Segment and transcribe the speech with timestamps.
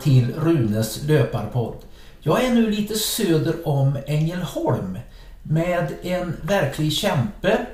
[0.00, 1.76] till Runes löparpodd.
[2.20, 4.98] Jag är nu lite söder om Ängelholm
[5.42, 7.66] med en verklig kämpe,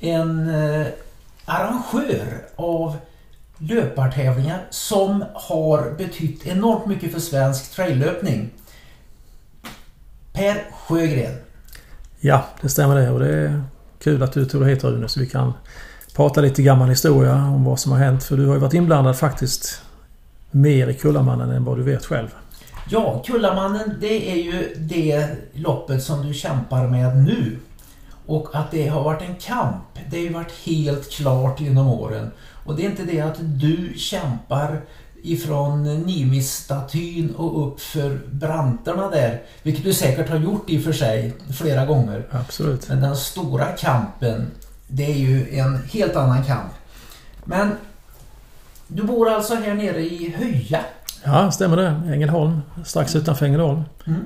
[0.00, 0.86] en eh,
[1.44, 2.96] arrangör av
[3.58, 8.50] löpartävlingar som har betytt enormt mycket för svensk traillöpning.
[10.32, 11.36] Per Sjögren.
[12.20, 13.64] Ja, det stämmer det och det är
[13.98, 15.52] kul att du tog dig hit Rune så vi kan
[16.16, 18.24] prata lite gammal historia om vad som har hänt.
[18.24, 19.82] För du har ju varit inblandad faktiskt
[20.54, 22.28] mer i Kullamannen än vad du vet själv.
[22.90, 27.58] Ja, Kullamannen det är ju det loppet som du kämpar med nu.
[28.26, 32.30] Och att det har varit en kamp, det har ju varit helt klart genom åren.
[32.64, 34.80] Och det är inte det att du kämpar
[35.22, 39.42] ifrån Nimis-statyn och upp för branterna där.
[39.62, 42.26] Vilket du säkert har gjort i och för sig flera gånger.
[42.30, 42.88] Absolut.
[42.88, 44.50] Men den stora kampen,
[44.88, 46.72] det är ju en helt annan kamp.
[47.44, 47.70] Men
[48.94, 50.80] du bor alltså här nere i Höja?
[51.24, 52.02] Ja, stämmer det.
[52.12, 52.60] Ängelholm.
[52.84, 53.82] Strax utanför Ängelholm.
[54.06, 54.20] Mm.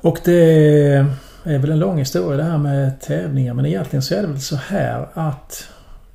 [0.00, 1.06] Och det
[1.44, 3.54] är väl en lång historia det här med tävlingar.
[3.54, 5.68] Men egentligen så är det väl så här att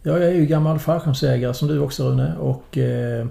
[0.03, 3.27] jag är ju gammal fallskärmsjägare som du också Rune och eh,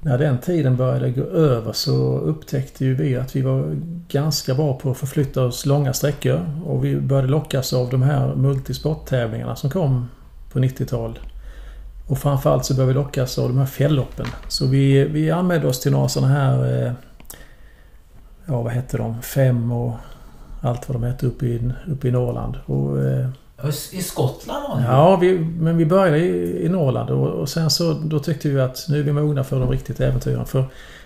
[0.00, 3.76] när den tiden började gå över så upptäckte ju vi att vi var
[4.08, 8.34] ganska bra på att förflytta oss långa sträckor och vi började lockas av de här
[8.34, 10.08] multisporttävlingarna som kom
[10.52, 11.18] på 90-tal.
[12.06, 14.26] Och framförallt så började vi lockas av de här fjällloppen.
[14.48, 16.84] Så vi, vi anmälde oss till några sådana här...
[16.86, 16.92] Eh,
[18.46, 19.22] ja, vad hette de?
[19.22, 19.92] Fem och
[20.60, 22.56] allt vad de hette uppe i, uppe i Norrland.
[22.66, 23.28] Och, eh,
[23.92, 24.86] I Skottland var det?
[24.86, 28.60] Ja, vi, men vi började i, i Norrland och, och sen så då tyckte vi
[28.60, 30.46] att nu är vi mogna för de riktigt äventyren.
[30.46, 30.64] För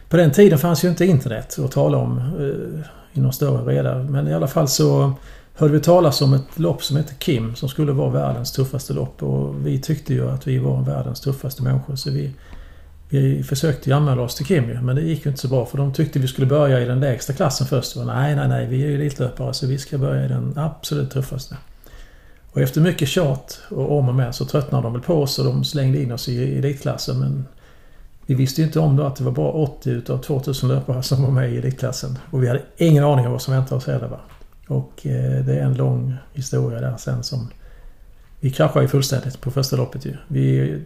[0.09, 3.95] på den tiden fanns ju inte internet att tala om eh, i någon större reda.
[3.95, 5.13] Men i alla fall så
[5.59, 9.23] hörde vi talas om ett lopp som hette Kim som skulle vara världens tuffaste lopp.
[9.23, 11.97] Och vi tyckte ju att vi var världens tuffaste människor.
[11.97, 12.33] Så vi,
[13.09, 15.67] vi försökte ju anmäla oss till Kim ju, men det gick ju inte så bra
[15.67, 17.97] för de tyckte vi skulle börja i den lägsta klassen först.
[17.97, 21.11] Och nej, nej, nej, vi är ju elitlöpare så vi ska börja i den absolut
[21.11, 21.57] tuffaste.
[22.53, 25.45] Och efter mycket tjat och om och med så tröttnade de väl på oss och
[25.45, 27.21] de slängde in oss i elitklassen.
[27.21, 27.45] Men
[28.27, 31.23] vi visste ju inte om då att det var bara 80 utav 2000 löpare som
[31.23, 32.19] var med i elitklassen.
[32.31, 34.09] Och vi hade ingen aning om vad som väntade oss heller.
[34.09, 34.21] Va?
[34.69, 37.49] Och eh, det är en lång historia där sen som...
[38.41, 40.17] Vi kraschade ju fullständigt på första loppet ju.
[40.29, 40.79] Vi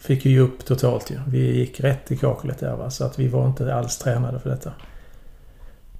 [0.00, 1.18] fick ju ge upp totalt ju.
[1.28, 2.90] Vi gick rätt i kaklet där va.
[2.90, 4.72] Så att vi var inte alls tränade för detta.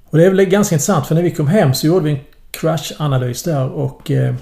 [0.05, 2.21] Och det är väl ganska intressant för när vi kom hem så gjorde vi en
[2.51, 4.35] crash-analys där och eh,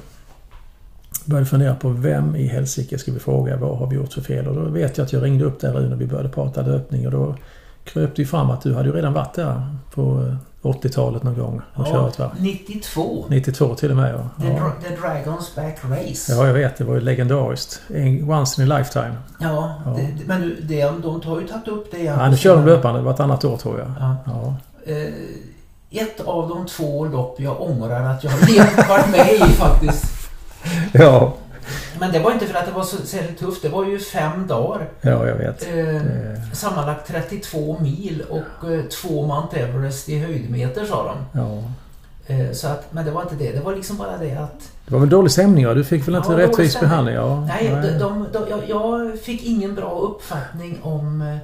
[1.25, 3.56] började fundera på vem i helsike ska vi fråga?
[3.56, 4.49] Vad har vi gjort för fel?
[4.49, 7.12] Och då vet jag att jag ringde upp där när vi började prata löpning och
[7.12, 7.37] då
[7.84, 11.38] kröp det ju fram att du hade ju redan varit där på eh, 80-talet någon
[11.38, 12.31] gång och ja, kört va?
[12.38, 13.25] 92.
[13.28, 14.44] 92 till och med ja.
[14.44, 14.72] The, ja.
[14.82, 16.32] The Dragons Back Race.
[16.34, 16.78] Ja, jag vet.
[16.78, 17.81] Det var ju legendariskt.
[17.94, 19.16] En, once in a lifetime.
[19.38, 19.91] Ja, Ja.
[19.91, 22.19] Det, men det, de har ju tagit upp det igen.
[22.21, 23.88] Ja, nu kör de löpande vartannat år tror jag.
[24.00, 24.16] Ja.
[24.26, 24.55] Ja.
[24.93, 30.05] Eh, ett av de två lopp jag ångrar att jag har varit med i faktiskt.
[30.93, 31.34] Ja,
[32.00, 33.62] Men det var inte för att det var så särskilt tufft.
[33.62, 34.88] Det var ju fem dagar.
[35.00, 35.66] ja jag vet.
[35.69, 41.41] Eh, Det- sammanlagt 32 mil och eh, två Mount Everest i höjdmeter sa de.
[41.41, 41.62] Ja.
[42.34, 43.53] Eh, så att, men det var inte det.
[43.53, 44.71] Det var liksom bara det att...
[44.87, 45.75] Det var väl dålig stämning va?
[45.75, 47.15] Du fick väl Ja, inte dålig rättvis behandling?
[47.15, 47.41] Ja.
[47.41, 51.37] Nej, de, de, de, jag, jag fick ingen bra uppfattning om eh,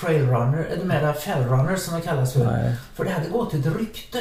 [0.00, 2.44] trailrunner, eller med fellrunner som det kallas för.
[2.44, 2.74] Nej.
[2.94, 4.18] För det hade gått ett rykte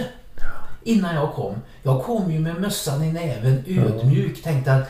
[0.83, 1.53] innan jag kom.
[1.83, 4.85] Jag kom ju med mössan i näven, ödmjuk, tänkte att ja,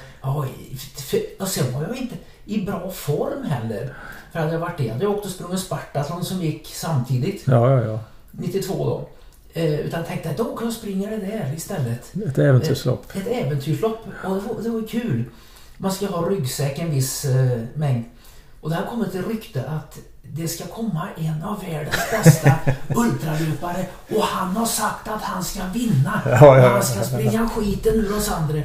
[1.40, 3.94] och sen var jag inte i bra form heller.
[4.32, 7.72] För hade jag varit det hade jag åkt och sprungit Spartathlon som gick samtidigt, Ja,
[7.72, 8.00] ja, ja.
[8.32, 9.10] 92 då.
[9.54, 12.16] Eh, utan tänkte att då kan jag springa det där istället.
[12.28, 13.16] Ett äventyrslopp.
[13.16, 15.24] Ett äventyrslopp och det var, det var kul.
[15.78, 18.06] Man ska ha ryggsäck en viss eh, mängd.
[18.62, 22.54] Och det har kommit ett rykte att det ska komma en av världens bästa
[22.96, 23.86] ultralöpare
[24.16, 26.22] och han har sagt att han ska vinna.
[26.26, 26.70] Ja, ja, ja.
[26.70, 28.62] han ska springa skiten ur oss andra.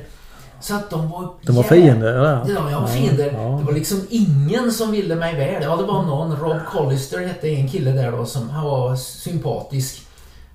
[0.62, 1.28] Så att de var...
[1.42, 2.54] De var fiender, eller?
[2.54, 3.32] Ja, jag var fiender.
[3.32, 3.58] Ja.
[3.58, 5.62] Det var liksom ingen som ville mig väl.
[5.62, 6.36] Ja, det var någon.
[6.36, 10.06] Rob Collister hette en kille där då som han var sympatisk.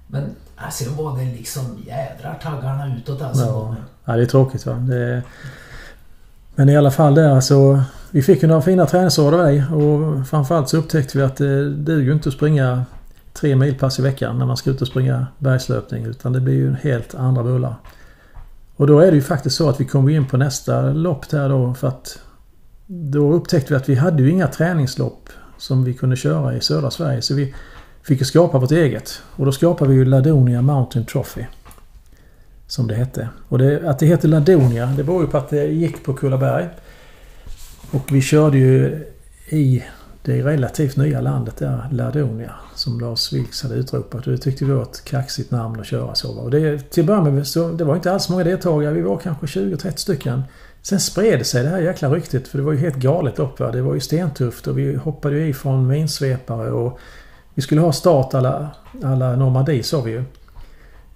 [0.07, 0.23] Men
[0.55, 3.45] alltså, sen var det liksom jädrar taggarna utåt alltså.
[3.45, 3.75] Ja.
[4.05, 4.73] Ja, det är tråkigt va.
[4.73, 5.23] Det...
[6.55, 7.81] Men i alla fall där så...
[8.11, 11.69] Vi fick ju några fina träningsår av dig och framförallt så upptäckte vi att det
[11.69, 12.85] duger inte att springa
[13.33, 16.75] tre milpass i veckan när man ska ut och springa bergslöpning utan det blir ju
[16.75, 17.75] helt andra bullar.
[18.77, 21.49] Och då är det ju faktiskt så att vi kommer in på nästa lopp där
[21.49, 22.19] då för att
[22.87, 26.91] då upptäckte vi att vi hade ju inga träningslopp som vi kunde köra i södra
[26.91, 27.53] Sverige så vi
[28.03, 29.21] fick ju skapa vårt eget.
[29.35, 31.45] Och då skapade vi ju Ladonia Mountain Trophy.
[32.67, 33.29] Som det hette.
[33.49, 36.67] Och det, att det heter Ladonia det beror ju på att det gick på Kullaberg.
[37.91, 39.05] Och vi körde ju
[39.49, 39.83] i
[40.21, 44.25] det relativt nya landet där, Ladonia, som Lars Vilks hade utropat.
[44.25, 46.39] Och det tyckte vi var ett kaxigt namn att köra så.
[46.39, 48.93] Och det, till att börja med så, det var inte alls många deltagare.
[48.93, 50.43] Vi var kanske 20-30 stycken.
[50.81, 53.59] Sen spred sig det här jäkla ryktet för det var ju helt galet upp.
[53.59, 53.71] Va?
[53.71, 56.99] Det var ju stentufft och vi hoppade ju i från minsvepare och
[57.53, 58.69] vi skulle ha start alla,
[59.03, 60.23] alla Normandie sa vi ju.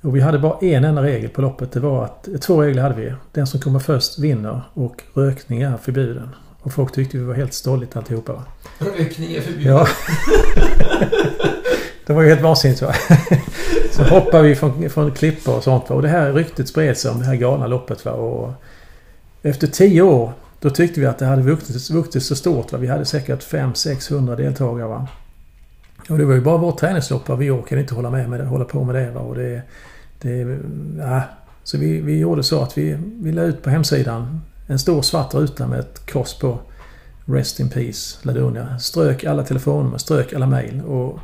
[0.02, 1.72] Och vi hade bara en enda regel på loppet.
[1.72, 3.14] Det var att, två regler hade vi.
[3.32, 6.30] Den som kommer först vinner och rökning är förbjuden.
[6.62, 8.34] Och folk tyckte vi var helt stolligt alltihopa.
[8.34, 8.44] Va?
[8.80, 9.74] Rökning är förbjuden?
[9.74, 9.88] Ja.
[12.06, 12.94] det var ju helt vansinnigt va.
[13.92, 15.96] Så hoppade vi från, från klippor och sånt va.
[15.96, 18.12] Och det här ryktet spred sig om det här galna loppet va.
[18.12, 18.54] Och
[19.42, 22.72] efter tio år då tyckte vi att det hade vuxit, vuxit så stort.
[22.72, 22.78] Va?
[22.78, 24.88] Vi hade säkert 500-600 deltagare.
[24.88, 25.08] Va?
[26.10, 27.30] Och det var ju bara vårt träningslopp.
[27.30, 27.36] Va?
[27.36, 29.12] Vi orkade inte hålla, med med det, hålla på med det.
[29.12, 29.22] Va?
[29.22, 29.62] Och det,
[30.22, 30.60] det
[30.98, 31.22] ja.
[31.64, 34.42] Så vi, vi gjorde så att vi, vi la ut på hemsidan
[34.72, 36.60] en stor svart ruta med ett kors på
[37.26, 38.80] Rest in Peace Ladonia.
[38.80, 40.82] Strök alla telefonnummer, strök alla mejl.
[40.82, 41.20] Och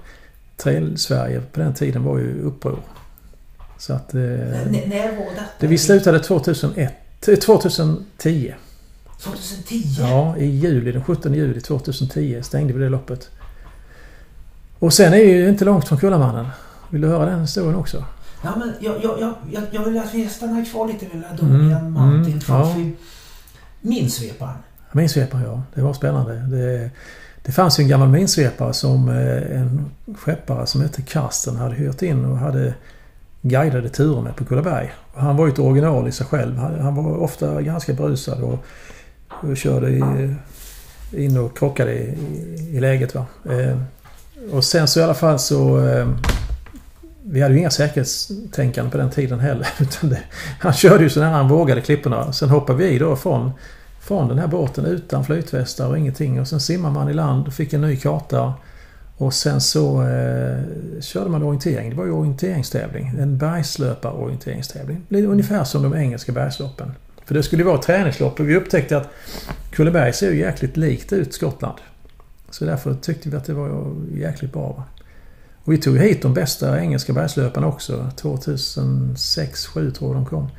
[0.58, 2.80] Trail-Sverige på den tiden var ju uppror.
[3.78, 4.14] Så att...
[4.14, 4.20] Eh?
[5.60, 6.94] Det vi slutade 2001
[7.46, 8.54] 2010.
[9.20, 9.84] 2010?
[10.00, 10.92] Ja, i juli.
[10.92, 13.30] Den 17 juli 2010 stängde vi det loppet.
[14.80, 16.48] Och sen är ju inte långt från Kullamannen.
[16.90, 18.06] Vill du höra den historien också?
[18.44, 21.92] Ja, men jag, jag, jag, jag vill att vi stannar kvar lite vid Ladonian mm,
[21.94, 22.90] Mountain mm, Trophy.
[22.90, 22.96] Ja.
[23.82, 24.58] Minsveparen.
[24.92, 25.62] Minsveparen, ja.
[25.76, 26.34] Det var spännande.
[26.34, 26.90] Det,
[27.42, 32.02] det fanns ju en gammal minsvepare som eh, en skeppare som hette Karsten hade hyrt
[32.02, 32.74] in och hade
[33.42, 34.92] guidade turer med på Kullaberg.
[35.16, 36.58] Han var ju ett original i sig själv.
[36.58, 38.66] Han, han var ofta ganska brusad och,
[39.28, 40.36] och körde i,
[41.12, 43.16] in och krockade i, i, i läget.
[43.16, 43.26] Va?
[43.50, 43.78] Eh,
[44.52, 45.88] och sen så i alla fall så...
[45.88, 46.08] Eh,
[47.30, 49.68] vi hade ju inga säkerhetstänkande på den tiden heller.
[49.80, 50.20] Utan det,
[50.60, 52.34] han körde ju så nära han vågade klipporna.
[52.34, 53.52] Sen hoppade vi i då från,
[54.02, 56.40] från den här båten utan flytvästar och ingenting.
[56.40, 58.54] Och sen simmar man i land och fick en ny karta.
[59.18, 60.64] Och sen så eh,
[61.02, 61.90] körde man orientering.
[61.90, 63.08] Det var ju orienteringstävling.
[63.20, 65.06] En bergslöparorienteringstävling.
[65.10, 66.92] Ungefär som de engelska bergsloppen.
[67.26, 69.10] För det skulle ju vara träningslopp och vi upptäckte att
[69.72, 71.78] Kulleberg ser ju jäkligt likt ut Skottland.
[72.50, 74.68] Så därför tyckte vi att det var jäkligt bra.
[74.68, 74.84] Va?
[75.68, 78.12] Och vi tog hit de bästa engelska bergslöparna också.
[78.22, 80.50] 2006-2007 tror jag de kom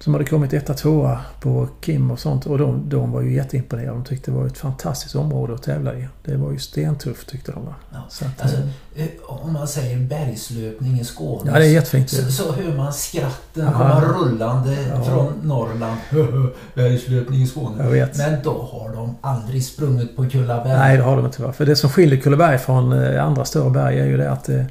[0.00, 2.46] som hade kommit etta, tvåa på Kim och sånt.
[2.46, 3.92] Och de, de var ju jätteimponerade.
[3.92, 6.08] De tyckte det var ett fantastiskt område att tävla i.
[6.24, 7.74] Det var ju stentufft tyckte de.
[7.92, 7.98] Ja.
[8.08, 8.56] Så att, alltså,
[8.96, 11.50] eh, om man säger bergslöpning i Skåne.
[11.52, 12.10] Ja, det är jättefint.
[12.10, 14.00] Så, så hör man skratten Aha.
[14.00, 15.04] komma rullande ja.
[15.04, 15.96] från Norrland.
[16.74, 18.08] bergslöpning i Skåne.
[18.16, 20.78] Men då har de aldrig sprungit på Kullaberg.
[20.78, 21.52] Nej, det har de inte.
[21.52, 24.64] För det som skiljer Kullaberg från eh, andra större berg är ju det att eh,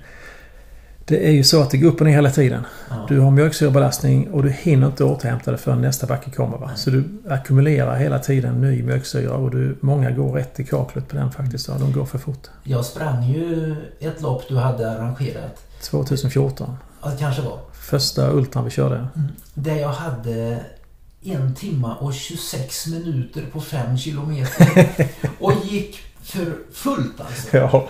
[1.09, 2.65] det är ju så att det går upp och ner hela tiden.
[2.89, 3.06] Ja.
[3.07, 6.57] Du har mjölksyrebelastning och du hinner inte återhämta dig förrän nästa backe kommer.
[6.57, 6.71] Va?
[6.75, 11.15] Så du ackumulerar hela tiden ny mjölksyra och du, många går rätt i kaklet på
[11.15, 11.67] den faktiskt.
[11.67, 11.73] Då.
[11.73, 12.47] De går för fort.
[12.63, 15.63] Jag sprang ju ett lopp du hade arrangerat.
[15.81, 16.77] 2014.
[17.01, 17.59] Ja, det kanske var.
[17.73, 18.95] Första Ultran vi körde.
[18.95, 19.27] Mm.
[19.53, 20.59] Där jag hade
[21.23, 24.89] en timma och 26 minuter på 5 kilometer.
[25.39, 27.57] och gick för fullt alltså.
[27.57, 27.89] Ja.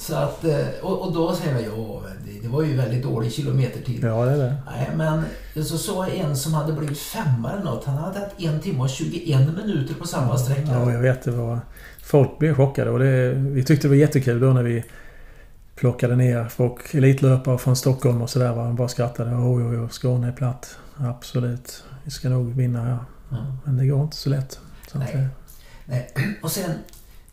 [0.00, 3.32] Så att, eh, och, och då säger jag, ja, det, det var ju väldigt dålig
[3.32, 4.04] kilometertid.
[4.04, 4.56] Ja, det är det.
[4.66, 5.24] Nej, men
[5.64, 7.84] så såg jag en som hade blivit femma eller något.
[7.84, 10.72] Han hade haft en timme och 21 minuter på samma sträcka.
[10.72, 11.22] Ja, jag vet.
[11.22, 11.60] Det var...
[12.02, 14.84] Folk blev chockade och det, vi tyckte det var jättekul då när vi
[15.76, 18.56] plockade ner folk, elitlöpare från Stockholm och sådär.
[18.56, 19.30] De bara skrattade.
[19.30, 20.76] Oj, oj, oj, Skåne är platt.
[20.96, 21.84] Absolut.
[22.04, 22.98] Vi ska nog vinna här.
[23.30, 23.36] Ja.
[23.64, 24.60] Men det går inte så lätt.
[24.92, 25.08] Så Nej.
[25.08, 25.50] Att,
[25.84, 26.10] Nej.
[26.42, 26.70] Och sen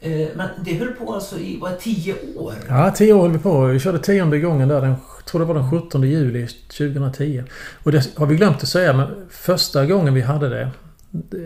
[0.08, 2.54] Eh, men det höll på alltså i var tio år?
[2.68, 3.66] Ja, tio år höll vi på.
[3.66, 4.82] Vi körde tionde gången där.
[4.82, 4.96] Den,
[5.26, 7.44] tror det var den 17 juli 2010.
[7.84, 10.72] Och det har vi glömt att säga, men första gången vi hade det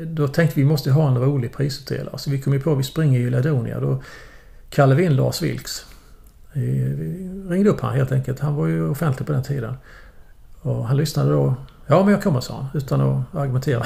[0.05, 2.17] då tänkte vi måste ha en rolig prisutdelare.
[2.17, 3.79] Så vi kom ju på, vi springer ju i Ladonia.
[3.79, 4.03] Då
[4.69, 5.85] kallade vi in Lars Vilks.
[6.53, 8.39] Eh, vi ringde upp han helt enkelt.
[8.39, 9.75] Han var ju offentlig på den tiden.
[10.61, 11.55] Och han lyssnade då.
[11.87, 12.67] Ja, men jag kommer, sa han.
[12.73, 13.83] Utan att argumentera.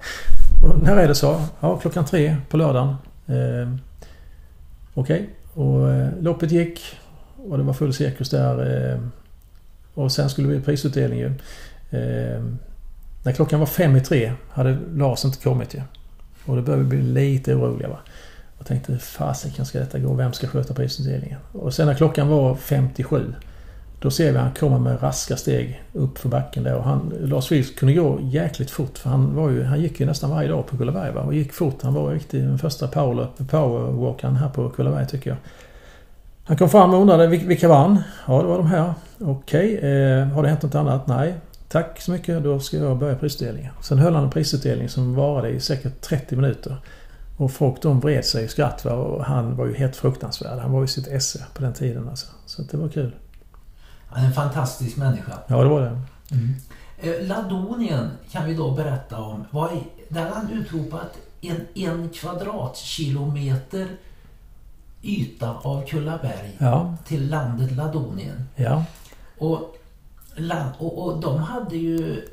[0.62, 1.42] och när är det så?
[1.60, 2.88] Ja, klockan tre på lördagen.
[3.26, 3.76] Eh,
[4.98, 5.64] Okej, okay.
[5.64, 6.80] och eh, loppet gick
[7.36, 8.92] och det var full cirkus där.
[8.92, 9.00] Eh,
[9.94, 11.26] och sen skulle det bli prisutdelning ju.
[11.90, 12.42] Eh,
[13.24, 15.80] när klockan var fem i tre hade Lars inte kommit ju.
[16.44, 17.98] Och då började vi bli lite oroliga va.
[18.58, 20.14] Och tänkte hur fasiken ska detta gå?
[20.14, 21.38] Vem ska sköta prisutdelningen?
[21.52, 23.34] Och sen när klockan var 57
[23.98, 26.74] då ser vi han komma med raska steg upp för backen där.
[26.74, 30.06] Och han, Lars Vilks kunde gå jäkligt fort för han, var ju, han gick ju
[30.06, 31.20] nästan varje dag på Kullaberg va?
[31.20, 31.82] och gick fort.
[31.82, 35.38] Han var riktigt den första powerwalkern här på Kullaberg tycker jag.
[36.44, 38.02] Han kom fram och undrade vilka vann?
[38.26, 38.94] Ja, det var de här.
[39.20, 39.90] Okej, okay.
[39.90, 41.06] eh, har det hänt något annat?
[41.06, 41.34] Nej.
[41.68, 43.72] Tack så mycket, då ska jag börja prisutdelningen.
[43.82, 46.76] Sen höll han en prisutdelning som varade i säkert 30 minuter.
[47.36, 48.92] Och folk de vred sig i skratt va?
[48.92, 50.58] och han var ju helt fruktansvärd.
[50.58, 52.26] Han var ju sitt esse på den tiden alltså.
[52.46, 53.12] Så det var kul.
[54.16, 55.32] En fantastisk människa.
[55.46, 55.98] Ja, det var det.
[56.98, 59.44] Eh, Ladonien kan vi då berätta om.
[59.50, 59.70] Var
[60.08, 63.86] där han utropat en, en kvadratkilometer
[65.02, 68.48] yta av Kullaberg Ja, till landet Ladonien.
[68.56, 68.84] ja.
[69.38, 69.76] Och,
[70.78, 72.24] och, och de hade ju...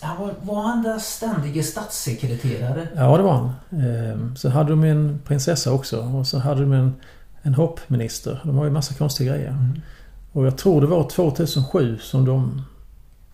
[0.00, 2.88] Han var, var han där ständige statssekreterare?
[2.96, 3.52] Ja, det var han.
[3.82, 6.94] Ehm, Så hade de en prinsessa också och så hade de en,
[7.42, 8.40] en hoppminister.
[8.44, 9.48] De har ju massa konstiga grejer.
[9.50, 9.80] Mm.
[10.32, 12.62] Och jag tror det var 2007 som de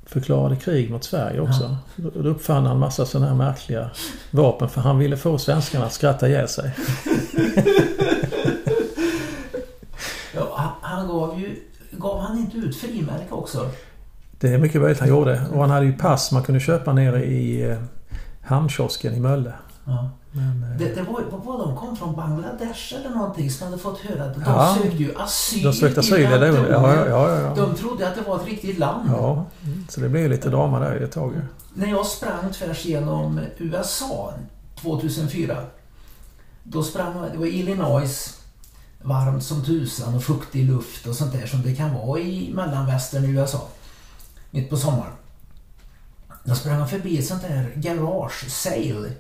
[0.06, 1.76] förklarade krig mot Sverige också.
[1.96, 3.90] Då då uppfann han massa sådana här märkliga
[4.30, 6.72] vapen för han ville få svenskarna att skratta ihjäl sig.
[10.34, 11.56] Ja, han, han gav ju...
[11.90, 13.70] Gav han inte ut frimärke också?
[14.40, 15.42] Det är mycket möjligt han gjorde.
[15.52, 17.78] Och han hade ju pass man kunde köpa nere i eh,
[18.42, 19.52] hamnkiosken i Mölle.
[19.88, 20.10] Ja.
[20.32, 23.78] Men, eh, Det, det var, vad var de kom från Bangladesh eller någonting som hade
[23.78, 24.76] fått höra att de Ja.
[24.82, 27.54] sökte ju asyl de sökte asyl, är väl- ja, ja, ja, ja.
[27.54, 29.10] De trodde att det var ett riktigt land.
[29.12, 29.44] Ja,
[29.88, 31.32] så det blev lite drama där ett tag.
[31.74, 34.32] När jag sprang tvärs genom USA
[34.82, 35.56] 2004.
[36.62, 38.38] Då sprang jag, det var Illinois,
[39.02, 43.24] varmt som tusan och fuktig luft och sånt där som det kan vara i mellanvästern
[43.24, 43.68] i USA.
[44.50, 45.12] Mitt på sommaren.
[46.44, 49.10] Då sprang jag förbi ett sånt där garage sale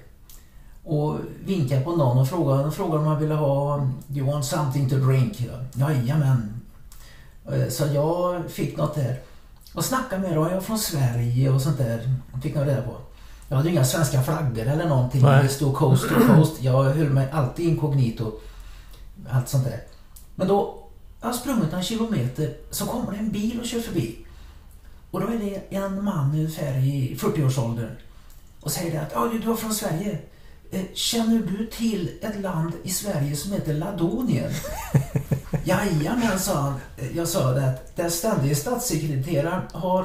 [0.88, 3.76] och vinkade på någon och frågade, och frågade om han ville ha
[4.06, 5.48] Do you want something to drink?
[5.72, 6.60] Jajamän.
[7.52, 9.20] Eh, Så jag fick något där.
[9.74, 10.44] Och snackade med dem.
[10.44, 12.14] Jag är från Sverige och sånt där.
[12.42, 12.96] Fick jag reda på.
[13.48, 15.22] Jag hade inga svenska flaggor eller någonting.
[15.22, 15.42] Nej.
[15.42, 16.62] Det stod coast to coast.
[16.62, 18.32] Jag höll mig alltid inkognito.
[19.30, 19.80] Allt sånt där.
[20.34, 20.74] Men då,
[21.20, 24.18] jag har sprungit en kilometer, så kommer det en bil och kör förbi.
[25.10, 27.90] Och då är det en man ungefär i 40-årsåldern.
[28.60, 30.18] Och säger att ja, du, är från Sverige.
[30.70, 34.50] Eh, Känner du till ett land i Sverige som heter Ladonien?
[35.64, 36.74] Jajamän, sa han.
[37.14, 40.04] Jag sa det att den ständige statssekreteraren har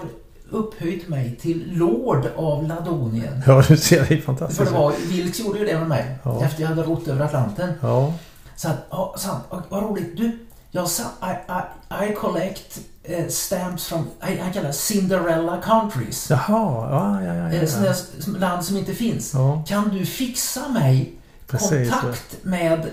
[0.50, 3.42] upphöjt mig till Lord av Ladonien.
[3.48, 4.72] Ja, du ser, det är För fantastiskt.
[4.72, 6.18] det var, Wilkes gjorde ju det med mig.
[6.24, 6.46] Ja.
[6.46, 7.74] Efter jag hade rott över Atlanten.
[7.82, 8.14] Ja,
[8.56, 10.18] Så att, ja, så han, "Vad- vad roligt.
[10.18, 10.38] Du,
[10.76, 16.30] jag sa, I, I, I collect eh, stamps from, I, han kallar det Cinderella countries.
[16.30, 17.50] jaha, ja, ja, ja.
[17.50, 17.92] Eh, ja, sådana ja.
[17.94, 19.34] där s- land som inte finns.
[19.34, 21.14] ja Kan du fixa mig
[21.48, 21.90] precis.
[21.92, 22.90] kontakt med,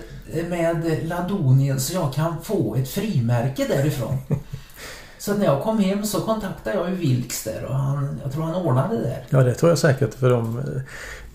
[0.49, 4.17] med Ladonien så jag kan få ett frimärke därifrån?
[5.17, 8.43] så när jag kom hem så kontaktade jag ju Wilkes där och han, jag tror
[8.43, 9.25] han ordnade det där.
[9.29, 10.57] Ja, det tror jag säkert för de...
[10.59, 10.63] eh,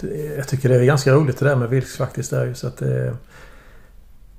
[0.00, 2.31] det- Jag tycker det är ganska roligt det där med Vilks faktiskt.
[2.31, 3.12] Där, så att, eh,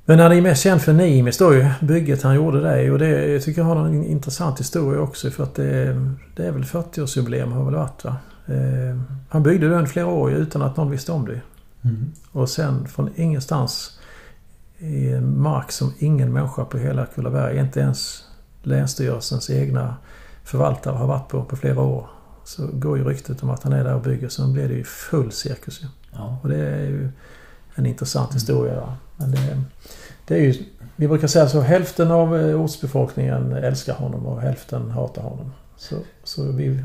[0.10, 1.70] men han är mest känd för Nimis då ju.
[1.82, 5.44] Bygget han gjorde där och det jag tycker jag har en intressant historia också för
[5.44, 6.02] att det,
[6.36, 8.16] det är väl 40-årsjubileum har väl varit va?
[8.46, 9.00] Eh,
[9.30, 11.42] Han byggde den flera år utan att någon visste om det.
[12.32, 14.00] Och sen från ingenstans
[14.78, 18.24] i mark som ingen människa på hela Kullaberg, inte ens
[18.64, 19.96] Länsstyrelsens egna
[20.44, 22.08] förvaltare har varit på på flera år.
[22.44, 24.30] Så går ju ryktet om att han är där och bygger.
[24.30, 25.82] Sen blir det ju full cirkus.
[26.12, 26.40] Ja.
[26.44, 27.10] Och det är ju
[27.76, 28.98] en intressant historia.
[29.17, 29.62] Men det,
[30.27, 30.63] det är ju...
[30.95, 35.53] Vi brukar säga så hälften av eh, ortsbefolkningen älskar honom och hälften hatar honom.
[35.77, 36.83] Så, så vi,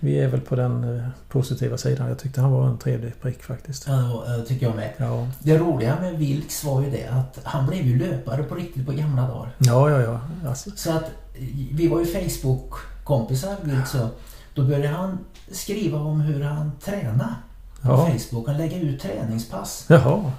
[0.00, 2.08] vi är väl på den eh, positiva sidan.
[2.08, 3.86] Jag tyckte han var en trevlig prick faktiskt.
[3.86, 4.92] Ja, det det tycker jag med.
[4.96, 8.86] Ja, Det roliga med Wilkes var ju det att han blev ju löpare på riktigt
[8.86, 9.54] på gamla dagar.
[9.58, 10.00] ja, ja.
[10.00, 10.20] ja.
[10.48, 11.10] Alltså, Så att
[11.72, 14.20] vi var ju Facebook-kompisar Wilkes och
[14.54, 15.18] då började han
[15.50, 17.34] skriva om hur han tränade
[17.82, 18.10] på ja.
[18.18, 18.46] Facebook.
[18.46, 19.84] Han lägga ut träningspass.
[19.88, 20.32] Jaha.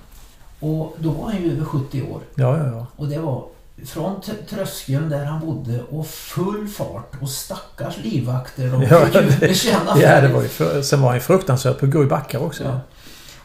[0.60, 2.22] Och då var han ju över 70 år.
[2.36, 2.88] Ja, ja, ja.
[2.96, 3.46] Och det var
[3.86, 8.68] från tröskeln där han bodde och full fart och stackars livvakter.
[8.72, 11.92] De Ja, det- bekänna Ja, det var ju sen var han ju fruktansvärd på att
[11.92, 12.64] gå i backar också.
[12.64, 12.80] Ja.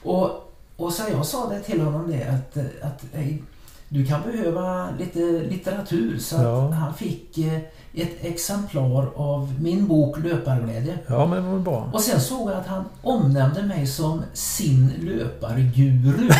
[0.03, 3.43] Och, och så jag sa det till honom det att, att hej,
[3.89, 5.19] du kan behöva lite
[5.51, 6.19] litteratur.
[6.19, 6.71] Så att Ja.
[6.71, 7.59] han fick eh,
[7.95, 10.99] ett exemplar av min bok Löparglädje.
[11.07, 11.91] Ja, men väl bra.
[11.93, 16.29] Och sen såg jag att han omnämnde mig som sin löparguru.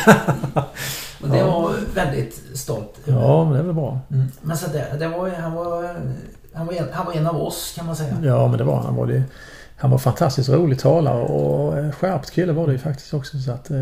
[1.23, 1.61] och det Ja.
[1.61, 2.99] var väldigt stolt.
[3.05, 4.01] Ja, men det är väl bra.
[4.11, 4.27] Mm.
[4.43, 5.97] Men så det, det var, han, var,
[6.55, 8.17] han, var en, han var en av oss kan man säga.
[8.23, 8.85] Ja, men det var han.
[8.87, 9.23] Han var, det,
[9.77, 13.39] han var fantastiskt rolig talare och eh, skärpt kille var det ju faktiskt också.
[13.39, 13.79] Så att, eh,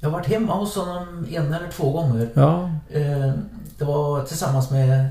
[0.00, 2.28] Jag har varit hemma hos honom en eller två gånger.
[2.34, 3.32] ja, Eh,
[3.78, 5.08] Det var tillsammans med,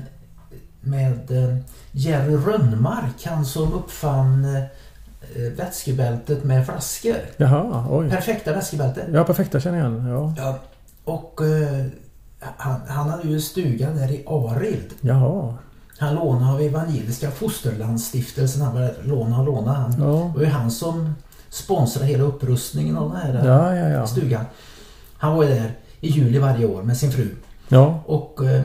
[0.86, 1.56] med eh,
[1.92, 4.62] Jerry Rönnmark, han som uppfann eh,
[5.56, 7.16] vätskebältet med flaskor.
[7.36, 8.10] jaha, oj.
[8.10, 9.06] Perfekta vätskebälte.
[9.12, 10.06] Ja, perfekta känner jag igen.
[10.08, 10.34] Ja.
[10.36, 10.58] Ja.
[11.04, 11.84] Och eh,
[12.56, 14.90] han, han hade ju en stuga där i Arild.
[15.00, 15.54] Jaha.
[15.98, 18.62] Han lånade av Evangeliska Fosterlandsstiftelsen.
[18.62, 19.72] Han började låna och låna.
[19.72, 20.30] Han, Ja.
[20.32, 21.14] det var ju han som,
[21.50, 24.06] sponsrar hela upprustningen av den här Ja, ja, ja.
[24.06, 24.44] stugan.
[25.18, 27.28] Han var ju där i juli varje år med sin fru.
[27.68, 28.62] Ja, Och eh,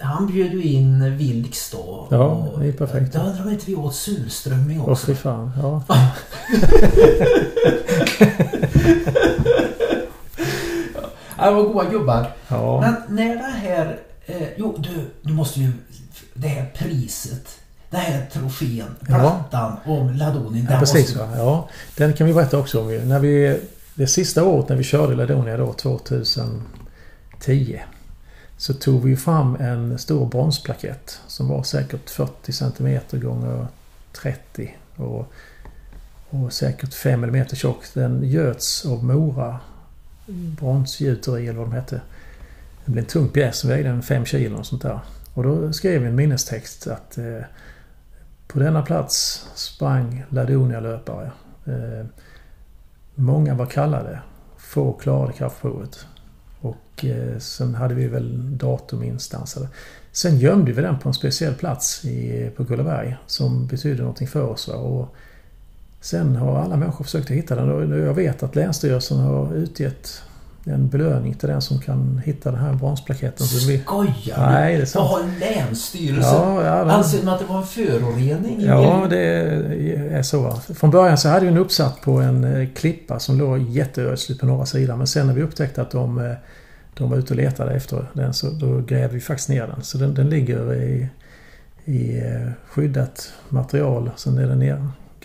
[0.00, 2.08] han bjöd ju in Vilks då.
[2.10, 3.14] Ja, det är perfekt.
[3.16, 5.06] Undrar om inte vi åt surströmming också.
[5.06, 5.50] fy fan.
[5.62, 5.82] Ja.
[11.38, 12.32] Ja, det var goda gubbar.
[12.48, 12.80] ja.
[12.80, 13.98] Men när det här...
[14.26, 15.72] Eh, jo, du, du måste ju...
[16.34, 17.48] Det här priset.
[17.90, 19.18] Den här trofén, Ja.
[19.18, 20.66] plattan om Ladoni.
[20.70, 21.16] Ja, precis.
[21.16, 21.28] måste- Va?
[21.36, 22.96] Ja, den kan vi berätta också om.
[23.08, 23.60] När vi,
[23.94, 27.80] det sista året när vi körde Ladonia då, 2010.
[28.56, 33.66] Så tog vi fram en stor bronsplakett som var säkert 40 cm gånger
[34.12, 35.32] 30 och,
[36.30, 37.84] och säkert 5 mm tjock.
[37.94, 39.60] Den göts av Mora
[40.26, 42.00] bronsgjuteri eller vad de hette.
[42.84, 45.00] Det blev en tung pjäs som vägde 5 kilo och sånt där.
[45.34, 47.40] Och då skrev vi en minnestext att eh,
[48.46, 51.30] på denna plats sprang Ladonia-löpare.
[51.64, 52.06] Eh,
[53.14, 54.20] många var kallade.
[54.56, 56.06] Få klarade kraftprovet.
[56.60, 59.68] Och eh, sen hade vi väl datum instansade.
[60.12, 64.42] Sen gömde vi den på en speciell plats i, på Kullaberg som betyder någonting för
[64.42, 64.68] oss.
[64.68, 65.14] Och
[66.00, 70.22] sen har alla människor försökt att hitta den och jag vet att Länsstyrelsen har utgett
[70.66, 73.46] en belöning till den som kan hitta den här bronsplaketten.
[73.46, 74.86] Skojar Nej, det är du?
[74.86, 75.10] sant.
[75.10, 76.34] Vad har Länsstyrelsen?
[76.34, 78.60] Ja, ja, den- Anser de att det var en förorening?
[78.64, 79.18] Ja, det
[80.12, 80.50] är så.
[80.74, 84.46] Från början så hade vi en uppsatt på en eh, klippa som låg jätteödsligt på
[84.46, 84.98] norra sidan.
[84.98, 86.32] Men sen när vi upptäckte att de, eh,
[86.94, 89.82] de var ute och letade efter den så då grävde vi faktiskt ner den.
[89.82, 91.08] Så den, den ligger i,
[91.84, 94.10] i eh, skyddat material.
[94.16, 94.62] Sen är den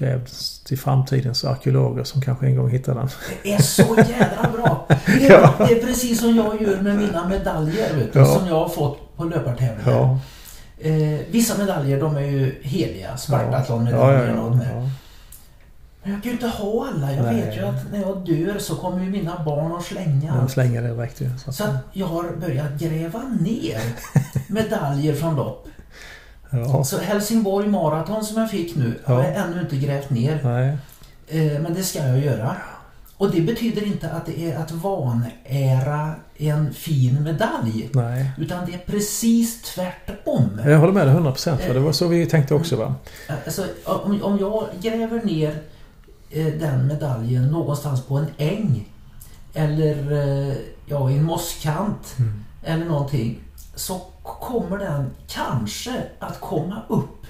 [0.02, 0.30] nergrävd
[0.66, 3.10] till framtidens arkeologer som kanske en gång hittar den.
[3.44, 4.88] Det är så jädra bra!
[5.06, 5.54] Det är, Ja.
[5.58, 8.26] det är precis som jag gör med mina medaljer vet du, Ja.
[8.26, 9.92] som jag har fått på löpartävlingar.
[9.92, 10.20] Ja,
[10.84, 13.18] Eh, vissa medaljer de är ju heliga.
[13.18, 14.90] Spartathlon-medaljer ja, ja.
[16.04, 17.12] Men jag kan ju inte ha alla.
[17.14, 17.36] Jag Nej.
[17.36, 20.82] vet ju att när jag dör så kommer ju mina barn att slänga De slänger
[20.82, 21.30] det direkt ju.
[21.46, 23.80] Så Så jag har börjat gräva ner
[24.48, 25.68] medaljer från lopp.
[26.52, 29.28] Ja, Så Helsingborg Marathon som jag fick nu har Ja.
[29.28, 30.40] jag ännu inte grävt ner.
[30.44, 30.78] nej.
[31.28, 32.56] Eh, men det ska jag göra.
[33.18, 37.90] Och det betyder inte att det är att vanära en fin medalj.
[37.94, 38.32] Nej.
[38.38, 40.62] Utan det är precis tvärtom.
[40.66, 42.96] Jag håller med dig 100% för det var så vi tänkte också va?
[43.46, 45.62] Alltså, om, om jag gräver ner
[46.30, 48.90] eh, den medaljen någonstans på en äng
[49.54, 50.12] eller
[50.50, 52.44] eh, ja, i en mosskant Mm.
[52.64, 53.40] eller någonting
[53.76, 57.26] så kommer den kanske att komma upp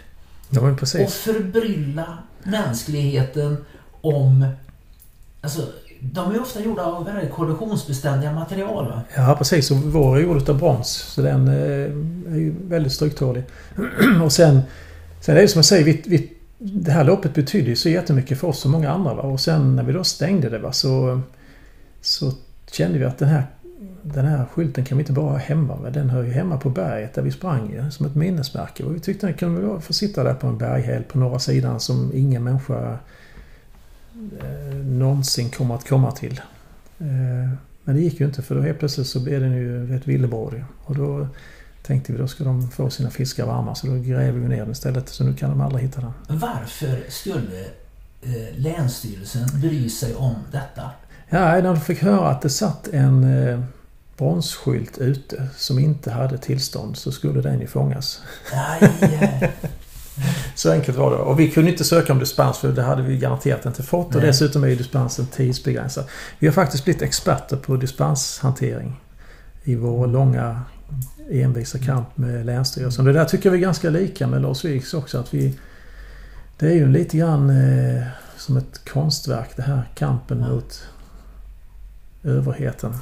[0.54, 0.72] Ja
[1.04, 3.66] och förbrylla mänskligheten
[4.02, 4.48] om...
[5.42, 5.62] Alltså,
[6.00, 8.88] de är ofta gjorda av väldigt korrosionsbeständiga material.
[8.88, 9.02] Va?
[9.16, 13.44] Ja precis och vår är gjord av brons så den eh, är ju väldigt stryktålig.
[14.24, 14.62] och sen,
[15.20, 18.40] sen är det som jag säger, vi, vi, det här loppet betydde ju så jättemycket
[18.40, 19.14] för oss och många andra.
[19.14, 19.22] Va?
[19.22, 21.22] Och sen när vi då stängde det va, så,
[22.02, 22.32] så
[22.72, 23.46] kände vi att den här,
[24.02, 25.76] den här skylten kan vi inte bara ha hemma.
[25.76, 25.94] med.
[25.94, 28.84] Den hör ju hemma på berget där vi sprang ju, som ett minnesmärke.
[28.84, 32.12] Och vi tyckte den kunde få sitta där på en berghäll på norra sidan som
[32.14, 32.98] ingen människa
[34.40, 36.42] eh, någonsin kommer att komma till.
[37.00, 37.50] Eh,
[37.84, 40.64] men det gick ju inte för då helt plötsligt så blev den ju ett villebråd.
[40.84, 41.28] Och då
[41.84, 44.72] tänkte vi då ska de få sina fiskar varma så då gräver vi ner den
[44.72, 45.10] istället.
[45.10, 46.14] Så nu kan de aldrig hitta den.
[46.28, 47.62] Varför skulle
[48.22, 50.92] eh, Länsstyrelsen bry sig om detta?
[51.34, 53.60] Ja, när de fick höra att det satt en eh,
[54.18, 58.22] bronsskylt ute som inte hade tillstånd så skulle den ju fångas.
[58.54, 59.52] Nej,
[60.56, 61.18] Så enkelt var det.
[61.18, 64.08] Och vi kunde inte söka om dispens för det hade vi garanterat inte fått.
[64.08, 64.26] Och Nej.
[64.28, 66.06] dessutom är ju dispensen tidsbegränsad.
[66.40, 69.02] Vi har faktiskt blivit experter på dispenshantering
[69.64, 70.62] i vår långa
[71.32, 73.06] envisa kamp med Länsstyrelsen.
[73.06, 75.20] Det där tycker vi är ganska lika med Lars Vilks också.
[75.20, 75.60] Att vi,
[76.60, 78.04] det är ju lite grann eh,
[78.38, 80.48] som ett konstverk det här kampen Ja.
[80.48, 80.84] mot
[82.24, 82.96] överheten.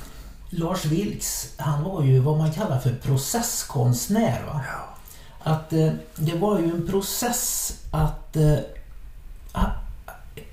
[0.49, 4.41] Lars Vilks, han var ju vad man kallar för processkonstnär.
[4.47, 4.62] Va?
[5.43, 8.53] Att eh, det var ju en process att eh,
[9.53, 9.71] ha-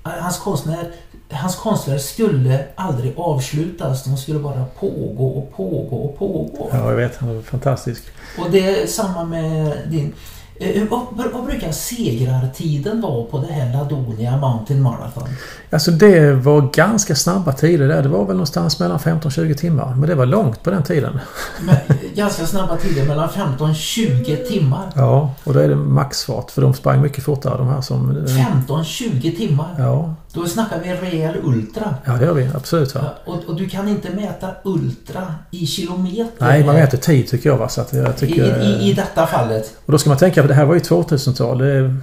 [0.03, 0.91] hans, konstnär,
[1.31, 4.03] hans konstverk skulle aldrig avslutas.
[4.03, 6.69] De skulle bara pågå och pågå och pågå.
[6.71, 7.17] Ja, jag vet.
[7.17, 8.03] Han är fantastisk.
[8.39, 10.13] Och det är samma med din...
[10.59, 15.29] Eh, vad, vad brukar segrartiden vara på det här Ladonia Mountain Marathon?
[15.69, 18.03] Alltså det var ganska snabba tider där.
[18.03, 19.95] Det var väl någonstans mellan 15-20 timmar.
[19.95, 21.19] Men det var långt på den tiden.
[21.61, 21.81] Med
[22.15, 24.91] ganska snabba tider, mellan 15-20 timmar.
[24.95, 26.51] Ja, och då är det maxfart.
[26.51, 28.27] För de sprang mycket fortare de här som...
[28.67, 29.75] 15-20 timmar.
[29.77, 31.95] Ja, Då snackar vi rejäl ultra.
[32.05, 32.49] ja det gör vi.
[32.55, 32.91] Absolut.
[32.95, 36.31] Ja, Och, och du kan inte mäta ultra i kilometer.
[36.37, 37.57] Nej, man mäter tid tycker jag.
[37.57, 37.69] Va?
[37.69, 39.77] Så att jag I, tycker, i, I detta fallet.
[39.85, 41.57] Och då ska man tänka, för det här var ju 2000-tal.
[41.57, 41.95] Det,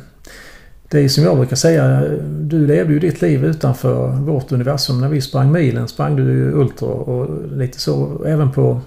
[0.88, 2.00] det är som jag brukar säga,
[2.40, 5.00] du levde ju ditt liv utanför vårt universum.
[5.00, 8.24] När vi sprang milen sprang du ju Ultra och lite så.
[8.26, 8.80] Även på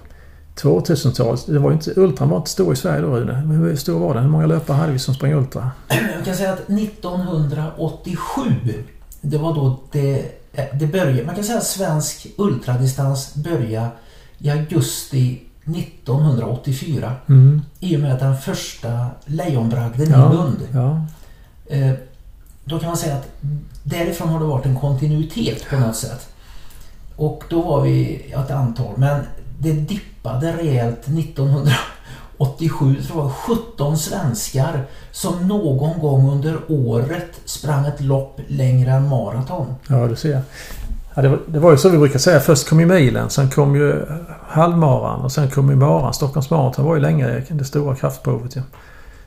[0.56, 1.46] 2000-talet.
[1.46, 3.34] Det var inte, Ultran var inte stor i Sverige då Rune.
[3.34, 4.22] Hur stor var den?
[4.22, 5.70] Hur många löpare hade vi som sprang Ultra?
[5.88, 8.42] Jag kan säga att 1987
[9.20, 10.24] det var då det,
[10.72, 11.24] det började.
[11.24, 13.90] Man kan säga att svensk ultradistans började
[14.38, 15.42] i augusti
[15.76, 17.14] 1984.
[17.26, 17.62] Mm.
[17.80, 20.68] I och med den första lejonbragden ja, i Lund.
[20.72, 21.06] Ja.
[21.66, 21.92] Eh,
[22.64, 23.28] då kan man säga att
[23.82, 26.28] därifrån har det varit en kontinuitet på något sätt.
[27.16, 29.20] Och då var vi ett antal, men
[29.58, 31.08] det dippade rejält
[32.38, 39.08] 87, tror jag, 17 svenskar som någon gång under året sprang ett lopp längre än
[39.08, 39.74] maraton.
[39.88, 40.42] Ja, du ser.
[41.14, 42.40] Ja, det, var, det var ju så vi brukar säga.
[42.40, 44.14] Först kom ju milen, sen kom ju eh,
[44.48, 46.14] halvmaran och sen kom ju maran.
[46.14, 48.56] Stockholms maraton var ju länge det stora kraftprovet.
[48.56, 48.62] Ja.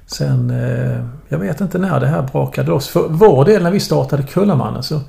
[0.05, 2.87] Sen, eh, jag vet inte när det här brakade loss.
[2.87, 4.99] För vår del när vi startade Kullamannen så...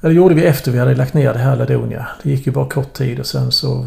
[0.00, 2.06] Det gjorde vi efter vi hade lagt ner det här Ladonia.
[2.22, 3.86] Det gick ju bara kort tid och sen så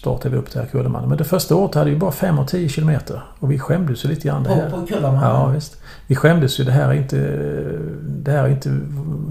[0.00, 1.08] startade vi upp det här Kullamannen.
[1.08, 3.22] Men det första året hade vi bara 5 och 10 kilometer.
[3.38, 4.42] Och vi skämdes ju lite grann.
[4.42, 4.70] Det här.
[4.70, 5.30] På, på Kullamannen?
[5.30, 5.76] Ja, visst.
[6.06, 6.64] Vi skämdes ju.
[6.64, 7.16] Det här är inte,
[8.02, 8.80] det här är inte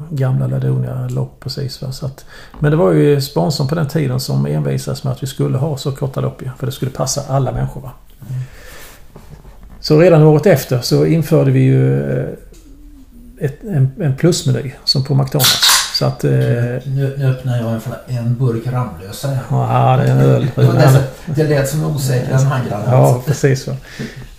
[0.09, 1.81] gamla Ladonia-lopp precis.
[1.81, 1.91] Va?
[1.91, 2.25] Så att,
[2.59, 5.77] men det var ju sponsorn på den tiden som envisades med att vi skulle ha
[5.77, 6.49] så korta lopp ju.
[6.59, 7.81] För det skulle passa alla människor.
[7.81, 7.91] Va?
[8.29, 8.41] Mm.
[9.79, 12.29] Så redan året efter så införde vi ju eh,
[13.39, 15.68] ett, en, en plusmeny som på McDonalds.
[15.99, 19.37] Så att, eh, nu, nu öppnar jag en, en burk Ramlösa.
[19.49, 20.47] Ja, det är en öl.
[21.25, 22.91] det lät som osäkrare än handgranater.
[22.91, 23.75] Ja, precis så.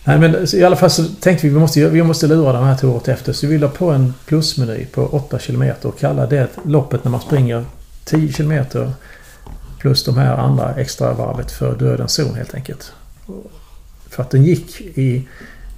[0.05, 2.77] Nej, men i alla fall så tänkte vi vi måste, vi måste lura de här
[2.77, 3.33] till året efter.
[3.33, 7.21] Så vi la på en plusmeny på 8 km och kalla det loppet när man
[7.21, 7.65] springer
[8.05, 8.65] 10 km
[9.79, 12.93] plus de här andra extra varvet för dödens zon helt enkelt.
[14.11, 15.29] För att den gick i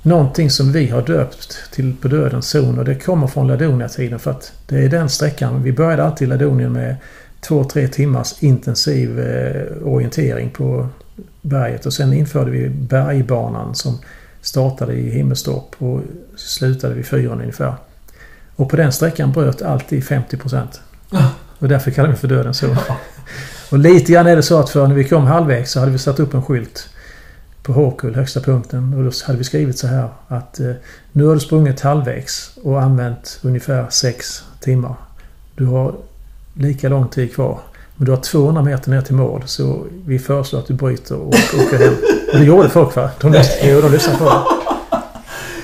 [0.03, 4.31] någonting som vi har döpt till på dödens zon och det kommer från Ladonia-tiden för
[4.31, 5.63] att det är den sträckan.
[5.63, 6.97] Vi började alltid Ladonien med
[7.41, 10.89] två, tre timmars intensiv eh, orientering på
[11.41, 13.99] berget och sen införde vi bergbanan som
[14.41, 16.01] startade i Himmelstorp och
[16.37, 17.75] slutade vid fyran ungefär.
[18.57, 20.81] Och på den sträckan bröt alltid 50 procent.
[21.59, 22.77] Och därför kallar vi för dödens zon.
[23.71, 25.99] Och lite grann är det så att för när vi kom halvvägs så hade vi
[25.99, 26.89] satt upp en skylt
[27.63, 28.95] på Håkull, högsta punkten.
[28.95, 30.73] Och då hade vi skrivit så här att eh,
[31.13, 34.95] nu har du sprungit halvvägs och använt ungefär 6 timmar.
[35.55, 35.95] Du har
[36.55, 37.61] lika lång tid kvar.
[37.97, 41.29] Men du har 200 meter ner till mål så vi föreslår att du bryter och
[41.29, 41.95] åker hem.
[42.33, 43.11] Och det gjorde folk va?
[43.21, 44.63] De, lyssnade, de lyssnade på det.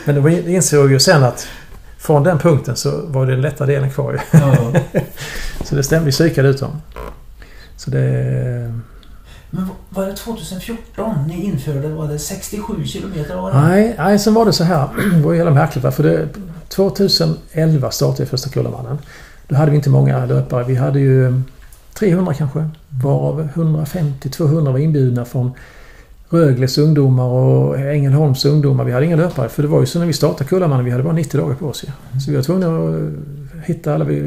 [0.04, 1.48] Men de insåg ju sen att
[1.98, 4.40] från den punkten så var det den lätta delen kvar ju.
[5.64, 6.06] så det stämde.
[6.06, 6.80] Vi psykade ut dem.
[7.76, 8.80] Så det...
[9.50, 13.37] Men var det 2014 ni införde, var det 67 kilometer?
[13.37, 13.61] Var det?
[13.61, 14.88] Nej, nej, sen var det så här.
[15.14, 15.94] Det var ju märkligt.
[15.94, 16.28] För det,
[16.68, 18.98] 2011 startade första Kullamannen.
[19.48, 20.64] Då hade vi inte många löpare.
[20.64, 21.42] Vi hade ju
[21.94, 22.68] 300 kanske.
[22.88, 25.52] Varav 150-200 var inbjudna från
[26.28, 28.84] Rögles ungdomar och Ängelholms ungdomar.
[28.84, 29.48] Vi hade inga löpare.
[29.48, 30.84] För det var ju så när vi startade Kullamannen.
[30.84, 31.84] Vi hade bara 90 dagar på oss.
[31.87, 32.20] Ja.
[32.20, 34.04] Så vi var tvungna att hitta alla.
[34.04, 34.20] Vi,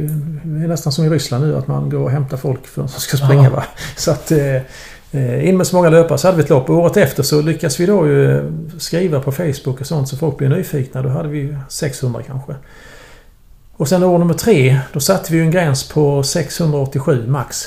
[0.43, 3.01] det är nästan som i Ryssland nu att man går och hämtar folk för, som
[3.01, 3.49] ska springa.
[3.49, 3.63] Va?
[3.97, 4.31] Så att...
[5.11, 6.69] Eh, Eh, in med så många löpare så hade vi ett lopp.
[6.69, 8.43] Året efter så lyckades vi då ju eh,
[8.77, 11.01] skriva på Facebook och sånt så folk blev nyfikna.
[11.01, 12.55] Då hade vi 600 kanske.
[13.77, 17.65] Och sen år nummer tre, då satte vi ju en gräns på 687 max.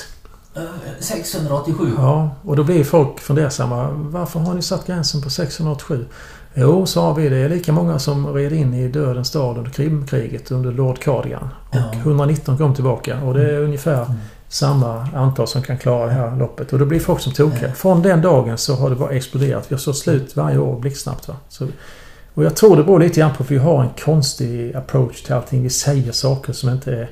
[0.99, 1.91] 687?
[1.97, 3.89] Ja, och då blev folk fundersamma.
[3.91, 6.05] Varför har ni satt gränsen på 687?
[6.53, 10.51] Jo, sa vi, det är lika många som red in i Dödens stad under Krimkriget
[10.51, 11.49] under Lord Cardigan.
[11.69, 11.93] Och ja.
[11.93, 14.15] 119 kom tillbaka och det är ungefär mm
[14.49, 16.73] samma antal som kan klara det här loppet.
[16.73, 17.71] Och då blir folk som tokiga.
[17.71, 19.65] Från den dagen så har det bara exploderat.
[19.71, 21.27] Vi har så slut varje år blixtsnabbt.
[21.27, 21.35] Va?
[21.49, 21.67] Så,
[22.33, 25.33] och jag tror det beror lite grann på att vi har en konstig approach till
[25.33, 25.63] allting.
[25.63, 27.07] Vi säger saker som inte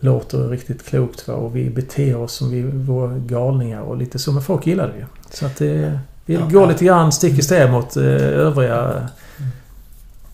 [0.00, 1.28] låter riktigt klokt.
[1.28, 1.34] Va?
[1.34, 4.32] Och vi beter oss som vi vore galningar och lite så.
[4.32, 5.04] Men folk gillar det ju.
[5.30, 9.08] Så att det, vi går lite grann stick i stäv mot eh, övriga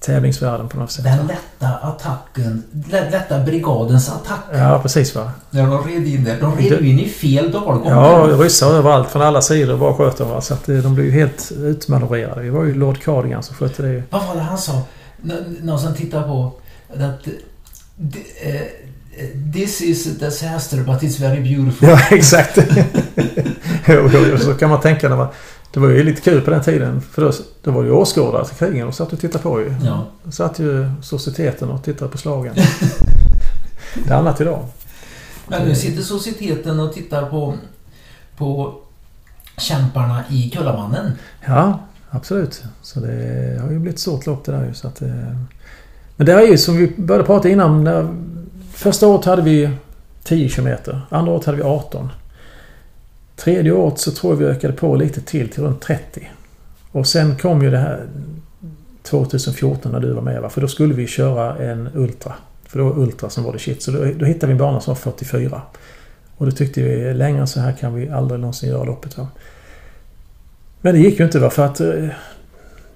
[0.03, 1.05] tävlingsvärlden på något sätt.
[1.05, 4.41] Den lätta attacken, lätta brigadens attack.
[4.53, 5.31] Ja, precis va.
[5.51, 6.41] När de red in där.
[6.41, 7.88] De red in i fel dalgång.
[7.88, 10.43] Ja, ryssar överallt från alla sidor bara sköt de.
[10.43, 12.43] Så att eh, de blev ju helt utmanövrerade.
[12.43, 14.03] Det var ju Lord Cardigan som skötte det.
[14.11, 14.83] Vad var det han sa?
[15.62, 16.53] Någon som tittar på...
[16.95, 17.27] Att,
[18.43, 18.61] eh,
[19.53, 21.88] This is a disaster but it's very beautiful.
[21.88, 22.59] Ja, exakt.
[23.87, 25.29] jo, jo, så kan man tänka när man
[25.73, 27.01] det var ju lite kul på den tiden.
[27.01, 27.33] För då,
[27.63, 28.87] då var det ju åskådare till krigen.
[28.87, 29.75] De satt och tittade på ju.
[29.85, 30.07] Ja.
[30.31, 32.55] Satt ju societeten och tittade på slagen.
[34.07, 34.67] det är annat idag.
[35.49, 37.55] Men nu sitter societeten och tittar på,
[38.37, 38.75] på
[39.59, 41.13] kämparna i Kullamannen.
[41.47, 41.79] Ja,
[42.11, 42.63] absolut.
[42.83, 44.75] Så det har ju blivit ett stort lopp det där ju.
[44.75, 45.09] Så att, eh,
[46.17, 47.85] Men det är ju som vi började prata innan.
[47.85, 48.17] När,
[48.73, 49.71] första året hade vi
[50.25, 50.77] 10 km.
[51.09, 52.09] Andra året hade vi 18.
[53.43, 56.31] Tredje året så tror jag vi ökade på lite till, till runt 30.
[56.93, 58.07] Och sen kom ju det här
[59.03, 60.49] 2014 när du var med va?
[60.49, 62.33] För då skulle vi köra en Ultra.
[62.67, 63.83] För då var Ultra som var det shit.
[63.83, 65.63] Så då, då hittade vi en bana som var 44.
[66.37, 69.19] Och då tyckte vi längre så här kan vi aldrig någonsin göra loppet.
[69.19, 69.29] Va?
[70.81, 71.51] Men det gick ju inte va?
[71.51, 72.09] för att eh,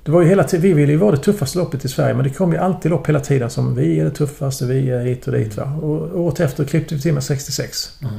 [0.04, 2.24] det var ju hela tiden, vi ville ju vara det tuffaste loppet i Sverige men
[2.24, 5.26] det kom ju alltid lopp hela tiden som vi är det tuffaste, vi är hit
[5.26, 5.56] och dit.
[5.56, 5.64] Va?
[5.82, 7.98] Och året efter klippte vi till med 66.
[8.02, 8.14] Mm.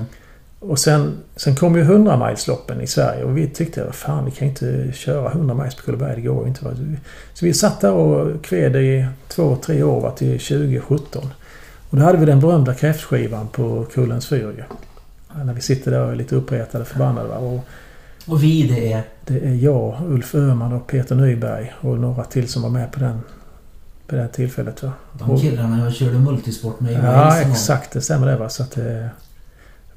[0.60, 4.48] Och sen, sen kom ju 100 milesloppen i Sverige och vi tyckte fan vi kan
[4.48, 6.66] inte köra 100 miles på Kullaberg, det går inte.
[6.66, 6.72] Va?
[7.34, 10.12] Så vi satt där och kved i två, tre år va?
[10.12, 11.30] till 2017.
[11.90, 14.66] Och då hade vi den berömda kräftskivan på Kullens fyr.
[15.44, 17.28] När vi sitter där och är lite uppretade, förbannade.
[17.28, 17.38] Va?
[17.38, 17.60] Och,
[18.28, 19.04] och vi det är?
[19.26, 23.00] Det är jag, Ulf Öhman och Peter Nyberg och några till som var med på
[23.00, 23.22] den
[24.08, 24.84] på det tillfället.
[24.84, 24.92] Va?
[25.14, 27.92] De killarna jag körde multisport med Ja, exakt.
[27.92, 28.38] Det stämmer det.
[28.38, 28.50] Va?
[28.50, 29.06] Så att, eh,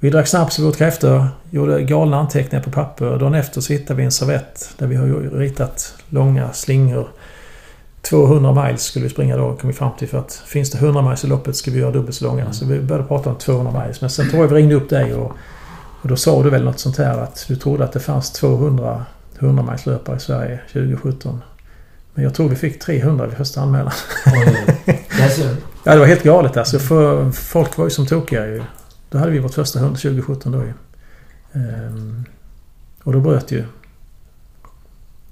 [0.01, 1.29] vi drack snaps och åt kräftor.
[1.51, 3.19] Gjorde galna anteckningar på papper.
[3.19, 5.07] Dagen efter så hittade vi en servett där vi har
[5.39, 7.09] ritat långa slingor.
[8.03, 10.09] 200 miles skulle vi springa då, kom vi fram till.
[10.09, 12.41] För att finns det 100 miles i loppet ska vi göra dubbelt så långa.
[12.41, 12.53] Mm.
[12.53, 14.01] Så vi började prata om 200 miles.
[14.01, 15.33] Men sen tror jag vi ringde upp dig och
[16.03, 19.05] och då sa du väl något sånt här att du trodde att det fanns 200
[19.39, 19.75] 100
[20.17, 21.43] i Sverige 2017.
[22.15, 23.93] Men jag tror vi fick 300 vid första anmälan.
[25.85, 26.79] ja, det var helt galet alltså.
[26.79, 28.63] För folk var ju som tokiga ju.
[29.11, 30.73] Då hade vi vårt första 100 2017 då ju.
[31.53, 32.25] Ehm,
[33.05, 33.65] och då bröt ju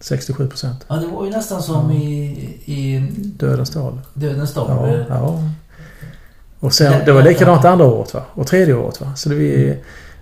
[0.01, 0.85] 67 procent.
[0.89, 2.25] Ja, det var ju nästan som i,
[2.65, 3.09] i...
[3.17, 4.01] Dödens dal.
[4.15, 4.67] Dödens dal.
[4.69, 5.43] Ja, ja.
[6.61, 8.23] Och sen, det var likadant andra året va?
[8.33, 9.15] Och tredje året va?
[9.17, 9.65] Så det vi...
[9.65, 9.79] Mm.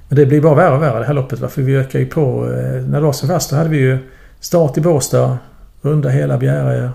[0.08, 1.40] Men det blir bara värre och värre det här loppet.
[1.40, 1.48] Va?
[1.48, 2.44] För vi ökar ju på.
[2.44, 3.98] Eh, när det var som värst då hade vi ju
[4.40, 5.38] start i Båstad.
[5.82, 6.90] Runda hela Bjäre.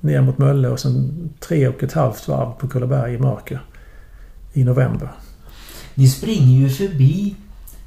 [0.00, 3.60] Ner mot Mölle och sen tre och ett halvt varv på Kullaberg i mörker.
[4.52, 5.08] I november.
[5.94, 7.34] Ni springer ju förbi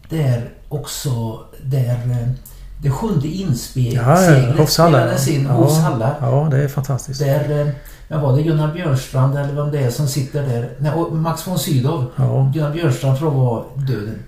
[0.10, 2.28] där också där eh,
[2.82, 4.24] det sjunde inseglet ja,
[4.58, 6.16] ja, spelades in hos Halla.
[6.22, 7.20] Ja, det är fantastiskt.
[7.20, 7.68] Där eh,
[8.08, 10.70] men var det Gunnar Björnstrand eller vem det är som sitter där?
[10.80, 12.06] Nej, Max von Sydow.
[12.16, 12.52] Ja.
[12.54, 14.20] Gunnar Björnstrand jag var döden.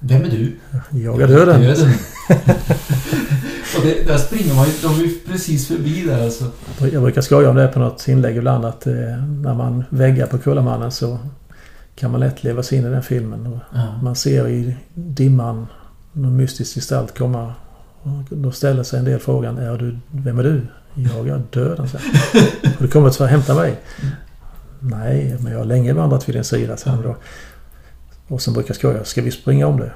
[0.00, 0.56] Vem är du?
[0.90, 1.60] Jag är döden.
[1.60, 1.92] döden.
[3.76, 6.44] och det, där springer man ju, de är ju precis förbi där alltså.
[6.92, 8.92] Jag brukar skoja om det på något inlägg ibland att eh,
[9.42, 11.18] när man väggar på Kullamannen så
[12.00, 13.46] kan man lätt leva sig in i den filmen.
[13.46, 14.00] Och ja.
[14.02, 15.66] Man ser i dimman
[16.12, 17.54] någon mystisk gestalt komma.
[18.02, 20.66] Och då ställer sig en del frågan, är du, vem är du?
[20.94, 22.06] Jag är död, han säger.
[22.64, 23.76] Har du kommit för att hämta mig?
[24.78, 27.16] Nej, men jag har länge vandrat vid din sida, sa han då.
[28.28, 29.92] Och sen brukar jag skoja, ska vi springa om det?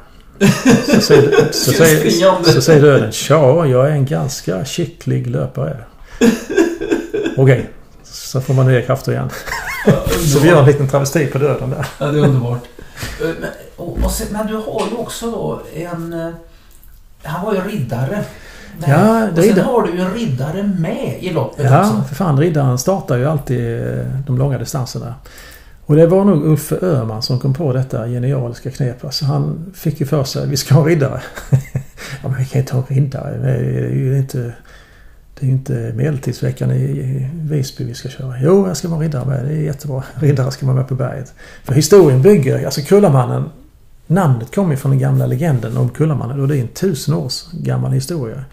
[0.94, 5.76] Så säger, så, säger, så säger döden, ja, jag är en ganska skicklig löpare.
[6.20, 7.62] Okej, okay.
[8.02, 9.30] så får man nya krafter igen.
[10.32, 11.86] Så vi gör en liten travesti på döden där.
[11.98, 12.64] Ja, det är underbart.
[13.22, 16.12] Eh, men, och, och sen, men du har ju också då en...
[16.12, 16.30] Eh,
[17.22, 18.24] han var ju riddare.
[18.78, 18.90] Nej.
[18.90, 22.02] Ja, och sen har du ju en riddare med i loppet ja, också.
[22.08, 22.38] För fan.
[22.38, 25.14] Riddaren startar ju alltid eh, de långa distanserna.
[25.86, 29.04] Och det var nog Uffe Öhman som kom på detta genialiska knep.
[29.04, 31.20] Alltså han fick ju för sig vi ska ha riddare.
[32.22, 33.38] ja, men vi kan ju ta en riddare.
[33.38, 34.52] Det är ju inte,
[35.44, 38.34] det är inte medeltidsveckan i Visby vi ska köra.
[38.40, 39.44] Jo, jag ska vara riddare med.
[39.44, 40.02] Det är jättebra.
[40.14, 41.32] Riddare ska vara med på berget.
[41.64, 43.44] För historien bygger, alltså Kullamannen
[44.06, 47.92] Namnet kommer från den gamla legenden om Kullamannen och det är en tusen års gammal
[47.92, 48.44] historia.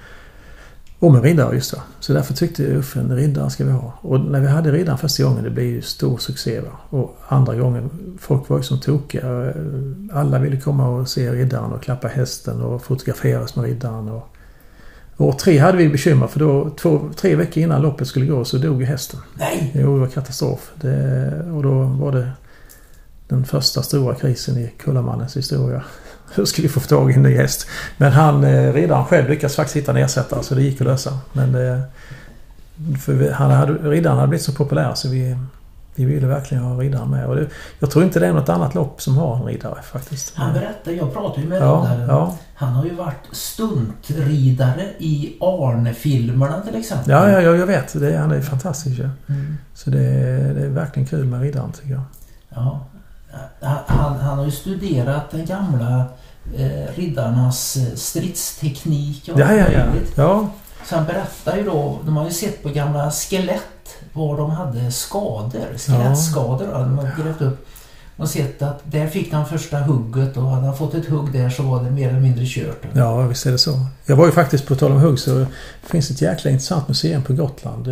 [0.99, 1.81] Om en riddare just det.
[1.99, 3.93] Så därför tyckte Uffe en riddare ska vi ha.
[4.01, 6.59] Och när vi hade riddaren första gången det blev ju stor succé.
[6.59, 6.69] Va?
[6.89, 9.53] Och andra gången, folk var ju som tokiga.
[10.13, 14.09] Alla ville komma och se riddaren och klappa hästen och fotograferas med riddaren.
[14.09, 14.30] Och
[15.17, 18.57] år tre hade vi bekymmer för då två, tre veckor innan loppet skulle gå så
[18.57, 19.19] dog ju hästen.
[19.33, 19.71] Nej!
[19.75, 20.71] Jo, det var katastrof.
[20.75, 22.31] Det, och då var det
[23.27, 25.83] den första stora krisen i Kullamannens historia.
[26.33, 27.67] Hur skulle vi få tag i en ny häst?
[27.97, 31.19] Men han, eh, riddaren själv lyckades faktiskt hitta en ersättare så det gick att lösa.
[31.33, 31.79] Men eh,
[33.01, 35.37] för vi, han hade, riddaren hade blivit så populär så vi,
[35.95, 37.25] vi ville verkligen ha riddaren med.
[37.27, 37.47] Och det,
[37.79, 40.35] jag tror inte det är något annat lopp som har en riddare faktiskt.
[40.35, 42.09] Han berättade, jag pratade ju med ja, riddaren.
[42.09, 42.37] Ja.
[42.55, 47.11] Han har ju varit stuntridare i Arne-filmerna till exempel.
[47.11, 47.99] Ja, ja, jag vet.
[47.99, 49.09] Det, han är fantastisk ja.
[49.33, 49.57] Mm.
[49.73, 49.99] Så det,
[50.53, 52.03] det är verkligen kul med riddaren tycker jag.
[52.49, 52.85] Ja,
[53.85, 56.05] han, han har ju studerat den gamla
[56.55, 59.83] eh, riddarnas eh, stridsteknik och ja, ja, ja.
[60.15, 60.49] ja.
[60.85, 63.80] Så han berättar ju då, de har ju sett på gamla skelett
[64.13, 66.67] var de hade skador, skelettskador.
[66.71, 66.79] Ja.
[66.79, 67.67] De har grävt upp
[68.17, 71.49] och sett att där fick han första hugget och hade han fått ett hugg där
[71.49, 72.81] så var det mer eller mindre kört.
[72.93, 73.79] Ja, visst är det så.
[74.05, 75.47] Jag var ju faktiskt på tal om hugg så det
[75.81, 77.87] finns ett jäkla intressant museum på Gotland.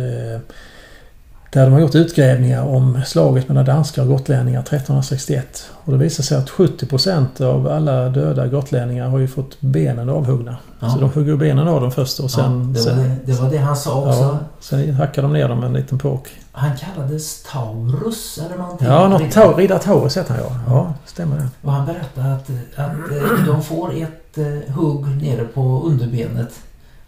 [1.52, 5.70] Där de har gjort utgrävningar om slaget mellan danskar och gotlänningar 1361.
[5.84, 10.56] Och det visar sig att 70% av alla döda gotlänningar har ju fått benen avhuggna.
[10.80, 10.90] Ja.
[10.90, 12.74] Så de hugger benen av dem först och sen...
[12.76, 14.20] Ja, det, var det, det, var det han sa också.
[14.20, 16.28] Ja, sen hackar de ner dem med en liten påk.
[16.52, 18.88] Han kallades Taurus eller någonting?
[18.88, 20.60] Ja, något ta riddare Taurus heter han ja.
[20.66, 21.48] Ja, stämmer det.
[21.62, 26.50] Och han berättade att, att eh, de får ett eh, hugg nere på underbenet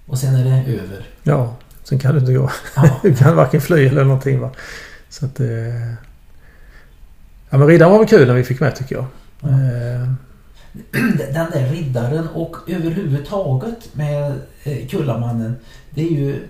[0.07, 1.07] och sen är det över.
[1.23, 2.51] Ja, sen kan du inte gå.
[2.77, 3.01] Ja.
[3.03, 4.51] du kan varken fly eller någonting va.
[5.09, 5.40] Så att...
[5.40, 5.47] Eh...
[7.51, 9.07] Ja men riddaren var väl kul när vi fick med tycker jag.
[9.40, 9.49] Ja.
[9.49, 10.12] Eh...
[11.33, 15.57] Den där riddaren och överhuvudtaget med eh, Kullamannen.
[15.90, 16.49] Det är ju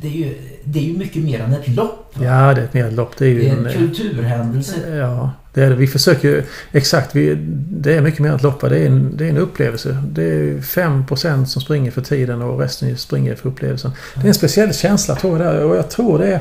[0.00, 2.18] det är, ju, det är ju mycket mer än ett lopp.
[2.18, 2.24] Va?
[2.24, 3.16] Ja, det är ett mer lopp.
[3.16, 4.96] Det är, ju det är en, en kulturhändelse.
[4.96, 5.76] Ja, det är det.
[5.76, 6.42] Vi försöker ju...
[6.72, 7.16] Exakt.
[7.16, 7.34] Vi,
[7.70, 8.68] det är mycket mer än att loppa.
[8.68, 10.02] Det är en, det är en upplevelse.
[10.08, 13.90] Det är 5% som springer för tiden och resten springer för upplevelsen.
[14.14, 15.64] Det är en speciell känsla tror jag där.
[15.64, 16.40] Och jag tror det är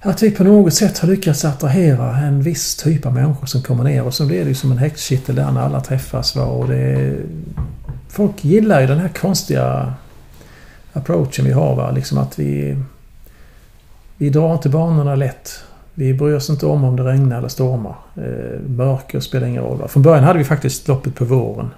[0.00, 3.84] att vi på något sätt har lyckats attrahera en viss typ av människor som kommer
[3.84, 6.36] ner och så blir det ju som en häxkittel där när alla träffas.
[6.36, 6.44] Va?
[6.44, 7.16] Och det,
[8.08, 9.94] folk gillar ju den här konstiga
[10.92, 11.76] approachen vi har.
[11.76, 11.90] Va?
[11.90, 12.76] Liksom att vi,
[14.16, 15.64] vi drar inte banorna lätt.
[15.94, 17.96] Vi bryr oss inte om om det regnar eller stormar.
[18.16, 19.88] Eh, mörker spelar ingen roll.
[19.88, 21.70] Från början hade vi faktiskt loppet på våren.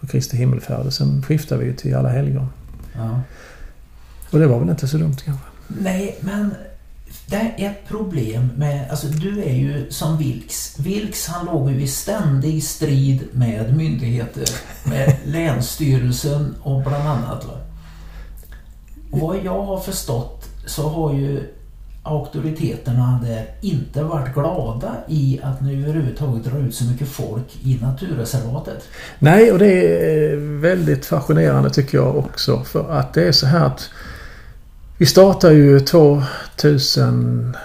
[0.00, 0.92] På Kristi himmelfärd.
[0.92, 2.48] Sen skiftade vi till alla helgon.
[2.94, 3.20] Ja.
[4.30, 5.46] Och det var väl inte så dumt kanske.
[5.68, 6.54] Nej, men
[7.26, 10.78] det är ett problem med, alltså du är ju som Vilks.
[10.78, 14.44] Vilks han låg ju i ständig strid med myndigheter,
[14.84, 17.44] med Länsstyrelsen och bland annat.
[17.44, 17.54] Va?
[19.10, 21.53] Och vad jag har förstått så har ju
[22.04, 27.78] auktoriteterna där inte varit glada i att nu överhuvudtaget dra ut så mycket folk i
[27.82, 28.88] naturreservatet.
[29.18, 32.64] Nej, och det är eh, väldigt fascinerande tycker jag också.
[32.64, 33.90] För att det är så här att
[34.98, 37.56] vi startar ju 2000...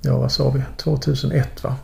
[0.00, 0.62] Ja, vad sa vi?
[0.76, 1.76] 2001 va?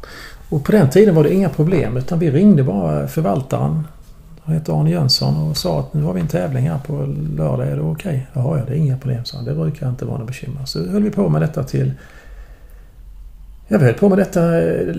[0.49, 3.87] Och på den tiden var det inga problem utan vi ringde bara förvaltaren.
[4.45, 7.69] Han hette Arne Jönsson och sa att nu har vi en tävling här på lördag.
[7.69, 7.93] Är det okej?
[7.93, 8.21] Okay?
[8.43, 9.45] Jaha, ja, det är inga problem, sa han.
[9.45, 10.65] Det brukar inte vara några bekymmer.
[10.65, 11.93] Så höll vi på med detta till...
[13.69, 14.95] Ja, vi höll på med detta eh,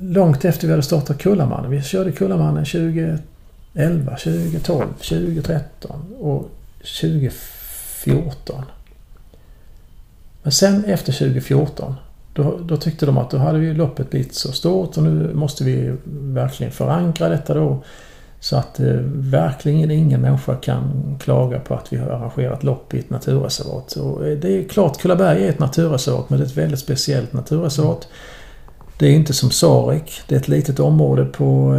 [0.00, 1.70] långt efter vi hade startat Kullamannen.
[1.70, 6.50] Vi körde Kullamannen 2011, 2012, 2013 och
[7.00, 8.64] 2014
[10.42, 11.94] Men sen efter 2014
[12.34, 15.64] då, då, tyckte de att då hade ju loppet blivit så stort och nu måste
[15.64, 17.82] vi verkligen förankra detta då.
[18.42, 22.98] Så att eh, verkligen ingen människa kan klaga på att vi har arrangerat lopp i
[22.98, 23.92] ett naturreservat.
[23.92, 27.32] Och eh, det är klart, Kullaberg är ett naturreservat men det är ett väldigt speciellt
[27.32, 28.08] naturreservat.
[28.98, 30.20] Det är inte som Sarek.
[30.28, 31.74] Det är ett litet område på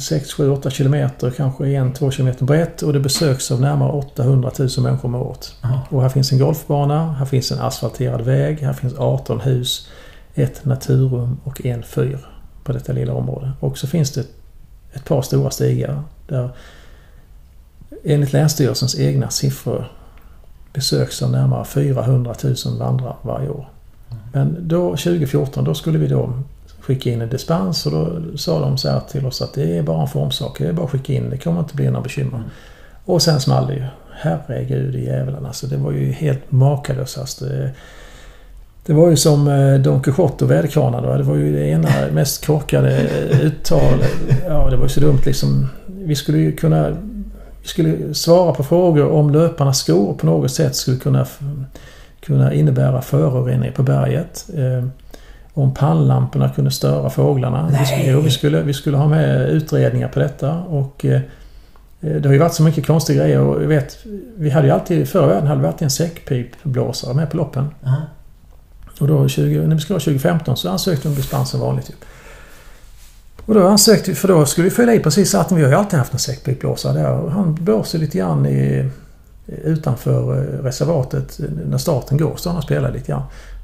[0.00, 4.68] 6, 7, 8 kilometer, kanske 1-2 kilometer brett och det besöks av närmare 800 000
[4.78, 5.54] människor om året.
[5.88, 9.88] Och här finns en golfbana, här finns en asfalterad väg, här finns 18 hus,
[10.34, 12.18] ett naturrum och en fyr
[12.64, 13.52] på detta lilla område.
[13.60, 14.24] Och så finns det
[14.92, 16.50] ett par stora stigar där
[18.04, 19.92] enligt Länsstyrelsens egna siffror
[20.72, 23.68] besöks av närmare 400 000 vandrare varje år.
[24.32, 26.32] Men då 2014 då skulle vi då
[26.80, 29.82] skicka in en dispens och då sa de så här till oss att det är
[29.82, 30.58] bara en formsak.
[30.58, 31.30] Det är bara att skicka in.
[31.30, 32.36] Det kommer inte bli några bekymmer.
[32.36, 32.50] Mm.
[33.04, 33.84] Och sen small det ju.
[34.12, 35.66] Herregud i djävulen alltså.
[35.66, 37.42] Det var ju helt makalöst.
[38.86, 41.16] Det, var ju som eh, Don Quijote och väderkvarnarna.
[41.16, 43.08] Det var ju det ena mest korkade
[43.42, 44.04] uttal.
[44.46, 45.68] Ja, det var ju så dumt liksom.
[45.86, 46.90] Vi skulle ju kunna...
[47.62, 51.26] Vi skulle svara på frågor om löparnas skor på något sätt skulle kunna
[52.20, 54.46] kunna innebära föroreningar på berget.
[54.56, 54.88] Eh,
[55.54, 57.68] om pannlamporna kunde störa fåglarna.
[57.78, 61.20] Vi skulle, vi, skulle, vi skulle ha med utredningar på detta och eh,
[62.00, 63.98] det har ju varit så mycket konstiga grejer och vet,
[64.36, 67.70] vi hade ju alltid, förra världen hade vi alltid en säckpipblåsare med på loppen.
[67.82, 68.02] -huh.
[68.98, 71.86] Och då 20, när vi skulle ha 2015 så ansökte vi om dispens som vanligt.
[71.86, 72.04] Typ.
[73.46, 75.76] Och då ansökte vi, för då skulle vi fylla i precis att vi har ju
[75.76, 77.28] alltid haft en säckpipblåsare där.
[77.28, 78.90] Han blåser lite grann i
[79.46, 82.36] utanför eh, reservatet eh, när starten går.
[82.36, 83.22] Står han och spelar lite grann.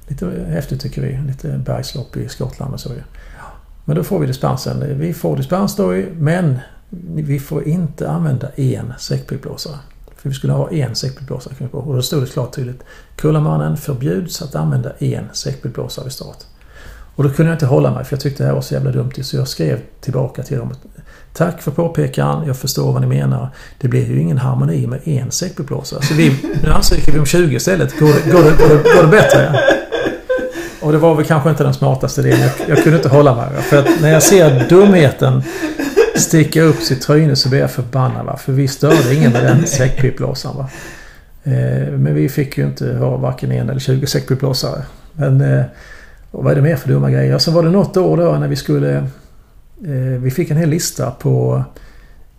[0.08, 1.18] Lite häftigt tycker vi.
[1.26, 2.90] Lite bergslopp i Skottland och så.
[3.84, 4.98] Men då får vi dispensen.
[4.98, 6.58] Vi får dispens då men
[7.14, 9.76] vi får inte använda en säckpipblåsare.
[10.22, 12.82] För vi skulle ha en säckpipblåsare och då stod det klart tydligt.
[13.16, 16.36] Kullamannen förbjuds att använda en säckpipblåsare vid start.
[17.18, 18.90] Och då kunde jag inte hålla mig för jag tyckte det här var så jävla
[18.90, 19.12] dumt.
[19.22, 20.74] Så jag skrev tillbaka till dem.
[21.32, 22.46] Tack för påpekan.
[22.46, 23.48] Jag förstår vad ni menar.
[23.78, 26.02] Det blir ju ingen harmoni med en säckpipblåsare.
[26.02, 27.98] Så vi, nu ansöker vi om 20 istället.
[27.98, 29.60] Går det, går det, går det, går det bättre?
[30.80, 32.40] Och det var väl kanske inte den smartaste idén.
[32.40, 33.62] Jag, jag kunde inte hålla mig.
[33.62, 35.42] För att när jag ser dumheten
[36.18, 38.26] sticka upp sitt tryne så blir jag förbannad.
[38.26, 38.36] Va?
[38.36, 40.56] För vi störde ingen med den säckpipblåsaren.
[40.56, 40.68] Va?
[41.44, 44.82] Eh, men vi fick ju inte ha varken en eller 20 säckpiplossare.
[45.12, 45.64] Men eh,
[46.30, 47.38] vad är det mer för dumma grejer?
[47.38, 48.96] Sen var det något år då när vi skulle...
[49.84, 51.64] Eh, vi fick en hel lista på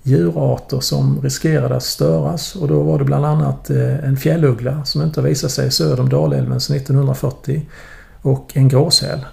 [0.04, 5.02] djurarter som riskerade att störas och då var det bland annat eh, en fjälluggla som
[5.02, 7.66] inte visat sig söder om Dalälven sedan 1940
[8.22, 9.26] och en gråsäl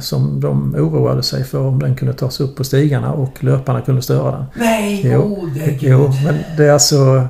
[0.00, 4.02] som de oroade sig för om den kunde tas upp på stigarna och löparna kunde
[4.02, 4.44] störa den.
[4.54, 5.78] Nej, Jo, gode gud.
[5.80, 7.28] Jo, men det är alltså...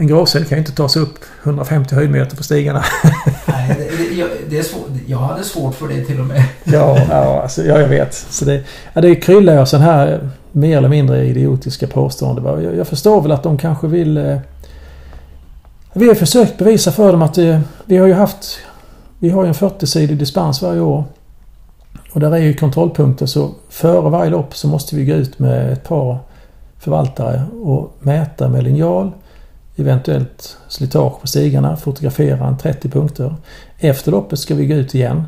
[0.00, 2.84] En gråsäl kan ju inte tas upp 150 höjdmeter på stigarna.
[3.48, 4.88] Nej, det, det, är svårt.
[5.06, 6.44] jag hade svårt för det till och med.
[6.64, 8.14] Ja, ja, alltså, ja jag vet.
[8.14, 8.62] Så det,
[8.92, 12.64] ja, det kryllar ju av sådana här mer eller mindre idiotiska påståenden.
[12.64, 14.16] Jag, jag förstår väl att de kanske vill...
[14.16, 14.38] Eh,
[15.92, 18.58] vi har försökt bevisa för dem att eh, vi har ju haft...
[19.18, 21.04] Vi har ju en 40-sidig dispens varje år.
[22.12, 25.72] Och där är ju kontrollpunkter så före varje lopp så måste vi gå ut med
[25.72, 26.18] ett par
[26.78, 29.10] förvaltare och mäta med linjal.
[29.76, 33.34] Eventuellt slitage på stigarna, fotografera en 30 punkter.
[33.78, 35.24] Efter loppet ska vi gå ut igen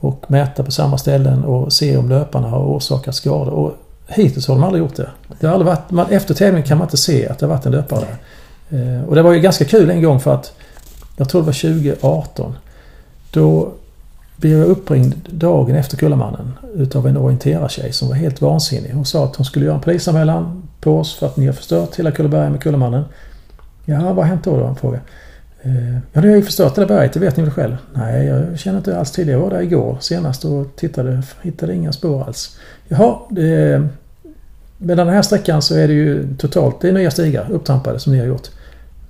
[0.00, 3.52] och mäta på samma ställen och se om löparna har orsakat skador.
[3.52, 3.72] Och
[4.06, 5.10] hittills har de aldrig gjort det.
[5.40, 7.66] det har aldrig varit, man, efter tävlingen kan man inte se att det har varit
[7.66, 8.18] en löpare där.
[8.78, 10.52] Eh, och det var ju ganska kul en gång för att
[11.16, 12.54] jag tror det var 2018.
[13.30, 13.72] Då
[14.44, 18.90] blev jag uppringd dagen efter Kullamannen utav en orienterartjej som var helt vansinnig.
[18.94, 21.98] Hon sa att hon skulle göra en polisanmälan på oss för att ni har förstört
[21.98, 23.04] hela Kullaberg med Kullamannen.
[23.84, 24.56] Ja, vad har hänt då?
[24.56, 24.64] då?
[24.64, 25.02] Han frågade.
[25.62, 27.76] Eh, ja, ni har ju förstört det där berget, det vet ni väl själv?
[27.94, 29.32] Nej, jag känner inte alls till det.
[29.32, 32.58] Jag var där igår senast och tittade, hittade inga spår alls.
[32.88, 33.88] Jaha, det,
[34.78, 38.12] med den här sträckan så är det ju totalt, det är nya stigar upptrampade som
[38.12, 38.48] ni har gjort.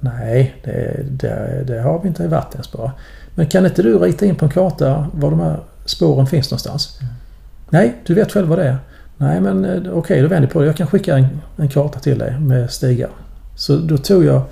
[0.00, 2.92] Nej, det, det, det har vi inte varit ens bara.
[3.34, 6.98] Men kan inte du rita in på en karta var de här spåren finns någonstans?
[7.70, 8.78] Nej, du vet själv vad det är.
[9.16, 10.66] Nej, men eh, okej, då vänder jag på det.
[10.66, 13.10] Jag kan skicka en, en karta till dig med stigar.
[13.56, 14.42] Så då tog jag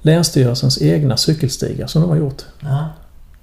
[0.00, 2.42] Länsstyrelsens egna cykelstigar som de har gjort.
[2.60, 2.88] Ja.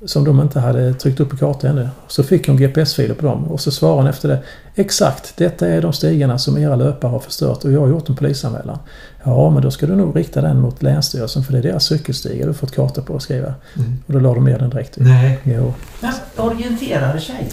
[0.05, 1.89] Som de inte hade tryckt upp på kartan ännu.
[2.07, 4.39] Så fick hon GPS-filer på dem och så svarade hon efter det.
[4.75, 8.15] Exakt, detta är de stigarna som era löpare har förstört och jag har gjort en
[8.15, 8.79] polisanmälan.
[9.23, 12.47] Ja, men då ska du nog rikta den mot Länsstyrelsen för det är deras cykelstigar
[12.47, 13.53] du fått karta på att skriva.
[13.75, 13.97] Mm.
[14.07, 14.97] Och då la de ner den direkt.
[14.97, 15.39] Nej.
[15.43, 15.73] Jo.
[16.01, 17.51] Men orienterare tjej,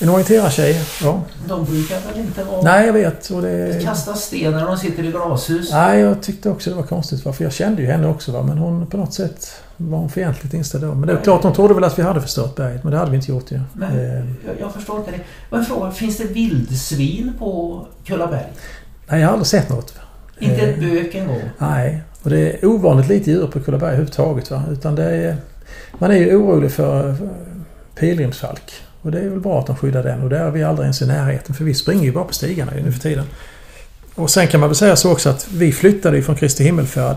[0.00, 1.22] En orienterartjej, ja.
[1.48, 2.62] de brukar väl inte vara...
[2.62, 3.30] Nej, jag vet.
[3.30, 3.84] Och det...
[3.84, 5.72] Kasta sten när de sitter i glashus.
[5.72, 7.24] Nej, jag tyckte också det var konstigt.
[7.24, 8.42] va, För jag kände ju henne också va.
[8.42, 10.94] Men hon på något sätt var hon fientligt inställd då.
[10.94, 12.84] Men det är klart, hon trodde väl att vi hade förstört berget.
[12.84, 13.60] Men det hade vi inte gjort ju.
[13.72, 14.14] Men Eh,
[14.46, 15.20] jag, jag förstår inte det.
[15.50, 18.46] Och en fråga, finns det vildsvin på Kullaberg?
[19.08, 19.94] nej, jag har aldrig sett något.
[20.38, 21.42] Inte Eh, ett bök en gång?
[21.58, 24.50] Nej, och det är ovanligt lite djur på Kullaberg överhuvudtaget.
[24.50, 24.62] Va?
[24.70, 25.36] Utan det är,
[25.98, 27.28] man är ju orolig för för
[27.94, 28.72] pilgrimsfalk.
[29.02, 30.22] Och det är väl bra att de skyddar den.
[30.22, 31.54] Och där är vi aldrig ens i närheten.
[31.54, 33.24] För vi springer ju bara på stigarna nu för tiden.
[34.14, 37.16] Och sen kan man väl säga så också att vi flyttade ju från Kristi himmelfärd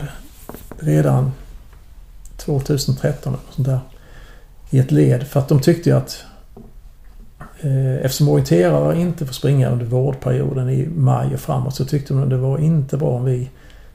[0.79, 1.31] redan
[2.37, 3.79] 2013 eller sånt där.
[4.69, 5.27] I ett led.
[5.27, 6.23] För att de tyckte ju att
[7.59, 12.23] eh, eftersom orienterare inte får springa under vårdperioden i maj och framåt så tyckte de
[12.23, 13.49] att det var inte bra om vi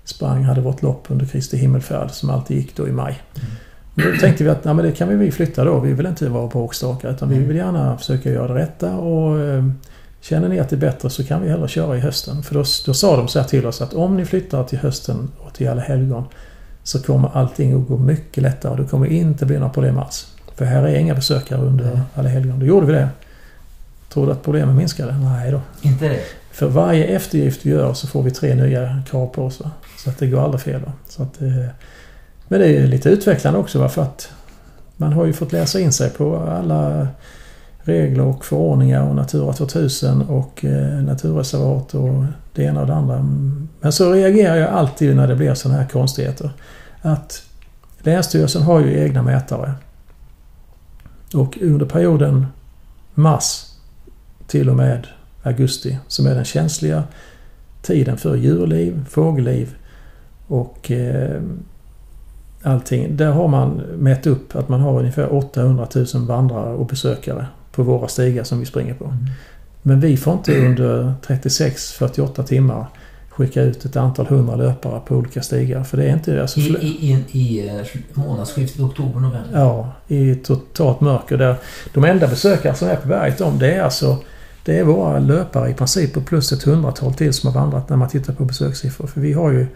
[0.04, 3.22] sprang, hade vårt lopp under Kristi himmelfärd som alltid gick då i maj.
[3.36, 3.48] Mm
[3.96, 5.80] då tänkte vi att nej, men det kan vi flytta då.
[5.80, 9.64] Vi vill inte vara bråkstakar utan vi vill gärna försöka göra det rätta och eh,
[10.20, 12.42] känner ni att det är bättre så kan vi hellre köra i hösten.
[12.42, 15.30] För då, då sa de så här till oss att om ni flyttar till hösten
[15.38, 16.24] och till alla helgon
[16.82, 18.82] så kommer allting att gå mycket lättare.
[18.82, 20.26] Det kommer inte bli några problem alls.
[20.54, 22.58] För här är inga besökare under alla helgon.
[22.58, 23.08] Då gjorde vi det.
[24.08, 25.18] Tror du att problemen minskade?
[25.18, 25.60] Nej då.
[25.82, 26.20] Inte det?
[26.50, 29.60] För varje eftergift vi gör så får vi tre nya krav på oss.
[29.60, 29.70] Va?
[29.98, 30.80] Så att det går aldrig fel.
[30.80, 30.92] Va?
[31.08, 31.66] Så att, eh,
[32.48, 33.88] men det är lite utvecklande också va?
[33.88, 34.28] för att
[34.96, 37.08] man har ju fått läsa in sig på alla
[37.78, 42.24] regler och förordningar och Natura 2000 och eh, naturreservat och
[42.54, 43.22] det ena och det andra.
[43.80, 46.50] Men så reagerar jag alltid när det blir sådana här konstigheter.
[47.02, 47.42] Att
[47.98, 49.74] Länsstyrelsen har ju egna mätare.
[51.34, 52.46] Och under perioden
[53.14, 53.64] mars
[54.46, 55.06] till och med
[55.42, 57.04] augusti som är den känsliga
[57.82, 59.74] tiden för djurliv, fågelliv
[60.46, 61.42] och eh,
[62.66, 63.16] allting.
[63.16, 67.82] Där har man mätt upp att man har ungefär 800 000 vandrare och besökare på
[67.82, 69.14] våra stigar som vi springer på.
[69.82, 72.86] Men vi får inte under 36-48 timmar
[73.28, 75.84] skicka ut ett antal hundra löpare på olika stigar.
[75.84, 76.40] För det är inte...
[76.40, 79.50] Alltså, I, i, i, i eh, månadsskiftet oktober-november?
[79.60, 81.36] Ja, i totalt mörker.
[81.36, 81.56] Där
[81.94, 84.18] de enda besökare som är på berget om det är alltså
[84.64, 87.96] det är våra löpare i princip och plus ett hundratal till som har vandrat när
[87.96, 89.06] man tittar på besökssiffror.
[89.06, 89.66] För vi har ju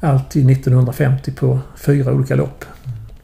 [0.00, 2.64] alltid 1950 på fyra olika lopp.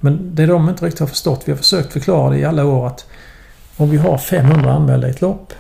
[0.01, 2.87] Men det de inte riktigt har förstått, vi har försökt förklara det i alla år
[2.87, 3.07] att
[3.77, 5.53] om vi har 500 anmälda i ett lopp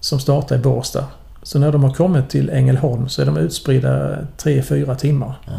[0.00, 1.04] som startar i Båstad.
[1.42, 5.34] Så när de har kommit till Ängelholm så är de utspridda 3-4 timmar.
[5.46, 5.52] Ja.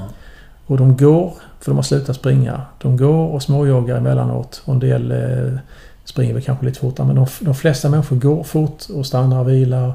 [0.65, 2.61] Och de går, för de har slutat springa.
[2.81, 4.61] De går och småjoggar emellanåt.
[4.65, 5.59] Och en del eh,
[6.05, 7.07] springer väl kanske lite fortare.
[7.07, 9.93] Men de, de flesta människor går fort och stannar och vilar.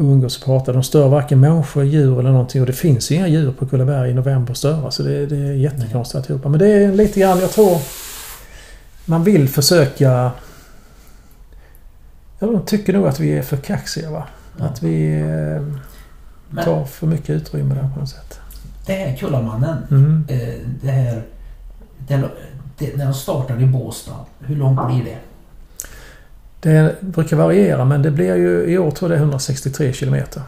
[0.00, 0.72] Och umgås och pratar.
[0.72, 2.60] De stör varken människor, djur eller någonting.
[2.60, 4.90] Och det finns inga djur på Kullaberg i november att störa.
[4.90, 6.48] Så det, det är jättekonstigt alltihopa.
[6.48, 7.78] Men det är lite grann, jag tror...
[9.04, 10.30] Man vill försöka...
[12.38, 14.24] Jag tycker nog att vi är för kaxiga va?
[14.58, 14.64] Ja.
[14.64, 15.62] Att vi eh,
[16.50, 18.38] Men tar för mycket utrymme där på något sätt.
[18.86, 20.24] det här Kullamannen, Mm.
[20.28, 21.22] eh, det här...
[22.78, 25.16] Det, när de startar i Båstad, hur långt blir det?
[26.60, 30.42] Det brukar variera men det blir ju i år tror jag det är 163 kilometer.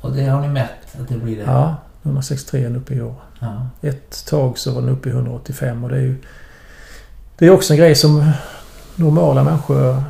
[0.00, 1.42] Och det har ni mätt att det blir det?
[1.42, 3.14] Ja, 163 är uppe i år.
[3.38, 3.66] Ja.
[3.80, 6.16] Ett tag så var den uppe i 185 och det är ju...
[7.38, 8.30] Det är också en grej som
[8.96, 10.02] normala människor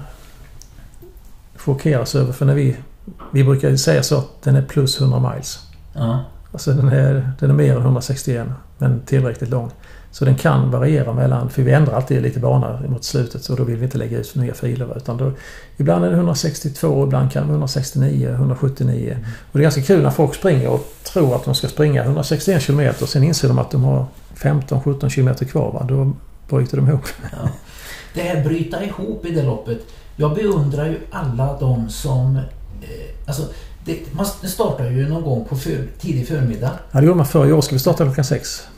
[1.56, 2.76] chockeras över för när vi...
[3.32, 5.58] Vi brukar säga så att den är plus 100 miles.
[5.94, 6.24] ja.
[6.52, 8.46] Alltså den är, den är mer än 161
[8.78, 9.70] men tillräckligt lång.
[10.10, 13.64] Så den kan variera mellan, för vi ändrar alltid lite bana mot slutet så då
[13.64, 14.96] vill vi inte lägga ut nya filer.
[14.96, 15.32] Utan då,
[15.76, 19.18] ibland är det 162, ibland kan det vara 169, 179.
[19.52, 22.66] Och det är ganska kul när folk springer och tror att de ska springa 161
[22.66, 24.06] km och sen inser de att de har
[24.36, 25.72] 15-17 km kvar.
[25.72, 25.86] Va?
[25.88, 26.12] Då
[26.48, 27.04] bryter de ihop.
[27.32, 27.48] Ja.
[28.14, 29.78] Det här bryta ihop i det loppet.
[30.16, 32.36] Jag beundrar ju alla de som...
[32.36, 33.42] Eh, alltså,
[33.84, 36.70] det, man startar ju någon gång på för, tidig förmiddag.
[36.92, 37.46] Ja, det gjorde man förr.
[37.46, 38.68] I år ska vi starta klockan sex.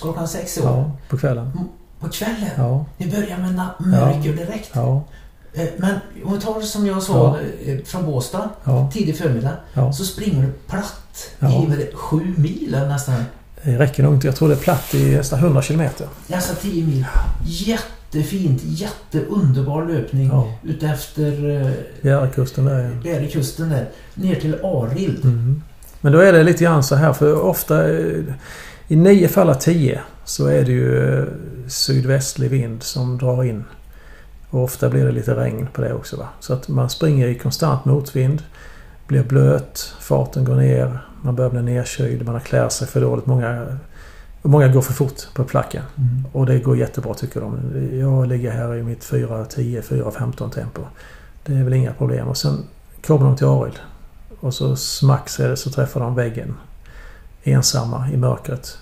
[0.00, 0.66] Klockan sex i år.
[0.66, 1.50] Ja, på kvällen.
[2.00, 2.50] På kvällen.
[2.56, 4.70] Ja, Ni börjar med mörker direkt.
[4.72, 5.04] ja,
[5.54, 5.94] Eh, Men
[6.24, 7.36] om vi tar det som jag sa
[7.66, 8.90] eh, från Båstad, ja.
[8.92, 9.52] tidig förmiddag.
[9.74, 9.92] ja.
[9.92, 11.48] Så springer du platt Ja.
[11.78, 13.24] i sju mil nästan.
[13.62, 14.26] Det räcker nog inte.
[14.26, 15.88] Jag tror det är platt i nästan 100 km.
[16.32, 17.06] Alltså 10 mil.
[17.46, 20.52] Jättefint, jätteunderbar löpning Ja.
[20.62, 21.70] utefter eh,
[22.02, 23.12] Bjärekusten där ja.
[23.68, 23.88] Där.
[24.14, 25.24] Ner till Arild.
[25.24, 25.62] Mm.
[26.00, 27.82] Men då är det lite grann så här för ofta
[28.88, 31.24] i nio fall av tio så är det ju eh,
[31.66, 33.64] sydvästlig vind som drar in.
[34.50, 36.16] Och ofta blir det lite regn på det också.
[36.16, 36.28] Va?
[36.40, 38.42] Så att man springer i konstant motvind.
[39.06, 43.26] Blir blöt, farten går ner, man börjar bli nerkyld, man har klär sig för dåligt.
[43.26, 43.78] Många,
[44.42, 45.82] många går för fort på placken.
[45.96, 46.24] Mm.
[46.32, 47.58] Och det går jättebra tycker de.
[48.00, 50.82] Jag ligger här i mitt 4.10, 4.15 tempo.
[51.44, 52.28] Det är väl inga problem.
[52.28, 52.64] Och sen
[53.06, 53.78] kommer de till Arild.
[54.40, 56.54] Och så smack så är det så träffar de väggen.
[57.50, 58.78] Ensamma i mörkret.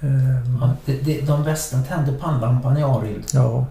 [0.00, 3.24] Ehm, Ja, det, det, de bästa tänder pannlampan i Arild.
[3.34, 3.66] Ja,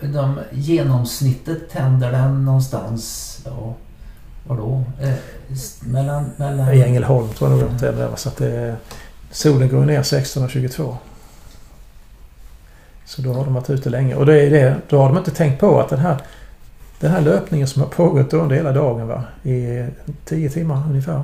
[0.00, 3.74] De, genomsnittet tänder den någonstans, ja,
[4.46, 4.84] vadå?
[5.00, 5.14] Eh,
[5.52, 6.30] s- mellan...
[6.36, 7.92] mellan i Ängelholm tror jag nog är.
[7.92, 8.76] där, Så att det,
[9.30, 10.96] solen går ner 16.22.
[13.04, 14.14] Så då har de varit ute länge.
[14.14, 16.16] Och det är det, då har de inte tänkt på att den här,
[17.00, 19.86] den här löpningen som har pågått under hela dagen va, i
[20.24, 21.22] 10 timmar ungefär.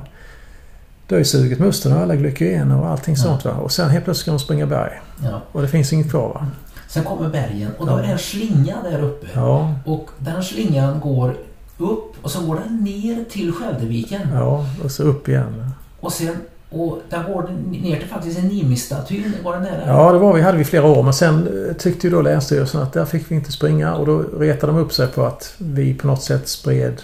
[1.07, 3.23] Då är sugit musten och alla glykogener och allting Ja.
[3.23, 3.51] sånt va.
[3.51, 5.01] Och sen helt plötsligt ska de springa berg.
[5.23, 5.41] Ja.
[5.51, 6.47] Och det finns inget kvar va.
[6.87, 9.27] Sen kommer bergen och då är det en slinga där uppe.
[9.33, 11.37] Ja, Och den slingan går
[11.77, 14.21] upp och så går den ner till Skälderviken.
[14.33, 15.69] ja och så upp igen.
[15.99, 16.35] Och sen
[16.69, 19.33] och den går ner till faktiskt en Nimistatyn.
[19.43, 19.87] Var den nära?
[19.87, 21.03] Ja, det var vi hade vi flera år.
[21.03, 23.95] Men sen eh, tyckte ju då Länsstyrelsen att där fick vi inte springa.
[23.95, 27.01] Och då retade de upp sig på att vi på något sätt spred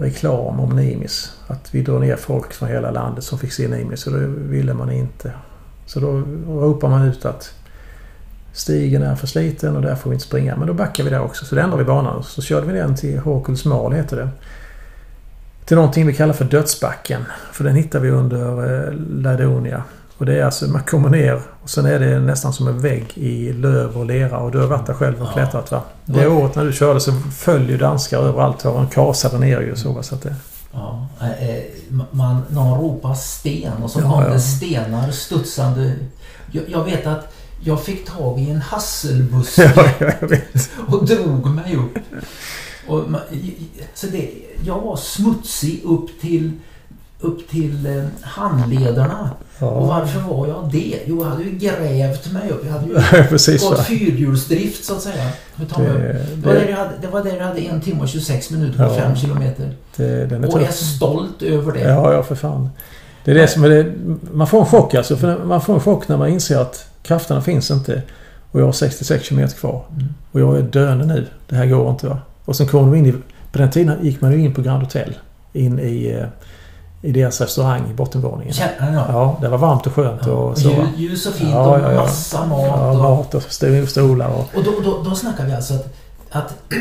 [0.00, 1.32] reklam om Nimis.
[1.46, 4.06] Att vi drar ner folk från hela landet som fick se Nimis.
[4.06, 5.32] Och det ville man inte.
[5.86, 6.22] Så då
[6.60, 7.54] ropar man ut att
[8.52, 10.56] stigen är för sliten och där får vi inte springa.
[10.56, 11.44] Men då backar vi där också.
[11.44, 12.22] Så då ändrade vi banan.
[12.22, 14.28] Så körde vi den till Håkulsmal heter det.
[15.64, 17.24] Till någonting vi kallar för Dödsbacken.
[17.52, 19.82] För den hittar vi under eh, Ladonia.
[20.18, 23.04] Och det är alltså, man kommer ner och sen är det nästan som en vägg
[23.14, 24.38] i löv och lera.
[24.38, 25.32] Och du har varit där själv och Ja.
[25.32, 25.82] klättrat va?
[26.04, 29.76] Det året när du körde så föll ju danskar överallt och de kasade ner ju
[29.76, 30.02] så.
[30.02, 30.34] så att det,
[30.72, 31.62] Ja, eh,
[32.10, 34.28] man, någon ropar sten och så Ja, kom ja.
[34.28, 35.92] det stenar studsande.
[36.50, 37.34] Jag, jag vet att
[37.64, 40.38] jag fick tag i en hasselbuske ja,
[40.86, 41.98] och drog mig upp.
[42.88, 43.04] Och
[43.94, 44.30] så det,
[44.64, 46.52] jag var smutsig upp till,
[47.24, 49.30] upp till eh, handlederna.
[49.58, 50.98] Och Ja, varför var jag det?
[51.06, 52.64] Jo, jag hade ju grävt mig upp.
[52.66, 53.84] Jag hade ju precis gått va.
[53.84, 55.24] fyrhjulsdrift så att säga.
[55.62, 55.76] Upp.
[55.76, 55.82] Det,
[56.36, 58.50] Det var där det, jag hade, det var där jag hade en timme och 26
[58.50, 58.94] minuter på Ja.
[58.98, 59.70] fem kilometer.
[59.96, 60.74] det, är Och är tuff.
[60.74, 61.80] stolt över det.
[61.80, 62.68] Ja, ja för fan.
[63.24, 63.92] Det är det som är det.
[64.32, 65.16] Man får en chock alltså.
[65.16, 68.02] För man får en chock när man inser att krafterna finns inte.
[68.50, 69.84] Och jag har 66 km kvar.
[69.92, 70.04] Mm.
[70.32, 71.26] Och jag är döende nu.
[71.48, 72.18] Det här går inte va.
[72.44, 73.12] Och sen kommer de in i...
[73.52, 75.14] På den tiden gick man ju in på Grand Hotel.
[75.52, 76.26] In i, eh,
[77.04, 78.54] i deras restaurang i bottenvåningen.
[78.54, 79.04] Känner jag.
[79.08, 80.68] Ja, det var varmt och skönt Ja, och så.
[80.68, 82.00] ljus, ljus och fint Ja, och ja, ja.
[82.02, 82.60] massa mat.
[82.66, 84.48] Ja, och, mat och sto- stolar och...
[84.58, 85.86] och då, då, då snackar vi alltså att,
[86.30, 86.54] att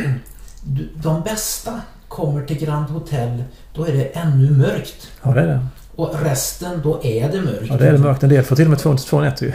[1.03, 1.71] de bästa
[2.07, 3.43] kommer till Grand Hotel,
[3.75, 5.07] då är det ännu mörkt.
[5.23, 5.65] Ja, det är det.
[5.95, 7.65] Och resten, då är det mörkt.
[7.69, 8.23] Ja, det är det mörkt.
[8.23, 9.51] En del får till och med två, två nätter ju.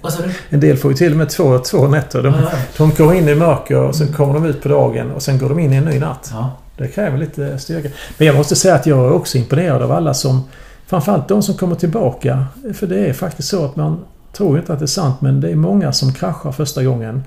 [0.00, 0.30] Vad sa du?
[0.48, 2.22] En del får ju till och med två, två nätter.
[2.22, 2.58] De, Ja, ja.
[2.76, 5.48] de går in i mörker och sen kommer de ut på dagen och sen går
[5.48, 6.30] de in i en ny natt.
[6.32, 6.50] Ja.
[6.76, 7.88] Det kräver lite styrka.
[8.18, 10.44] Men jag måste säga att jag är också imponerad av alla som...
[10.86, 12.46] Framförallt de som kommer tillbaka.
[12.74, 15.50] För det är faktiskt så att man tror inte att det är sant men det
[15.50, 17.22] är många som kraschar första gången.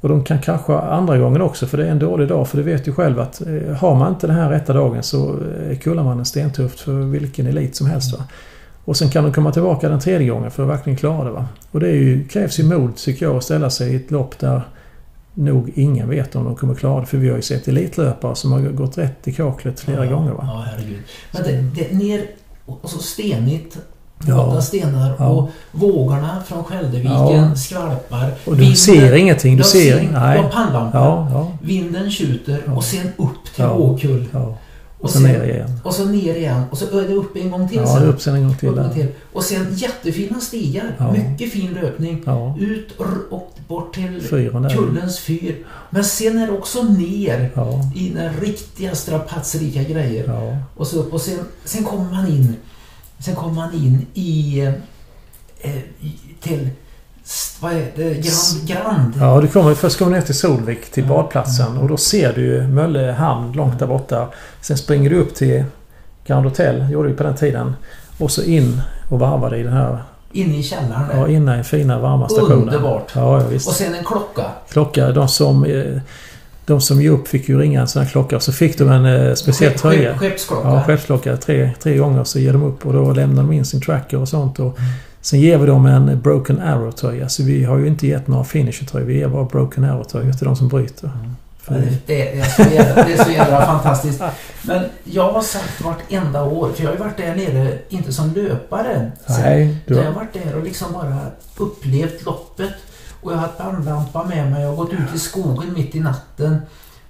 [0.00, 2.48] Och de kan krascha andra gången också för det är en dålig dag.
[2.48, 5.28] För du vet ju själv att eh, har man inte den här rätta dagen så
[5.28, 8.18] eh, är Kullamannen stentufft för vilken elit som helst.
[8.18, 8.24] Va?
[8.84, 11.30] Och sen kan de komma tillbaka den tredje gången för att verkligen klara det.
[11.30, 11.46] Va?
[11.70, 14.38] Och det är ju, krävs ju mod tycker jag att ställa sig i ett lopp
[14.38, 14.62] där
[15.40, 17.06] nog ingen vet om de kommer klara det.
[17.06, 20.32] För vi har ju sett elitlöpare som har gått rätt i kaklet flera ja, gånger.
[20.32, 20.48] Va?
[20.52, 21.00] Ja, herregud.
[21.32, 22.26] Men det, det ner
[22.66, 23.78] och så stenigt.
[24.26, 24.60] Ja.
[24.60, 25.26] Stenar Ja.
[25.28, 27.54] och vågorna från Skälderviken Ja.
[27.54, 28.30] skvalpar.
[28.46, 29.56] Och du ser ingenting.
[29.56, 30.12] Du ser inget.
[30.14, 30.38] Du Nej.
[30.38, 31.00] har pannlampor.
[31.00, 33.64] Ja, ja, Vinden tjuter och sen upp till.
[33.64, 34.26] Åkull.
[35.00, 35.80] Och Och så sen- ner igen.
[35.84, 36.62] Och så ner igen.
[36.70, 38.08] Och så är det upp en gång till Ja, sen.
[38.08, 38.92] upp sen en gång till Upp där.
[38.92, 39.06] till.
[39.32, 40.96] Och sen jättefina stigar.
[40.98, 41.12] Ja.
[41.12, 42.22] Mycket fin löpning.
[42.26, 44.70] Ja, Ut och, och bort till fyren.
[44.70, 45.66] Kullens fyr.
[45.90, 50.24] Men sen är det också ner Ja, i den riktiga strapatsrika grejer.
[50.26, 50.56] ja.
[50.76, 52.56] Och så upp och sen, sen kommer man in
[53.18, 54.60] Sen kommer man in i,
[55.60, 55.72] eh,
[56.40, 56.68] till
[57.60, 58.14] vad är det?
[58.14, 59.12] Grand, Grand.
[59.20, 61.16] Ja, du kommer, först kommer du ner till Solvik, till Mm.
[61.16, 61.78] badplatsen.
[61.78, 64.28] Och då ser du ju Mölle hamn långt där borta.
[64.60, 65.64] Sen springer du upp till
[66.26, 67.74] Grand Hotel, gjorde vi på den tiden.
[68.18, 69.98] Och så in och varvar dig i den här,
[70.32, 72.58] Inne i källaren ja, inne i den fina varma stationen.
[72.58, 73.12] Underbart.
[73.14, 73.72] Ja, ja Och visst.
[73.76, 74.44] sen en klocka.
[74.68, 75.64] Klocka, de som...
[75.64, 75.84] eh,
[76.66, 78.36] De som ge upp fick ju ringa en sån här klocka.
[78.36, 80.10] Och så fick de en eh, speciell Skepp- tröja.
[80.12, 80.68] skepp- Skeppsklocka.
[80.68, 81.36] Ja, skeppsklocka.
[81.36, 84.28] Tre, tre gånger så ger de upp och då lämnar de in sin tracker och
[84.28, 84.58] sånt.
[84.58, 84.90] Och Mm.
[85.20, 87.28] Sen ger vi dem en Broken Arrow-tröja.
[87.28, 89.06] Så vi har ju inte gett några finisher-tröjor.
[89.06, 91.10] Vi ger bara Broken Arrow-tröjor till de som bryter.
[91.68, 91.86] Mm.
[92.06, 94.22] Det, är så jävla, det är så jävla fantastiskt.
[94.62, 98.34] Men jag har sagt vartenda år, för jag har ju varit där nere, inte som
[98.34, 99.12] löpare.
[99.26, 102.72] sen, nej, du jag har, varit där och liksom bara upplevt loppet.
[103.20, 104.62] Och jag har haft bandlampa med mig.
[104.62, 106.60] Jag har gått ut i skogen mitt i natten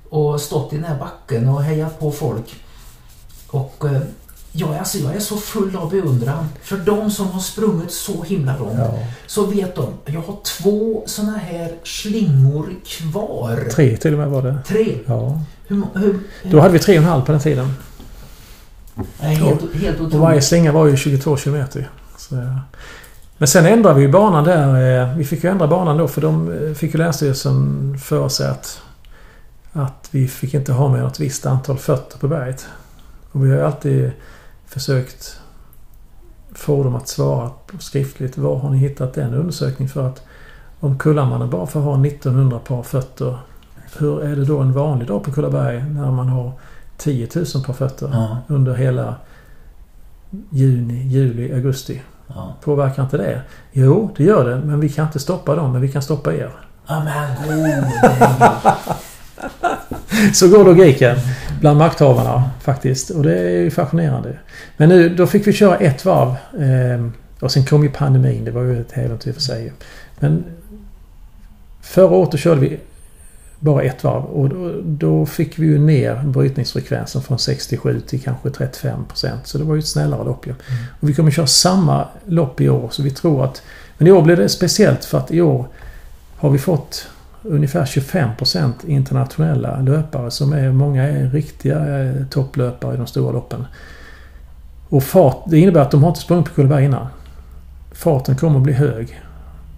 [0.09, 2.55] och stått i den här backen och hejat på folk.
[3.47, 4.01] Och eh,
[4.53, 6.49] jag, alltså, jag är så full av beundran.
[6.63, 11.03] För de som har sprungit så himla långt ja, så vet de, jag har två
[11.07, 13.69] såna här slingor kvar.
[13.73, 14.59] tre till och med var det.
[14.67, 14.99] Tre.
[15.07, 15.41] Ja.
[15.67, 17.73] Hur, hur, hur, Då hade vi tre och en halv på den tiden.
[19.21, 20.45] Nej, helt, helt Och varje otroligt.
[20.45, 21.89] slinga var ju 22 kilometer.
[22.19, 22.35] Så,
[23.39, 25.01] men sen ändrade vi ju banan där.
[25.11, 28.49] eh, Vi fick ju ändra banan då för de eh, fick ju Länsstyrelsen för sig
[28.49, 28.81] att,
[29.73, 32.67] att vi fick inte ha med något visst antal fötter på berget.
[33.33, 34.11] Och vi har ju alltid
[34.71, 35.41] försökt
[36.55, 38.39] få dem att svara på skriftligt.
[38.39, 39.89] Var har ni hittat den undersökningen?
[39.93, 40.23] För att
[40.81, 43.39] om Kullamannen bara får ha 1900 par fötter.
[43.99, 46.53] Hur är det då en vanlig dag på Kullaberg när man har
[46.97, 49.15] 10 000 par fötter Ja, under hela
[50.51, 52.03] juni, juli, augusti?
[52.27, 52.55] ja.
[52.63, 53.43] Påverkar inte det?
[53.73, 54.57] Jo, det gör det.
[54.65, 56.51] Men vi kan inte stoppa dem, men vi kan stoppa er.
[56.87, 57.85] Ja men gode gud.
[60.35, 61.17] Så går logiken
[61.61, 63.11] bland makthavarna faktiskt.
[63.11, 64.39] Och det är ju fascinerande.
[64.77, 66.29] Men nu, då fick vi köra ett varv.
[66.61, 67.11] Eh,
[67.41, 68.45] och sen kom ju pandemin.
[68.45, 69.73] Det var ju ett äventyr för sig.
[70.19, 70.45] Men
[71.83, 72.81] förra året då körde vi
[73.59, 74.25] bara ett varv.
[74.25, 79.47] Och då, då fick vi ju ner brytningsfrekvensen från 67 till kanske 35 procent.
[79.47, 80.55] Så det var ju ett snällare lopp ju.
[81.01, 82.89] Och vi kommer köra samma lopp i år.
[82.91, 83.63] Så vi tror att...
[83.99, 85.67] Men i år blir det speciellt för att i år
[86.37, 87.09] har vi fått
[87.43, 93.33] ungefär 25 procent internationella löpare som är, många är riktiga eh, topplöpare i de stora
[93.33, 93.65] loppen.
[94.89, 97.07] Och fart, det innebär att de har inte sprungit på Kullaberg innan.
[97.93, 99.21] Farten kommer att bli hög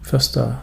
[0.03, 0.55] första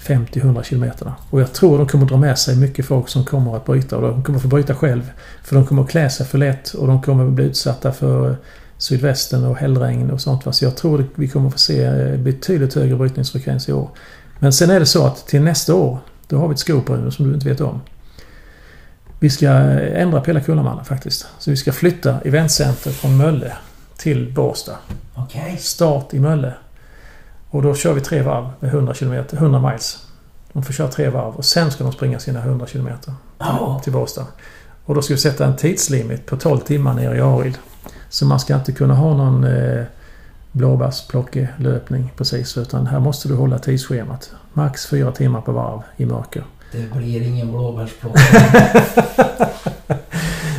[0.00, 1.14] 50-100 kilometerna.
[1.30, 3.96] Och jag tror de kommer att dra med sig mycket folk som kommer att bryta.
[3.96, 5.10] Och de kommer att få bryta själv.
[5.42, 8.36] För de kommer att klä sig för lätt och de kommer att bli utsatta för
[8.78, 10.54] sydvästen och hällregn och sånt.
[10.54, 13.90] Så jag tror att vi kommer att få se eh, betydligt högre brytningsfrekvens i år.
[14.42, 17.28] Men sen är det så att till nästa år, då har vi ett skop som
[17.28, 17.80] du inte vet om.
[19.18, 21.26] Vi ska ändra på hela Kullamannen faktiskt.
[21.38, 23.52] Så vi ska flytta eventcenter från Mölle
[23.96, 24.76] till Båstad.
[25.14, 25.56] Okej.
[25.60, 26.52] Start i Mölle.
[27.50, 30.06] Och då kör vi tre varv med 100 km, 100 miles.
[30.52, 32.88] De får köra tre varv och sen ska de springa sina 100 km
[33.38, 33.80] Ja.
[33.84, 34.26] till Båstad.
[34.84, 37.58] Och då ska vi sätta en tidslimit på 12 timmar nere i Arild.
[38.08, 39.84] Så man ska inte kunna ha någon eh,
[40.52, 42.58] blåbärsplockelöpning precis.
[42.58, 44.30] Utan här måste du hålla tidsschemat.
[44.52, 46.44] Max fyra timmar på varv i mörker.
[46.72, 48.18] Det blir ingen blåbärsplock.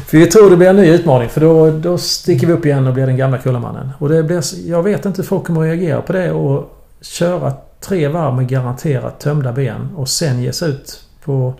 [0.06, 2.88] För vi tror det blir en ny utmaning för då, då sticker vi upp igen
[2.88, 3.90] och blir den gamla Kullamannen.
[4.00, 7.54] Och det blir, jag vet inte hur folk kommer att reagera på det och köra
[7.80, 11.54] tre varv med garanterat tömda ben och sen ge sig ut på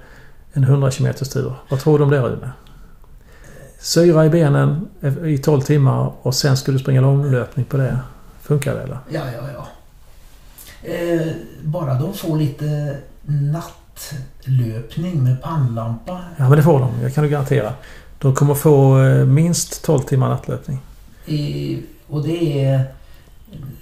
[0.54, 1.54] en 100 km tur.
[1.70, 2.52] Vad tror du om det Rune?
[3.82, 4.88] syra i benen
[5.26, 8.00] i 12 timmar och sen ska du springa långlöpning på det.
[8.52, 8.98] Funkar det eller?
[9.10, 9.68] Ja, ja, ja.
[10.90, 11.28] Eh,
[11.64, 16.20] bara de får lite nattlöpning med pannlampa.
[16.38, 16.92] Ja, men det får de.
[17.02, 17.74] Jag kan du garantera.
[18.20, 20.80] De kommer få eh, minst 12 timmar nattlöpning.
[21.26, 22.84] I, och det är...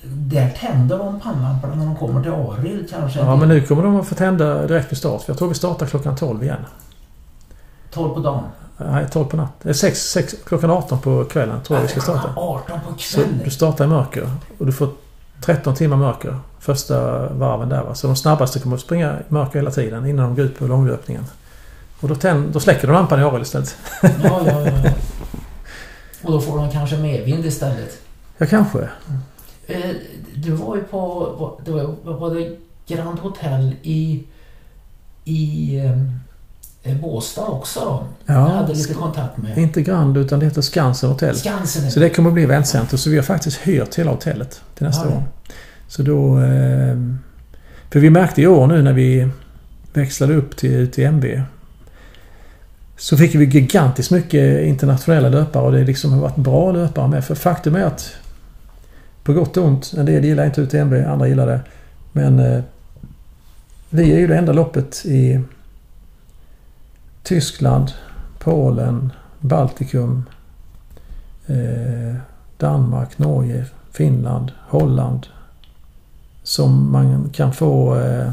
[0.03, 3.19] Där tänder de pannlamporna när de kommer till Arild kanske.
[3.19, 5.21] Ja, men nu kommer de att få tända direkt vid start.
[5.21, 6.65] För jag tror vi startar klockan 12 igen.
[7.91, 8.43] 12 på dagen?
[8.91, 9.73] Nej, 12 på natten.
[9.73, 12.21] 6, 6, klockan 18 på kvällen tror jag vi ska starta.
[12.21, 13.41] Klockan 18 på Så kvällen?
[13.43, 14.89] du startar i mörker och du får
[15.41, 17.83] 13 timmar mörker första varven där.
[17.83, 17.95] Va?
[17.95, 20.67] Så de snabbaste kommer att springa i mörker hela tiden innan de går ut på
[20.67, 21.25] långlöpningen.
[21.99, 23.77] Och då, tänd, då släcker de lampan i Arild istället.
[24.01, 24.71] Ja, ja, ja.
[24.83, 24.91] ja.
[26.23, 28.01] Och då får de kanske medvind istället.
[28.37, 28.89] Ja, kanske.
[29.67, 29.89] Eh,
[30.35, 30.99] du var ju på...
[31.37, 32.57] var, var det
[32.87, 34.23] Grand Hotel i...
[35.25, 35.79] I...
[36.95, 38.03] Båstad också då?
[38.25, 39.57] Ja, Jag hade lite kontakt med.
[39.57, 41.35] Inte Grand utan det heter Skansen Hotel.
[41.35, 41.91] Skansen.
[41.91, 42.97] Så det kommer att bli eventcenter.
[42.97, 45.23] Så vi har faktiskt hyrt hela hotellet till nästa Ja, år.
[45.87, 46.39] Så då...
[46.39, 46.97] Eh,
[47.91, 49.29] för vi märkte i år nu när vi
[49.93, 51.25] växlade upp till UTMB.
[52.97, 57.25] Så fick vi gigantiskt mycket internationella löpare och det liksom har varit bra löpare med.
[57.25, 58.11] För faktum är att
[59.23, 61.59] på gott och ont, en del gillar inte UTMB, andra gillar det.
[62.11, 62.61] Men eh,
[63.89, 65.39] vi är ju det enda loppet i
[67.29, 67.93] Tyskland,
[68.39, 70.23] Polen, Baltikum,
[71.47, 72.15] eh,
[72.57, 75.27] Danmark, Norge, Finland, Holland
[76.43, 78.31] som man kan få eh,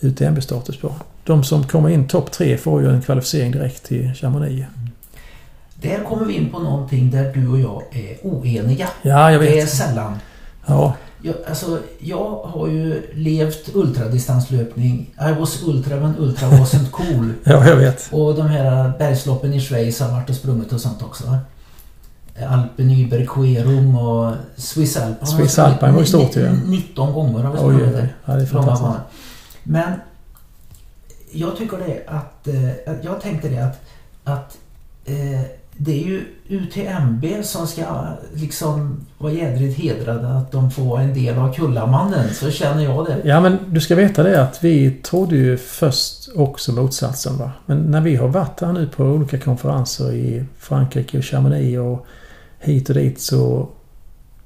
[0.00, 0.92] UTMB-status på.
[1.24, 4.66] De som kommer in topp tre får ju en kvalificering direkt till Chamonix.
[5.74, 8.88] Där kommer vi in på någonting där du och jag är oeniga.
[9.02, 9.70] Ja, jag Det är vet.
[9.70, 10.18] sällan.
[10.70, 15.14] Ja, Jag, alltså, jag har ju levt ultradistanslöpning.
[15.20, 17.32] I was ultra men ultra wasn't cool.
[17.44, 18.08] ja, jag vet.
[18.12, 21.38] Och de här bergsloppen i Schweiz har varit och sprungit och sånt också.
[22.48, 25.26] Alpen Überquerung och Swiss Alpine.
[25.26, 26.50] Swiss Alpine var ju stort ju.
[26.66, 28.02] 19 gånger har vi sprungit oj, det.
[28.02, 28.14] oj.
[28.24, 28.98] Ja, det är fantastiskt.
[29.62, 29.92] Men
[31.32, 32.48] jag tycker det att...
[32.48, 33.80] Eh, att jag tänkte det att,
[34.24, 34.58] att
[35.04, 35.40] eh,
[35.76, 37.84] det är ju UTMB som ska
[38.34, 42.34] liksom vara jädrigt hedrade att de får en del av Kullamannen.
[42.34, 43.16] Så känner jag det.
[43.24, 47.38] Ja, men du ska veta det att vi trodde ju först också motsatsen.
[47.38, 47.52] Va?
[47.66, 52.06] Men när vi har varit här nu på olika konferenser i Frankrike och Chamonix och
[52.58, 53.68] hit och dit så...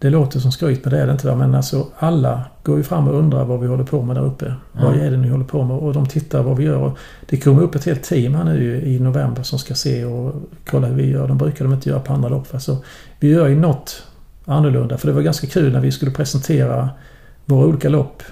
[0.05, 1.27] Det låter som skryt, men det är det inte.
[1.27, 1.35] Va?
[1.35, 4.55] Men alltså alla går ju fram och undrar vad vi håller på med där uppe.
[4.73, 5.07] Vad Mm.
[5.07, 5.77] är det ni håller på med?
[5.77, 6.77] Och de tittar vad vi gör.
[6.79, 10.35] Och det kommer upp ett helt team här nu i november som ska se och
[10.71, 11.29] kolla hur vi gör.
[11.29, 12.53] De brukar de inte göra på andra lopp.
[12.53, 12.59] Va?
[12.61, 12.77] Så
[13.21, 14.03] vi gör ju något
[14.45, 14.97] annorlunda.
[14.99, 16.89] För det var ganska kul när vi skulle presentera
[17.45, 18.23] våra olika lopp.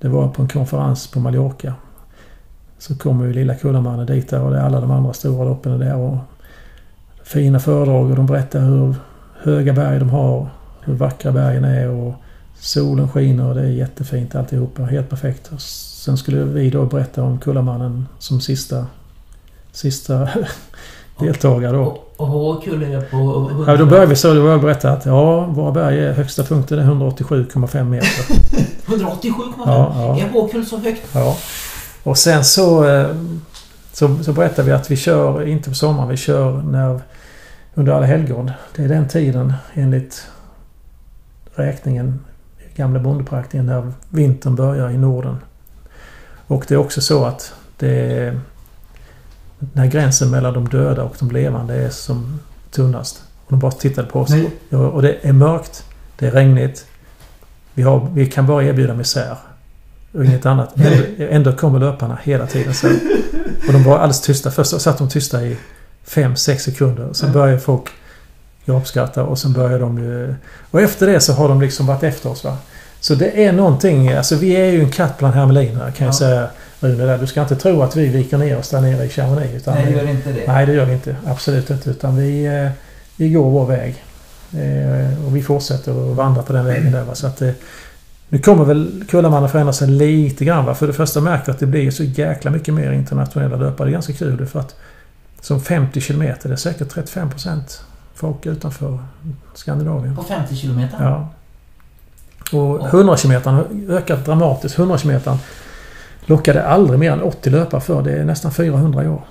[0.00, 1.74] Det var på en konferens på Mallorca.
[2.78, 5.72] Så kommer ju lilla Kullamannen dit där och det är alla de andra stora loppen
[5.72, 5.96] är där.
[5.96, 6.16] Och
[7.24, 8.94] fina föredrag och de berättar hur
[9.42, 10.48] höga berg de har.
[10.84, 12.14] Hur vackra bergen är och
[12.62, 14.82] solen skiner och det är jättefint alltihopa.
[14.82, 15.50] Helt perfekt.
[15.52, 18.86] Och sen skulle vi då berätta om Kullamannen som sista,
[19.72, 20.28] sista
[21.20, 22.02] deltagare då.
[22.16, 23.50] Och, kul är på...
[23.66, 24.28] Ja, då började vi så.
[24.28, 28.08] Då började jag berätta att ja, våra berg är högsta punkten är 187,5 meter.
[28.86, 29.52] 187,5.
[29.66, 30.18] Ja, ja.
[30.18, 31.02] Är Håkull så högt?
[31.12, 31.36] Ja.
[32.02, 33.06] Och sen så, eh,
[33.92, 36.08] så, så berättar vi att vi kör inte på sommaren.
[36.08, 37.00] Vi kör när,
[37.74, 38.50] under alla helgon.
[38.76, 40.26] Det är den tiden enligt
[41.54, 42.20] räkningen,
[42.74, 45.36] gamla bondepraktningen, när vintern börjar i Norden.
[46.46, 48.40] Och det är också så att det är
[49.72, 52.40] när gränsen mellan de döda och de levande är som
[52.70, 53.22] tunnast.
[53.44, 54.30] Och de bara tittade på oss.
[54.30, 54.76] Nej.
[54.76, 55.84] Och det är mörkt.
[56.18, 56.86] Det är regnigt.
[57.74, 59.36] Vi, har, vi kan bara erbjuda misär.
[60.12, 60.76] Och inget annat.
[60.76, 62.74] Ändå, ändå kommer löparna hela tiden.
[62.74, 62.86] Så.
[63.66, 64.50] Och de var alldeles tysta.
[64.50, 65.56] Först satt de tysta i
[66.06, 67.12] 5-6 sekunder.
[67.12, 67.90] Sen började folk
[68.66, 70.34] gapskratta och sen började de ju...
[70.70, 72.56] Och efter det så har de liksom varit efter oss va.
[73.00, 74.08] Så det är någonting...
[74.12, 76.18] Alltså vi är ju en katt bland hermeliner kan jag Ja.
[76.18, 76.48] säga.
[76.80, 77.18] Rune där.
[77.18, 79.54] Du ska inte tro att vi viker ner oss där nere i Chamonix.
[79.54, 80.46] Utan Nej, gör inte det.
[80.46, 81.16] Nej, det gör vi inte.
[81.26, 81.90] Absolut inte.
[81.90, 82.70] Utan vi, eh,
[83.16, 84.04] vi går vår väg.
[84.52, 87.04] Eh, och vi fortsätter att vandra på den vägen där.
[87.04, 87.14] Va?
[87.14, 87.50] Så att, eh,
[88.28, 90.64] nu kommer väl Kullamannen förändra sig lite grann.
[90.64, 90.74] Va?
[90.74, 93.88] För det första märker jag att det blir så jäkla mycket mer internationella löpare.
[93.88, 94.74] Det är ganska kul för att
[95.40, 97.80] som 50 kilometer, det är säkert 35 procent
[98.22, 98.98] folk utanför
[99.54, 100.16] Skandinavien.
[100.16, 101.04] På 50 kilometer?
[101.04, 101.28] Ja.
[102.58, 104.78] Och 100 kilometern har ökat dramatiskt.
[104.78, 105.36] 100 kilometern
[106.26, 108.02] lockade aldrig mer än 80 löpare för.
[108.02, 109.22] Det är nästan 400 i år.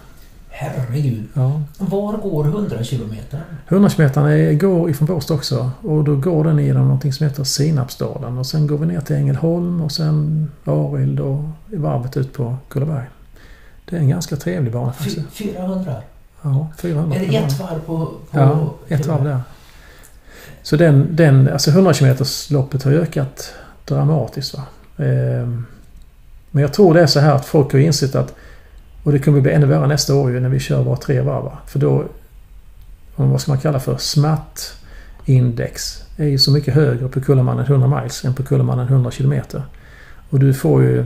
[0.49, 1.23] Herregud.
[1.33, 1.61] Ja.
[1.77, 3.39] Var går 100 kilometer?
[3.67, 8.37] 100 kilometern går ifrån Båstad också och då går den genom någonting som heter Sinapsdalen
[8.37, 13.05] och sen går vi ner till Ängelholm och sen Arild och varvet ut på Kullaberg.
[13.89, 15.33] Det är en ganska trevlig bana Fy- faktiskt.
[15.33, 15.95] 400?
[16.41, 18.05] Ja, 400 Är det ett varv på...
[18.05, 19.41] på Ja, ett varv där.
[20.63, 22.15] Så den, den alltså 100 km
[22.49, 23.53] loppet har ökat
[23.85, 24.53] dramatiskt.
[24.53, 24.63] Va?
[24.97, 25.65] Ehm,
[26.51, 28.35] men jag tror det är så här att folk har insett att
[29.03, 31.43] och det kommer bli ännu värre nästa år ju när vi kör bara tre varv.
[31.43, 31.57] va?
[31.67, 32.05] För då,
[33.15, 38.25] vad ska man kalla för, smärtindex är ju så mycket högre på Kullamannen 100 miles
[38.25, 39.41] än på Kullamannen 100 km.
[40.29, 41.05] Och du får ju...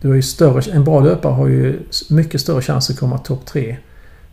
[0.00, 1.80] Du har ju större, en bra löpare har ju
[2.10, 3.76] mycket större chans att komma topp tre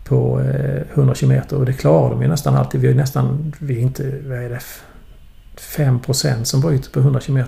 [0.10, 2.82] på eh, 100 km och det klarar de ju nästan alltid.
[2.82, 4.62] Vi är nästan, vi är inte, vad är det,
[5.58, 7.44] 5% som bryter på 100 km.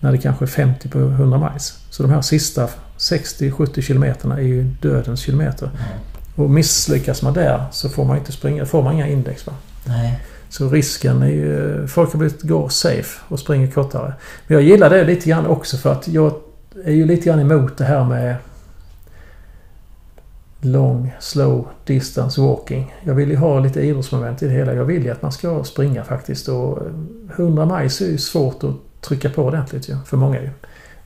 [0.00, 1.78] När det kanske är 50 på 100 miles.
[1.90, 2.68] Så de här sista
[2.98, 5.70] 60-70 kilometerna är ju dödens kilometer.
[5.74, 6.42] Ja.
[6.42, 9.46] Och misslyckas man där så får man inte springa, får man inga index.
[9.46, 9.52] Va?
[9.84, 10.20] Nej.
[10.48, 11.86] Så risken är ju...
[11.86, 14.14] Folk har blivit gå safe och springer kortare.
[14.46, 16.34] Men jag gillar det lite grann också för att jag
[16.84, 18.36] är ju lite grann emot det här med
[20.64, 22.94] long, slow distance walking.
[23.04, 24.74] Jag vill ju ha lite idrottsmoment i det hela.
[24.74, 26.78] Jag vill ju att man ska springa faktiskt och
[27.36, 30.50] 100 miles är ju svårt att trycka på ordentligt ju, för många ju.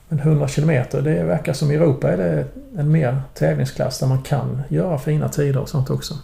[0.08, 2.44] Men 100 kilometer, det verkar som i Europa är det
[2.76, 6.14] en mer tävlingsklass där man kan göra fina tider och sånt också.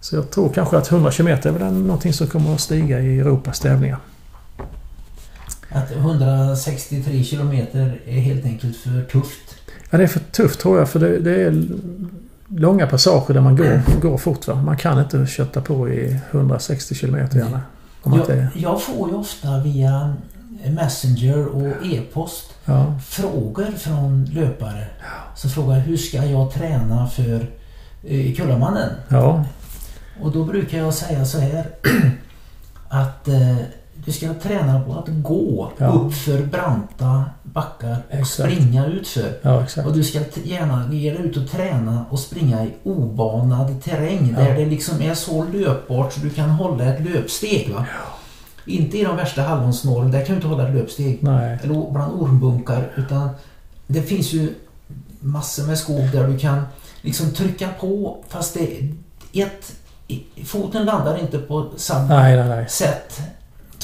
[0.00, 3.20] Så jag tror kanske att 100 km är väl någonting som kommer att stiga i
[3.20, 3.98] Europas tävlingar.
[5.68, 9.56] Att 163 kilometer är helt enkelt för tufft.
[9.90, 11.64] Ja, det är för tufft tror jag för det, det är
[12.48, 14.48] långa passager där man går, går fort.
[14.48, 14.54] Va?
[14.54, 17.60] Man kan inte kötta på i 160 km gärna.
[18.04, 20.14] Jag, jag får ju ofta via
[20.68, 24.86] Messenger och e-post ja, frågor från löpare.
[25.36, 27.46] Som frågar hur ska jag träna för
[28.02, 28.90] eh, Kullamannen?
[29.08, 29.44] ja,
[30.22, 31.66] Och då brukar jag säga så här
[32.88, 33.56] att eh,
[34.04, 35.86] du ska träna på att gå Ja.
[35.86, 37.24] uppför branta
[37.54, 38.52] backar och Exakt.
[38.52, 39.38] springa utför.
[39.42, 39.66] ja.
[39.86, 44.44] Och du ska gärna ge dig ut och träna och springa i obanad terräng Ja.
[44.44, 47.70] där det liksom är så löpbart så du kan hålla ett löpsteg.
[47.74, 47.86] Va?
[48.66, 51.18] Inte i de värsta hallonsnåren, där kan du inte hålla ett löpsteg.
[51.22, 52.92] Nej, Eller bland ormbunkar.
[52.96, 53.28] Utan
[53.86, 54.54] det finns ju
[55.20, 56.62] massor med skog där du kan
[57.02, 58.88] liksom trycka på fast det
[59.42, 59.72] ett,
[60.08, 62.68] i- foten landar inte på samma nej, nej, nej.
[62.68, 63.20] sätt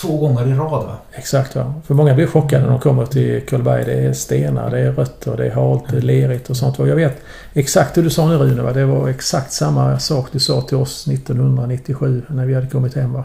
[0.01, 0.87] två gånger i rad.
[0.87, 0.97] Va?
[1.13, 1.57] Exakt.
[1.57, 1.75] Va?
[1.87, 3.85] För många blir chockade när de kommer till Kullberg.
[3.85, 6.79] Det är stenar, det är rötter, det är halt, det är lerigt och sånt.
[6.79, 7.17] Och jag vet
[7.53, 8.63] exakt hur du sa nu Rune.
[8.63, 8.73] Va?
[8.73, 13.13] Det var exakt samma sak du sa till oss 1997 när vi hade kommit hem.
[13.13, 13.25] Va?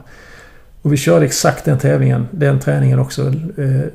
[0.81, 3.21] Och vi körde exakt den tävlingen, den träningen också.
[3.57, 3.85] Eh,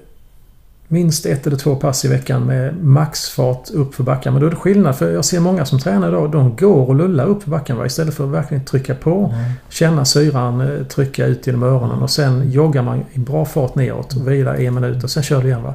[0.92, 4.32] Minst ett eller två pass i veckan med maxfart upp för backen.
[4.32, 6.30] Men då är det skillnad för jag ser många som tränar idag.
[6.30, 7.86] De går och lullar upp för backen va?
[7.86, 9.34] istället för att verkligen trycka på.
[9.68, 14.16] Känna syran eh, trycka ut genom öronen och sen joggar man i bra fart neråt
[14.16, 15.62] och vilar en minut och sen kör du igen.
[15.62, 15.74] Va?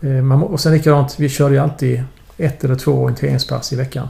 [0.00, 2.02] Eh, man, och sen likadant, vi körde ju alltid
[2.38, 4.08] ett eller två orienteringspass i veckan.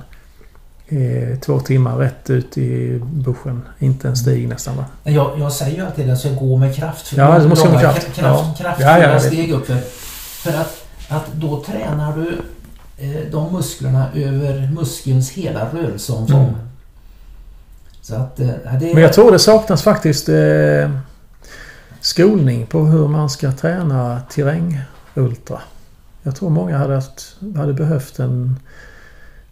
[0.88, 3.62] Eh, två timmar rätt ut i buschen.
[3.78, 4.84] Inte en stig nästan va?
[5.04, 7.09] Jag, jag säger ju alltid att jag ska gå med kraft.
[7.09, 8.09] För Ja, det måste gå med kraft.
[8.09, 8.64] kra- kraft, Ja.
[8.64, 9.66] kraft Ja, ja, steg upp.
[10.47, 12.42] För, att, att då tränar du
[12.99, 16.49] eh, de musklerna över muskelns hela rörelseomfång.
[16.49, 16.55] Mm.
[18.03, 18.94] Så att eh, det är...
[18.94, 20.90] Men jag tror det saknas faktiskt eh,
[22.01, 25.61] skolning på hur man ska träna terrängultra.
[26.22, 28.61] Jag tror många hade, haft, hade behövt en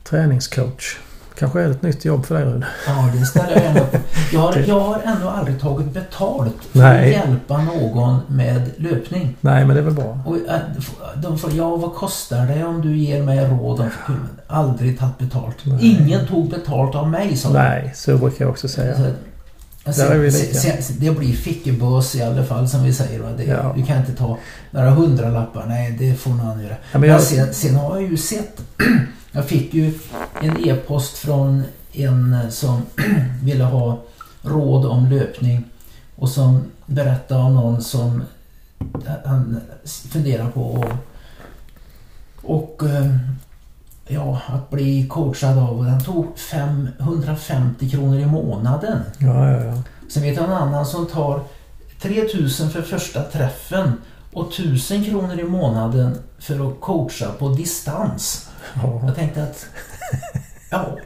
[0.05, 0.99] träningscoach.
[1.39, 2.67] Kanske är ett nytt jobb för dig Rune.
[2.87, 3.99] Ja, det ställer jag på.
[4.33, 7.17] Jag har, jag har ändå aldrig tagit betalt för Nej.
[7.17, 9.37] att hjälpa någon med löpning.
[9.41, 10.19] Nej, men det är väl bra.
[10.27, 10.59] Och äh,
[11.17, 13.91] de får, ja vad kostar det om du ger mig råd om
[14.47, 15.57] Aldrig tagit betalt.
[15.63, 15.79] Nej.
[16.01, 17.49] Ingen tog betalt av mig sa.
[17.49, 18.97] Nej, så brukar jag också säga.
[18.97, 19.03] Så,
[19.85, 20.83] alltså, Där är vi se- lika.
[20.83, 23.23] se- det blir fickebös i alla fall som vi säger.
[23.37, 23.73] Det, Ja.
[23.77, 24.39] Du kan inte ta
[24.71, 25.65] några hundralappar.
[25.69, 26.71] Nej, det får någon göra.
[26.73, 28.61] Ja, men Men jag, sen, sen har jag ju sett...
[29.35, 29.99] jag fick ju
[30.41, 31.63] en e-post från
[31.93, 32.83] en som
[33.43, 33.99] ville ha
[34.43, 35.65] råd om löpning
[36.17, 38.23] och som berättade om någon som
[39.25, 40.93] han funderar på och,
[42.43, 43.17] och eh,
[44.07, 48.99] ja, att bli coachad av och den tog 550 kronor i månaden.
[49.19, 49.83] ja, ja, ja.
[50.09, 51.41] Sen vet jag en annan som tar
[52.01, 53.93] 3000 för första träffen
[54.33, 58.51] och 1000 kronor i månaden för att coacha på distans.
[58.83, 59.03] Ja.
[59.07, 59.67] Jag tänkte att
[60.71, 60.99] ja,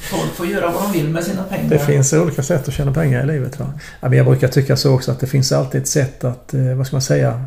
[0.00, 1.68] folk får göra vad de vill med sina pengar.
[1.68, 3.60] Det finns olika sätt att tjäna pengar i livet.
[3.60, 3.72] Va?
[4.00, 6.86] Men jag brukar tycka så också att det finns alltid ett sätt att, eh, vad
[6.86, 7.44] ska man säga,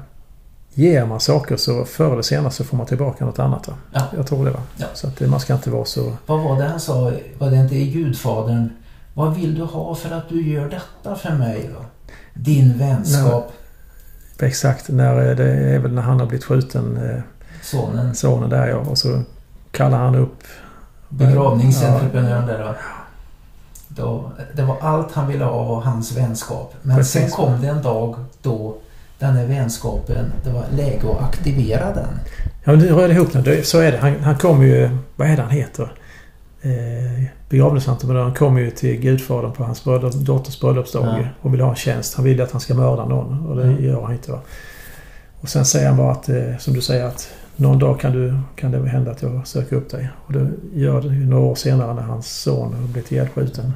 [0.75, 3.67] Ger man saker så förr eller senare så får man tillbaka något annat.
[3.67, 3.73] Va?
[3.91, 4.01] Ja.
[4.17, 4.51] Jag tror det.
[4.51, 4.61] Va?
[4.77, 4.85] Ja.
[4.93, 6.13] Så att eh, man ska inte vara så...
[6.25, 7.11] Vad var det han sa?
[7.37, 8.69] Var det inte i Gudfadern?
[9.13, 11.69] Vad vill du ha för att du gör detta för mig?
[11.73, 11.85] Då?
[12.33, 13.53] Din vänskap,
[14.39, 16.97] Exakt, när, eh, det är väl när han har blivit skjuten,
[17.63, 18.15] sonen.
[18.15, 18.77] sonen där ja.
[18.77, 19.21] Och så
[19.71, 20.43] kallar han upp
[21.09, 22.75] begravningsentreprenören där va.
[23.87, 26.73] Då, det var allt han ville ha var hans vänskap.
[26.81, 27.21] Men Precis.
[27.21, 28.77] sen kom det en dag då
[29.19, 32.19] den här vänskapen, det var läge att aktivera den.
[32.63, 33.67] Ja, men du rörde ihop det.
[33.67, 33.97] Så är det.
[33.97, 34.89] Han, han kom ju...
[35.15, 35.93] Vad är det han heter?
[36.61, 41.27] Eh, begravningsentreprenören kom ju till gudfadern på hans bröllop, dotters bröllopsdag Ja.
[41.41, 42.15] och vill ha en tjänst.
[42.15, 44.31] Han vill att han ska mörda någon och det gör han inte.
[44.31, 44.39] Va?
[45.41, 48.39] Och sen säger han bara att, eh, som du säger, att någon dag kan, du,
[48.55, 50.09] kan det hända att jag söker upp dig.
[50.25, 53.73] Och det gör det ju några år senare när hans son blivit ihjälskjuten.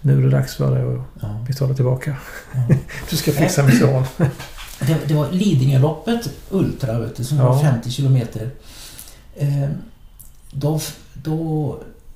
[0.00, 1.44] Nu är det dags för dig att Ja.
[1.46, 2.16] betala tillbaka.
[2.54, 2.74] Ja.
[3.10, 4.02] Du ska fixa min son.
[4.86, 7.52] Det, det var Lidingöloppet Ultra vet du, som Ja.
[7.52, 8.50] var 50 kilometer.
[9.36, 9.68] Eh,
[10.50, 10.80] då,
[11.12, 11.38] då,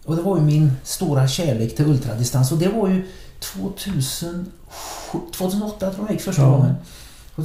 [0.05, 3.03] och det var ju min stora kärlek till ultradistans och det var ju
[3.41, 4.45] 2007,
[5.37, 6.51] 2008 tror jag gick första Ja.
[6.51, 6.75] gången.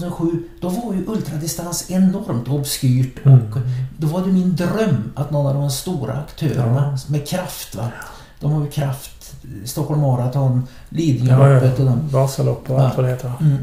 [0.02, 3.52] 2007, då var ju ultradistans enormt obskyrt och Mm.
[3.98, 7.88] då var det min dröm att någon av de stora aktörerna med kraft va.
[8.40, 9.36] De har ju kraft,
[9.66, 11.90] Stockholm Marathon, Ja, Lidingöloppet och ja.
[11.90, 12.10] de.
[12.10, 13.32] Vasalopp och allt vad det heter.
[13.42, 13.58] Mm.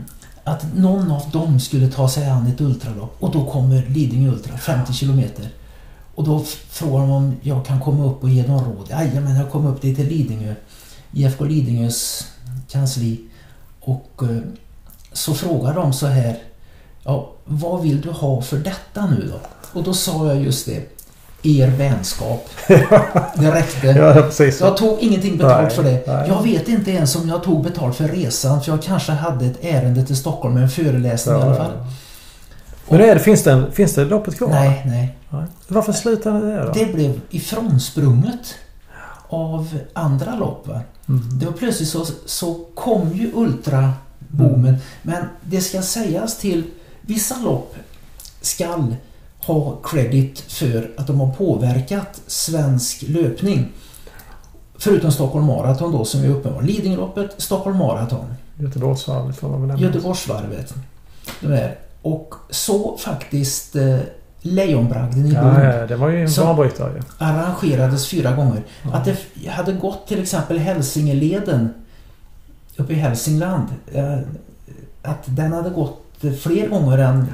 [0.44, 4.58] Att någon av dem skulle ta sig an ett ultralopp och då kommer Lidingö Ultra,
[4.58, 5.48] 50 kilometer.
[6.14, 6.38] Och då
[6.70, 8.86] frågar de om jag kan komma upp och ge dem råd.
[8.90, 10.54] Jajamän, jag kommer upp dit till Lidingö.
[11.12, 12.26] IFK Lidingös
[12.68, 13.20] kansli.
[13.80, 14.36] Och eh,
[15.12, 16.38] så frågar de så här.
[17.04, 19.40] Ja, vad vill du ha för detta nu då?
[19.78, 20.96] Och då sa jag just det.
[21.42, 22.48] Er vänskap.
[23.36, 23.86] Det räckte.
[23.86, 24.30] Ja.
[24.60, 26.06] Jag tog ingenting betalt Nej, för det.
[26.06, 26.28] nej.
[26.28, 29.64] Jag vet inte ens om jag tog betalt för resan för jag kanske hade ett
[29.64, 31.72] ärende till Stockholm med en föreläsning i alla fall.
[32.88, 34.48] Men är det, finns, det, finns det loppet kvar?
[34.48, 35.16] Nej, nej.
[35.30, 35.44] Nej.
[35.68, 36.72] Varför slutade det då?
[36.72, 38.54] Det blev ifrånsprunget
[39.28, 40.68] av andra lopp.
[41.08, 41.38] Mm.
[41.38, 43.92] Det var plötsligt så, så kom ju ultraboomen.
[44.38, 44.76] Mm.
[45.02, 46.62] Men det ska sägas till
[47.00, 47.74] vissa lopp
[48.40, 48.96] skall
[49.40, 53.68] ha credit för att de har påverkat svensk löpning.
[54.78, 56.64] Förutom Stockholm Marathon då som är uppenbart.
[56.64, 58.34] Lidingöloppet, Stockholm Marathon.
[58.58, 59.86] Göteborgsvarvet får man väl nämna.
[59.86, 60.74] Göteborgsvarvet.
[61.40, 61.68] De.
[62.02, 63.98] Och så faktiskt eh,
[64.42, 67.02] Lejonbragden i Lund Ja, ja, det var ju en banbrytare ju.
[67.18, 68.62] arrangerades fyra gånger.
[68.82, 68.92] Ja.
[68.94, 71.74] Att det hade gått till exempel Hälsingeleden
[72.80, 73.64] uppe i Hälsingland.
[75.02, 76.02] Att den hade gått
[76.42, 77.26] fler gånger än...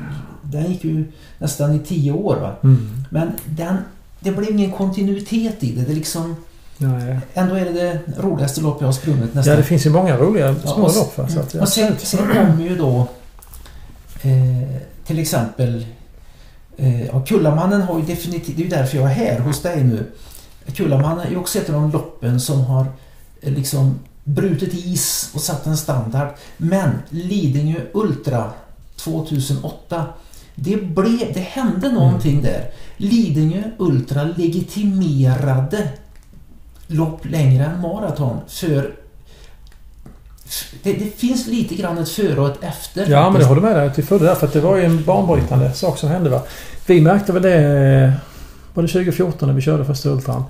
[0.42, 1.04] Den gick ju
[1.38, 2.56] nästan i tio år.
[2.62, 3.04] Mm.
[3.10, 3.76] Men den,
[4.20, 5.82] det blev ingen kontinuitet i det.
[5.82, 6.36] det liksom,
[6.78, 7.18] Nej.
[7.34, 9.50] ändå är det det roligaste lopp jag har sprungit nästan.
[9.52, 11.18] Ja, det finns ju många roliga Ja, små s- lopp.
[11.18, 11.28] Va?
[11.28, 13.08] Så att, Och sen, sen kommer ju då
[14.22, 15.86] eh, till exempel
[16.76, 19.84] eh, ja, Kullamannen har ju definitivt, det är ju därför jag är här hos dig
[19.84, 20.06] nu.
[20.74, 22.86] Kullamannen är ju också ett av de loppen som har
[23.40, 26.28] eh, liksom brutit is och satt en standard.
[26.56, 28.50] Men Lidingö Ultra
[28.96, 30.04] 2008
[30.54, 32.70] det, blev, det hände någonting där.
[32.96, 35.88] Lidingö Ultra legitimerade
[36.86, 38.94] lopp längre än maraton för
[40.82, 43.10] det, det finns lite grann ett före och ett efter.
[43.10, 44.34] Ja, men det håller med dig till fullo där.
[44.34, 46.30] För att det var ju en banbrytande sak som hände.
[46.30, 46.42] Va?
[46.86, 48.12] Vi märkte väl det...
[48.74, 50.44] Var det 2014 när vi körde första Ultran?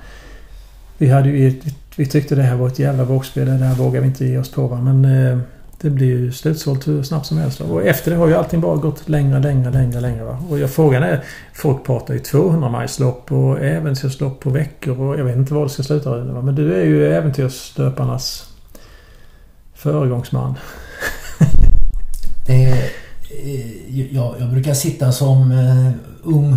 [0.98, 1.60] Vi, hade ju,
[1.96, 3.46] vi, tyckte det här var ett jävla vågspel.
[3.46, 4.66] Det här vågar vi inte ge oss på.
[4.66, 4.80] Va?
[4.80, 5.38] Men eh,
[5.80, 7.60] det blir ju slutsålt hur snabbt som helst.
[7.60, 7.66] Va?
[7.66, 10.24] Och efter det har ju allting bara gått längre, längre, längre, längre.
[10.24, 10.38] Va?
[10.50, 11.24] Och jag, frågan är...
[11.54, 15.68] Folk pratar ju 200 majslopp och äventyrslopp på veckor och jag vet inte var det
[15.68, 16.42] ska sluta Rune.
[16.42, 18.50] Men du är ju äventyrslöparnas
[19.74, 20.54] föregångsman.
[22.46, 22.62] Det,
[23.44, 25.90] eh, jag, jag brukar sitta som eh,
[26.22, 26.56] ung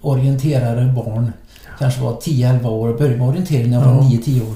[0.00, 1.32] orienterare barn.
[1.80, 2.92] Kanske var 10-11 år.
[2.98, 4.08] Började med orientering när jag var Ja.
[4.10, 4.54] 9-10 år.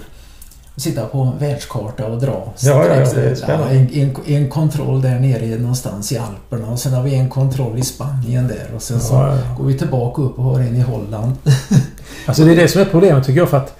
[0.76, 2.52] Sitta på en världskarta och dra.
[2.60, 3.74] Ja, ja, ja, det är spännande.
[3.74, 7.78] en, en, en kontroll där nere någonstans i Alperna och sen har vi en kontroll
[7.78, 11.32] i Spanien där och sen så går vi tillbaka upp och har en i Holland.
[12.26, 13.76] Alltså det är det som är problemet tycker jag för att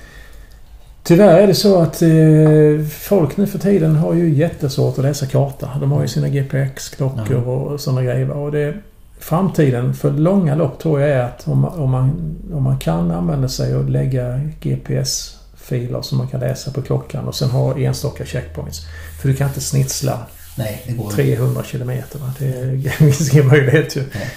[1.03, 5.27] Tyvärr är det så att eh, folk nu för tiden har ju jättesvårt att läsa
[5.27, 5.71] karta.
[5.81, 8.31] De har ju sina GPX-klockor och sådana grejer.
[8.31, 8.75] Och det,
[9.19, 13.11] framtiden för långa lopp tror jag är att om, man- om, man, om man kan
[13.11, 18.25] använda sig och lägga GPS-filer som man kan läsa på klockan och sen ha enstaka
[18.25, 18.87] checkpoints.
[19.21, 20.19] För du kan inte snitsla
[20.59, 21.17] Nej, det går inte.
[21.17, 22.19] 300 kilometer.
[22.19, 22.33] Va?
[22.39, 24.01] Det finns ingen möjlighet ju.
[24.15, 24.31] Nej.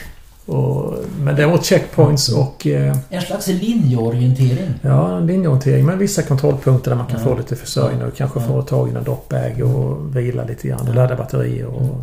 [0.57, 4.73] Och, men däremot checkpoints och eh, En slags linjeorientering.
[4.81, 7.25] Ja, en linjeorientering med vissa kontrollpunkter där man kan Ja.
[7.25, 8.45] få lite försörjning och kanske Ja.
[8.47, 11.65] få tag i en dropbag och vila lite grann och ladda batterier.
[11.65, 11.97] Och...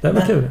[0.00, 0.50] Det var Men- kul.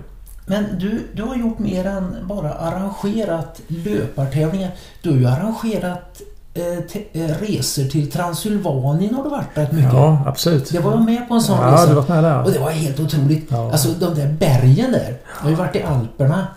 [0.50, 4.72] Men du, du har gjort mer än bara arrangerat löpartävlingar.
[5.02, 6.22] Du har ju arrangerat
[6.54, 9.94] eh, eh, resor till Transylvanien har du varit rätt mycket.
[9.94, 10.74] Ja, absolut.
[10.74, 11.86] Jag var med på en sån Ja, resa.
[11.90, 12.44] du varit med där.
[12.44, 13.48] Och det var helt otroligt.
[13.50, 13.72] Ja.
[13.72, 15.18] Alltså de där bergen där.
[15.38, 16.48] Jag har ju varit i Alperna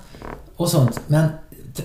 [0.57, 1.01] och sånt.
[1.07, 1.29] Men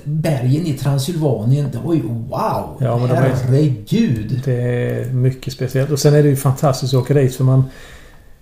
[0.03, 2.77] bergen i Transylvanien, det var ju wow!
[2.79, 4.41] Ja, men Herregud!
[4.45, 5.91] Det är mycket speciellt.
[5.91, 7.63] Och sen är det ju fantastiskt att åka dit för man...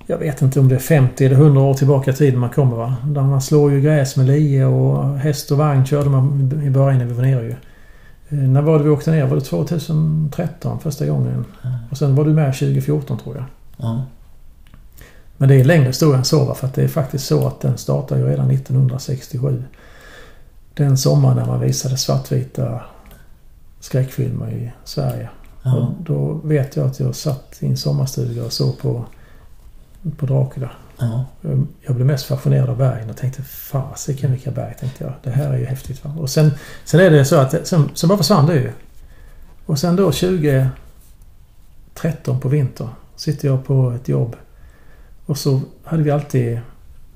[0.06, 2.76] Jag vet inte om det är 50 eller 100 år tillbaka i tiden man kommer
[2.76, 2.96] va.
[3.06, 6.98] Där man slår ju gräs med lie och häst och vagn körde man i början
[7.00, 7.56] när vi var nere ju.
[8.30, 9.26] Eh, När var det vi åkte ner?
[9.26, 11.46] Var det 2013 första gången?
[11.92, 13.46] Och sen var du med 2014 tror jag.
[13.78, 14.06] Ja.
[15.38, 17.62] Men det är längre historia än så va, för att det är faktiskt så att
[17.62, 19.64] den startade ju redan 1967.
[20.74, 22.82] Den sommaren när man visade svartvita
[23.80, 25.30] skräckfilmer i Sverige.
[25.64, 25.76] Ja.
[25.76, 29.06] Och då vet jag att jag satt i en sommarstuga och såg på,
[30.18, 30.70] på Dracula.
[30.98, 31.26] Ja.
[31.82, 35.14] Jag blev mest fascinerad av bergen och tänkte fasiken vilka berg tänkte jag.
[35.24, 36.06] Det här är ju häftigt.
[36.06, 36.16] Va?
[36.20, 36.52] Och sen,
[36.86, 38.72] sen är det så att sen, sen bara försvann det ju.
[39.66, 40.70] Och sen då 2013
[42.40, 44.36] på vinter sitter jag på ett jobb.
[45.26, 46.60] Och så hade vi alltid...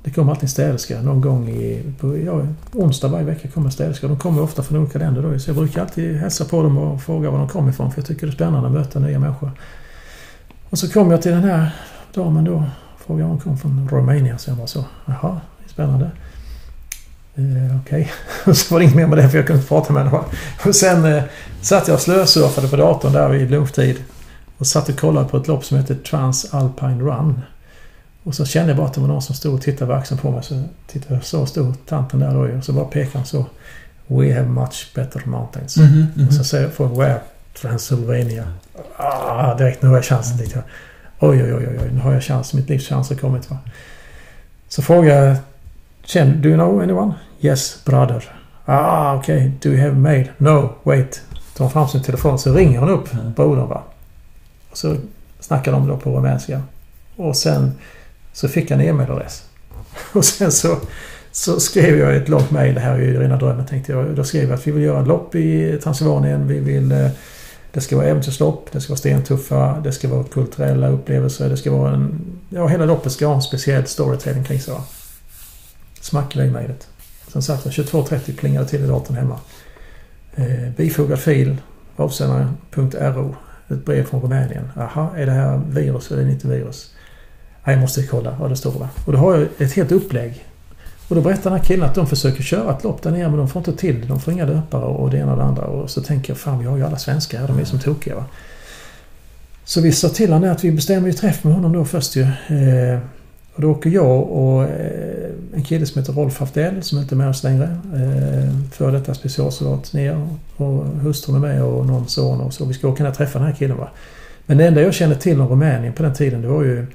[0.03, 1.93] Det kom alltid en städerska någon gång i...
[1.99, 2.41] På, ja,
[2.73, 4.07] onsdag varje vecka kommer en städerska.
[4.07, 5.39] De kommer ofta från olika länder då.
[5.39, 7.91] Så jag brukar alltid hälsa på dem och fråga var de kommer ifrån.
[7.91, 9.51] För jag tycker det är spännande att möta nya människor.
[10.69, 11.75] Och så kom jag till den här
[12.17, 12.63] damen då.
[13.05, 14.39] Frågade om hon kom från Rumänien.
[14.39, 14.85] Så jag bara så.
[15.05, 16.11] Jaha, spännande.
[17.35, 18.11] Eh, Okej.
[18.45, 20.23] Och så var det inget mer med det för jag kunde inte prata med henne.
[20.65, 21.23] Och sen eh,
[21.61, 24.03] satt jag och slösurfade på datorn där vid lunchtid.
[24.57, 27.41] Och satt och kollade på ett lopp som heter Transalpine Run.
[28.23, 30.31] Och så kände jag bara att det var någon som stod och tittade verksamt på
[30.31, 30.43] mig.
[30.43, 32.57] Så tittade jag så stod tanten där då.
[32.57, 33.45] Och så bara pekade han så.
[34.07, 35.77] We have much better mountains.
[35.77, 36.27] Mhm, mhm.
[36.27, 37.19] Och så säger jag Where?
[37.61, 38.47] Transylvania.
[38.97, 40.55] Ah, direkt nu har jag chansen dit.
[41.19, 42.53] Oj, oj, oj, oj, nu har jag chans.
[42.53, 43.49] Mitt livs chans har kommit.
[43.49, 43.57] Va?
[44.67, 45.37] Så frågar jag
[46.07, 47.13] Känner you know anyone?
[47.41, 48.23] Yes, brother.
[48.65, 49.37] Ah, okej.
[49.37, 49.51] Okay.
[49.61, 50.31] Do you have mail?
[50.37, 51.21] No, wait.
[51.57, 53.33] Tar fram sin telefon så ringer hon upp Mm.
[53.33, 53.83] brodern va.
[54.71, 54.95] Och så
[55.39, 56.61] snackar de då på rumänska.
[57.15, 57.71] Och sen
[58.33, 59.43] så fick jag en e-mailadress.
[60.13, 60.77] Och sen så,
[61.31, 62.75] så skrev jag ett långt mejl.
[62.75, 64.15] Det här är ju rena drömmen tänkte jag.
[64.15, 66.47] Då skrev jag att vi vill göra ett lopp i Transylvanien.
[66.47, 67.09] Vi vill...
[67.77, 71.71] Det ska vara äventyrslopp, det ska vara stentuffa, det ska vara kulturella upplevelser, det ska
[71.71, 72.21] vara en...
[72.49, 74.73] Ja, hela loppet ska ha en speciell storytelling kring sig
[76.01, 76.87] Smack i mejlet.
[77.27, 79.39] Sen satt jag 22.30 plingade till i datorn hemma.
[80.35, 81.57] Eh, bifogad fil,
[81.95, 83.35] avsändare.ro.
[83.67, 84.69] Ett brev från Rumänien.
[84.77, 86.93] Aha, är det här virus eller är det inte virus?
[87.63, 88.89] Nej, jag måste kolla vad det står va.
[89.05, 90.45] Och då har jag ett helt upplägg.
[91.07, 93.37] Och då berättar den här killen att de försöker köra ett lopp där nere men
[93.37, 94.07] de får inte till det.
[94.07, 95.65] De får inga löpare och det ena och det andra.
[95.65, 97.47] Och så tänker jag, fan vi har ju alla svenskar här.
[97.47, 98.25] De är som tokiga va.
[99.63, 102.21] Så vi sa till honom att vi bestämmer ju träff med honom då först ju.
[102.21, 102.99] Eh,
[103.53, 107.17] och då åker jag och eh, en kille som heter Rolf Haftell som inte är
[107.17, 107.63] med oss längre.
[107.93, 110.27] Eh, för detta specialsoldat ner.
[110.57, 112.65] Och hustrun är med och någon son och så.
[112.65, 113.89] Vi ska åka ner och träffa den här killen va.
[114.45, 116.85] Men det enda jag kände till om Rumänien på den tiden det var ju,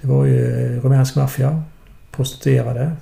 [0.00, 0.40] det var ju
[0.80, 1.62] rumänsk maffia,
[2.10, 2.92] prostituerade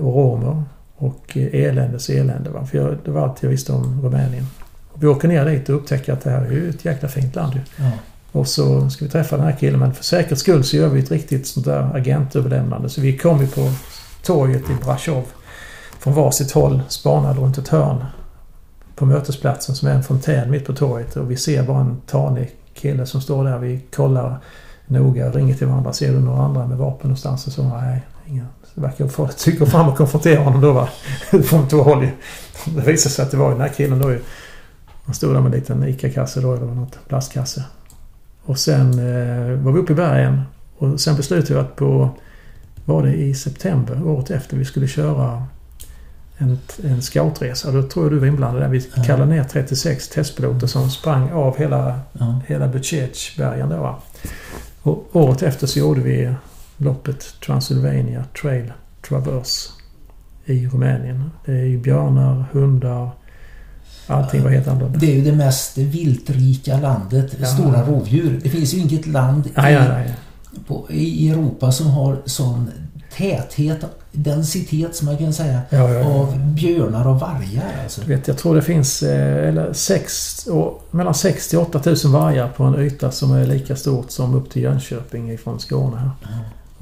[0.00, 0.62] och romer
[0.96, 2.50] och eh, eländes elände.
[2.50, 2.66] Va?
[2.66, 4.46] För jag, det var allt jag visste om Rumänien.
[4.92, 7.34] Och vi åker ner dit och upptäcker att det här är ju ett jäkla fint
[7.34, 7.60] land.
[7.76, 7.90] Ja.
[8.32, 11.00] Och så ska vi träffa den här killen men för säkerhets skull så gör vi
[11.00, 12.88] ett riktigt sånt där agentöverlämnande.
[12.88, 13.70] Så vi kom ju på
[14.22, 15.24] torget i Brasov
[15.98, 18.04] från varsitt håll, spanade runt ett hörn
[18.96, 22.50] på mötesplatsen som är en fontän mitt på torget och vi ser bara en tanig
[22.74, 23.58] kille som står där.
[23.58, 24.38] Vi kollar
[24.86, 25.92] noga, ringer till varandra.
[25.92, 27.46] Ser du några andra med vapen någonstans?
[27.46, 28.46] Och så nej, inga.
[28.74, 30.88] Verkar vi går fram och konfronterar honom då va.
[31.44, 32.10] Från två håll ju.
[32.64, 34.20] Det visade sig att det var den här killen då ju.
[35.04, 37.64] Han stod där med en liten ICA-kasse då, eller något plastkasse.
[38.44, 40.42] Och sen eh, var vi uppe i bergen
[40.78, 42.10] och sen beslutade vi att på,
[42.84, 45.46] var det i september året efter, vi skulle köra
[46.38, 47.70] en, en scoutresa.
[47.70, 48.68] Då tror jag du var inblandad där.
[48.68, 52.40] Vi kallade ner 36 testpiloter som sprang av hela, Ja.
[52.46, 53.98] hela Butchech-bergen då.
[54.82, 56.34] Och året efter så gjorde vi
[56.76, 58.72] loppet Transylvania Trail
[59.08, 59.70] Traverse
[60.44, 61.30] i Rumänien.
[61.44, 63.10] Det är ju björnar, hundar,
[64.06, 64.98] allting var helt annorlunda.
[64.98, 67.36] Det är ju det mest viltrika landet.
[67.40, 67.46] Ja.
[67.46, 68.40] Stora rovdjur.
[68.42, 70.14] Det finns ju inget land nej, i, nej.
[70.66, 72.70] på, i Europa som har sån
[73.16, 76.04] täthet, densitet som man kan säga, ja, ja.
[76.06, 77.82] av björnar och vargar.
[77.82, 78.00] Alltså.
[78.00, 81.96] Du vet, jag tror det finns eh, eller sex, och, mellan 6 till 8 000
[82.12, 86.10] vargar på en yta som är lika stort som upp till Jönköping ifrån Skåne här.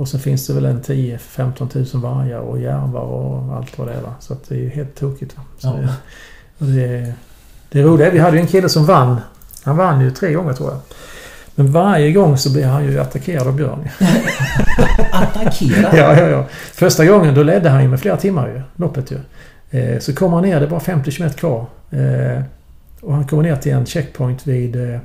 [0.03, 3.95] Och sen finns det väl en 10-15 000 vargar och järvar och allt vad det
[3.95, 4.01] är.
[4.01, 4.15] Va?
[4.21, 5.37] Så att det är ju helt tokigt.
[5.37, 5.43] Va?
[5.59, 5.89] Så Ja.
[6.67, 7.13] det,
[7.71, 9.21] det, roliga är, vi hade ju en kille som vann.
[9.65, 10.79] Han vann ju tre gånger tror jag.
[11.55, 13.89] Men varje gång så blir han ju attackerad av björn.
[15.13, 15.97] Attackera!
[15.97, 16.47] Ja, ja, ja.
[16.73, 19.19] Första gången då ledde han ju med flera timmar ju, loppet ju.
[19.81, 21.67] Eh, så kommer han ner, det är bara 50 km kvar.
[21.91, 22.43] Eh,
[23.01, 25.01] och han kommer ner till en checkpoint vid eh,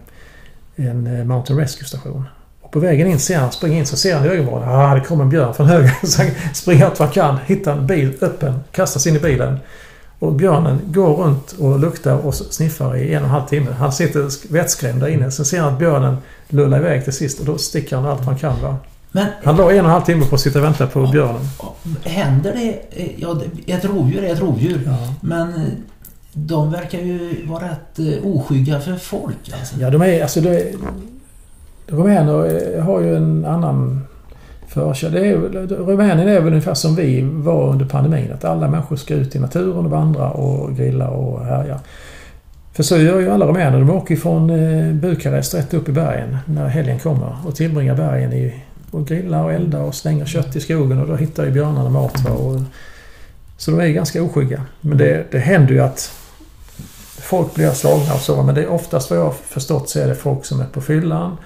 [0.75, 2.23] en eh, Mountain Rescue station.
[2.67, 4.63] Och på vägen in ser han, springer in så ser han ögonvrån.
[4.63, 5.93] Ah, det kommer en björn från höger.
[6.07, 9.19] Så han springer allt vad han kan, hittar en bil öppen, kastar sig in i
[9.19, 9.59] bilen.
[10.19, 13.71] Och björnen går runt och luktar och sniffar i en och en halv timme.
[13.71, 15.31] Han sitter vettskrämd där inne.
[15.31, 16.17] Sen ser han att björnen
[16.49, 18.61] lullar iväg till sist och då sticker han allt man kan.
[18.61, 18.77] Va?
[19.11, 21.41] Men, Han la en och en halv timme på att sitta och vänta på björnen.
[22.03, 22.79] händer det...
[23.17, 24.81] Ja, ett rovdjur är ett rovdjur.
[24.85, 25.13] Ja.
[25.21, 25.61] Men eh,
[26.33, 29.51] de verkar ju vara rätt eh, oskygga för folk.
[29.59, 29.75] Alltså.
[29.79, 30.21] Ja, de är...
[30.21, 30.73] Alltså, det,
[31.87, 34.01] rumäner eh, har ju en annan
[34.67, 35.23] förkärlek.
[35.23, 38.31] Är, väl- Rumänien är väl ungefär som vi var under pandemin.
[38.33, 41.79] Att alla människor ska ut i naturen och vandra och grilla och härja.
[42.73, 43.79] För så gör ju alla rumäner.
[43.79, 48.33] De åker från eh, Bukarest rätt upp i bergen när helgen kommer och tillbringar bergen
[48.33, 48.53] i,
[48.91, 52.29] och grillar och eldar och slänger kött i skogen och då hittar ju björnarna mat.
[52.29, 52.55] Och,
[53.57, 54.61] så de är ganska oskygga.
[54.81, 56.11] Men det, det händer ju att
[57.19, 58.43] folk blir slagna och så.
[58.43, 60.81] Men det är oftast vad jag har förstått så är det folk som är på
[60.81, 61.37] fyllan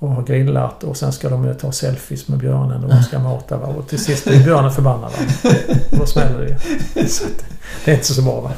[0.00, 3.18] och har grillat och sen ska de ju ta selfies med björnen och de ska
[3.18, 3.56] mata.
[3.56, 3.66] Va?
[3.66, 5.10] Och till sist blir björnen förbannad.
[5.12, 5.50] Va?
[5.90, 6.58] Och då smäller
[6.94, 7.08] det.
[7.08, 7.24] Så
[7.84, 8.50] Det är inte så bra va.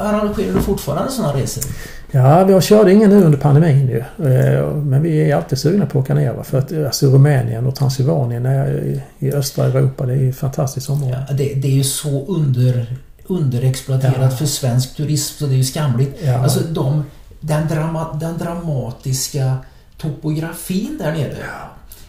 [0.00, 1.64] Arrangerar du fortfarande sådana resor?
[2.10, 3.98] Ja, vi har körde ingen nu under pandemin ju.
[3.98, 6.32] Eh, Men vi är alltid sugna på att åka ner.
[6.32, 6.44] Va?
[6.44, 10.06] För att alltså, Rumänien och Transylvanien är i, i östra Europa.
[10.06, 11.24] Det är ju ett fantastiskt område.
[11.28, 14.30] Ja, det, det är ju så under, underexploaterat Ja.
[14.30, 16.16] för svensk turism så det är ju skamligt.
[16.24, 16.38] Ja.
[16.38, 17.04] Alltså de,
[17.40, 19.56] den, drama, den dramatiska
[19.98, 21.36] topografin där nere.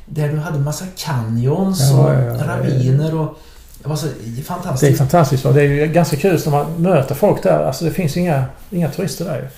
[0.06, 2.48] Där du hade massa canyons Ja, och ja, ja.
[2.48, 3.38] raviner och...
[3.84, 4.98] Det var så Det är fantastiskt.
[4.98, 5.46] fantastiskt.
[5.46, 5.52] Va?
[5.52, 7.64] Det är ju ganska kul när man möter folk där.
[7.64, 9.50] Alltså det finns inga, inga turister där.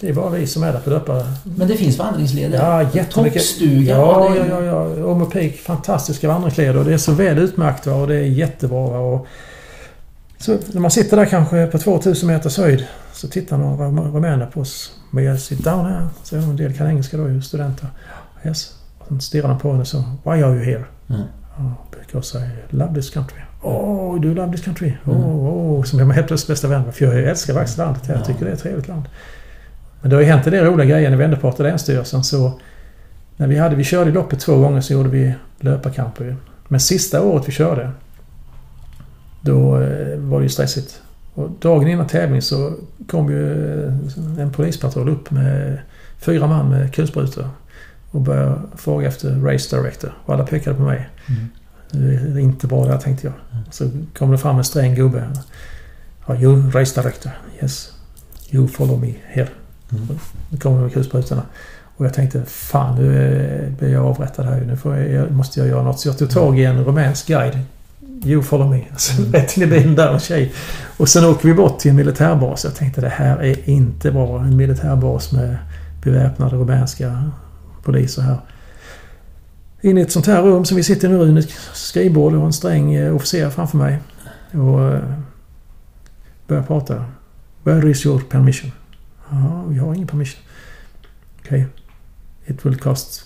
[0.00, 1.24] Det är bara vi som är där på döpare.
[1.44, 2.58] Men det finns vandringsleder.
[2.58, 3.42] Ja, jättemycket.
[3.42, 3.94] Toppstuga.
[3.96, 5.04] Ja, ja, ja, ja.
[5.06, 7.94] Omo Peak, fantastiska vandringsleder och det är så väl utmärkt va?
[7.94, 8.98] och det är jättebra.
[8.98, 9.26] Och
[10.38, 14.46] så när man sitter där kanske på 2000 meters höjd så tittar några rum- rumäner
[14.46, 14.92] på oss.
[15.14, 16.06] May I sit down here?
[16.22, 17.88] Så en del kan engelska då ju, studenter.
[18.44, 18.76] Yes.
[18.98, 20.84] Och sen stirrar de på henne så Why are you here?
[21.10, 21.22] Mm.
[21.58, 23.38] Oh, because I love this country.
[23.62, 24.92] Oh, du love this country?
[25.04, 25.24] Oh, Mm.
[25.24, 25.82] oh.
[25.84, 26.92] Som är man helt plötsligt bästa vän.
[26.92, 28.14] För jag älskar faktiskt landet här.
[28.14, 28.26] Jag Ja.
[28.26, 29.02] tycker det är ett trevligt land.
[30.00, 32.24] Men det har ju hänt en del roliga grejer när vi på till Länsstyrelsen.
[32.24, 32.52] Så
[33.36, 36.36] när vi, hade, vi körde loppet två gånger så gjorde vi löparkamper.
[36.68, 37.90] Men sista året vi körde
[39.40, 41.02] då eh, var det ju stressigt.
[41.34, 42.72] Och dagen innan tävling så
[43.08, 43.92] kom ju eh,
[44.38, 45.78] en polispatrull upp med
[46.18, 47.48] fyra man med kulsprutor
[48.10, 50.12] och började fråga efter race director.
[50.24, 51.08] Och alla pekade på mig.
[51.28, 51.48] Mm.
[51.90, 53.34] Det är inte bra där tänkte jag.
[53.52, 53.64] Mm.
[53.70, 55.28] Så kom det fram en sträng gubbe.
[56.26, 57.32] Ja, you race director.
[57.62, 57.92] Yes.
[58.50, 59.48] You follow me here.
[59.90, 60.08] Mm.
[60.60, 61.42] Kommer de med kulsprutorna.
[61.96, 64.60] Och jag tänkte fan nu eh, blir jag avrättad här.
[64.84, 66.00] Nu jag, måste jag göra något.
[66.00, 67.58] Så jag tog tag i en rumänsk guide.
[68.24, 68.82] You follow me.
[68.92, 69.32] Alltså, Mm.
[69.32, 70.52] rätt in i bilen där, en tjej.
[70.96, 72.64] Och sen åker vi bort till en militärbas.
[72.64, 74.40] Jag tänkte det här är inte bra.
[74.40, 75.56] En militärbas med
[76.04, 77.30] beväpnade rumänska
[77.82, 78.38] poliser här.
[79.80, 81.40] In i ett sånt här rum som vi sitter i nu, Rune.
[81.40, 83.98] Ett skrivbord och en sträng eh, officer framför mig.
[84.52, 85.00] Och eh,
[86.46, 87.04] börjar prata.
[87.62, 88.72] Where is your permission?
[89.30, 90.42] Ja, vi har ingen permission.
[91.44, 91.66] Okej.
[92.46, 93.24] It will cost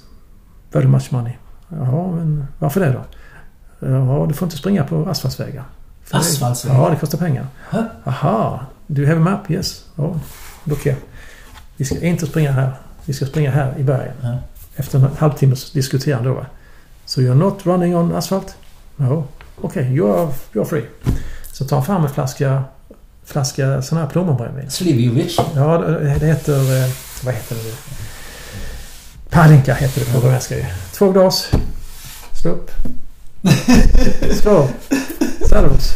[0.72, 1.32] very much money.
[1.68, 3.04] Jaha, men varför det då?
[3.80, 5.64] Ja, du får inte springa på asfaltsvägar.
[6.10, 6.76] Asfaltsvägar?
[6.82, 7.46] Ja, det kostar pengar.
[7.70, 7.84] Hä?
[8.04, 9.50] Aha, do you have a map?
[9.50, 9.84] Yes.
[9.96, 10.20] Ja,
[10.70, 10.96] okej.
[11.76, 12.72] Vi ska inte springa här.
[13.04, 14.14] Vi ska springa här i bergen.
[14.22, 14.36] Ja.
[14.76, 16.46] Efter en halvtimmes diskuterande då.
[17.04, 18.56] So you're not running on asphalt?
[18.96, 19.24] No.
[19.60, 20.84] Okej, you, are, you are free.
[21.52, 22.62] Så tar han fram en flaska,
[23.24, 24.70] flaska sån här plommonbrännvin.
[24.70, 25.36] Slivjovic.
[25.54, 25.78] Ja,
[26.20, 26.52] det heter...
[26.84, 26.90] eh,
[27.24, 27.74] Vad heter det?
[29.30, 30.64] Palinka heter det på rumänska ju.
[30.92, 31.50] Två glas.
[32.42, 32.70] Slå upp.
[34.32, 34.66] Skål.
[35.48, 35.92] Saludos.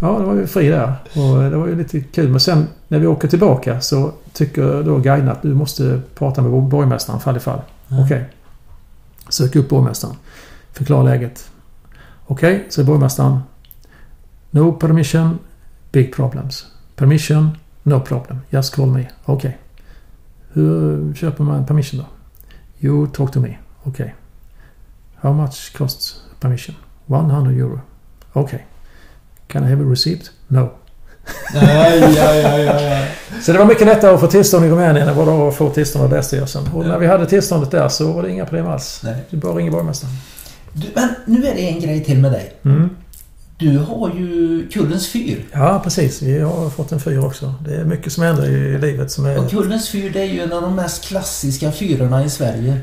[0.00, 0.94] Ja, då var vi fri där.
[1.14, 2.28] Och det var ju lite kul.
[2.30, 6.62] Men sen när vi åker tillbaka så tycker då guiden att du måste prata med
[6.62, 7.60] borgmästaren fall i fall.
[7.88, 8.04] Ja.
[8.04, 8.30] Okej.
[9.28, 10.16] Sök upp borgmästaren.
[10.72, 11.50] Förklara läget.
[12.26, 13.40] Okej, så borgmästaren.
[14.50, 15.38] No permission,
[15.92, 16.66] big problems.
[16.96, 17.50] Permission,
[17.82, 18.40] no problem.
[18.50, 19.06] Just call me.
[19.24, 19.58] Okej.
[20.52, 22.06] Hur köper man permission då?
[22.86, 23.58] You talk to me.
[23.82, 24.14] Okej.
[25.14, 26.76] How much costs permission?
[27.06, 27.80] 100 euro.
[28.32, 28.66] Okej.
[29.46, 30.30] Can I have a receipt?
[30.48, 30.68] No.
[31.54, 33.04] Nej, ja, ja, ja, ja.
[33.42, 35.56] Så det var mycket lättare att få tillstånd i Rumänien än vad det var att
[35.56, 36.68] få tillstånd av Länsstyrelsen.
[36.74, 39.00] Och när vi hade tillståndet där så var det inga problem alls.
[39.04, 39.16] Nej.
[39.30, 40.14] Du bara ringer borgmästaren.
[40.72, 42.52] Du, men nu är det en grej till med dig.
[42.64, 42.90] Mm.
[43.58, 45.44] Du har ju Kullens fyr.
[45.52, 46.22] Ja, precis.
[46.22, 47.54] Vi har fått en fyr också.
[47.64, 49.38] Det är mycket som händer i livet som är...
[49.38, 52.80] Och Kullens fyr det är ju en av de mest klassiska fyrarna i Sverige.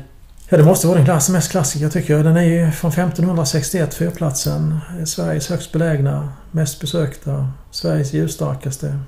[0.52, 2.24] Ja, det måste vara den klass, mest klassiska tycker jag.
[2.24, 4.78] Den är ju från 1561, fyrplatsen.
[5.04, 8.98] Sveriges högst belägna, mest besökta, Sveriges ljusstarkaste.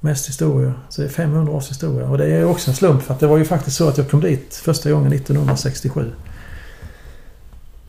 [0.00, 0.74] Mest historia.
[0.88, 2.08] Så det är 500 års historia.
[2.08, 4.10] Och det är också en slump för att det var ju faktiskt så att jag
[4.10, 6.12] kom dit första gången 1967.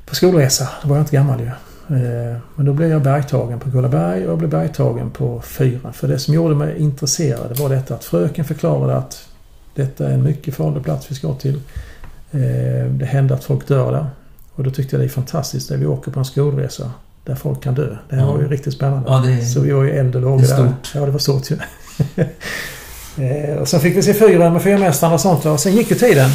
[0.05, 0.69] På skolresa.
[0.81, 1.47] Då var jag inte gammal ju.
[1.95, 5.93] Eh, men då blev jag bergtagen på Kullaberg och jag blev bergtagen på fyran.
[5.93, 9.25] För det som gjorde mig intresserad var detta att fröken förklarade att
[9.75, 11.61] detta är en mycket farlig plats vi ska till.
[12.31, 14.05] Eh, det händer att folk dör där.
[14.55, 16.91] Och då tyckte jag det är fantastiskt när vi åker på en skolresa
[17.25, 17.95] där folk kan dö.
[18.09, 18.31] Det här Ja.
[18.31, 19.09] var ju riktigt spännande.
[19.11, 20.71] Ja, det- Så vi var ju eld och lågor där.
[20.95, 21.57] Ja, det var stort ju.
[23.17, 25.45] Eh, och sen fick vi se fyren med fyrmästaren och sånt.
[25.45, 26.29] Och sen gick ju tiden.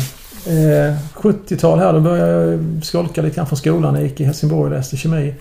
[0.46, 3.94] Eh, 70-tal här, då började jag skolka lite grann från skolan.
[3.94, 5.34] Jag gick i Helsingborg och läste kemi.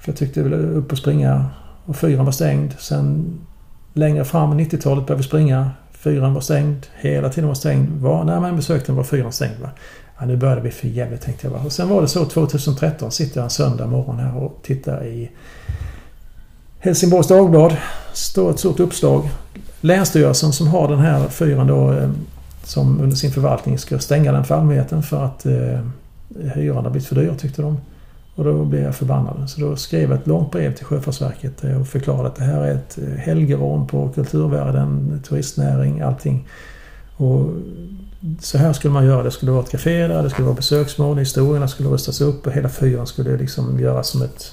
[0.00, 1.44] För jag tyckte jag ville upp och springa.
[1.84, 2.74] Och fyran var stängd.
[2.78, 3.38] Sen
[3.94, 5.70] längre fram, 90-talet, började vi springa.
[5.98, 6.86] Fyran var stängd.
[6.96, 8.00] Hela tiden var stängd.
[8.00, 9.60] Var, när man besökte den var fyran stängd.
[9.62, 9.70] Va?
[10.18, 11.52] Ja, nu började vi för jävligt tänkte jag.
[11.52, 11.60] Va?
[11.64, 15.30] Och sen var det så 2013 sitter jag en söndag morgon här och tittar i
[16.78, 17.76] Helsingborgs Dagblad.
[18.12, 19.28] Står ett stort uppslag.
[19.80, 22.10] Länsstyrelsen som har den här fyren då eh,
[22.64, 25.80] som under sin förvaltning ska stänga den för allmänheten för att eh,
[26.54, 27.78] hyran har blivit för dyr tyckte de.
[28.36, 29.50] Och då blev jag förbannad.
[29.50, 32.60] Så då skrev jag ett långt brev till Sjöfartsverket eh, och förklarade att det här
[32.60, 36.48] är ett eh, helgerån på kulturvärden, turistnäring, allting.
[37.16, 37.50] Och
[38.40, 39.22] så här skulle man göra.
[39.22, 42.52] Det skulle vara ett café där, det skulle vara besöksmål, historierna skulle rustas upp och
[42.52, 44.52] hela fyren skulle liksom göras som ett,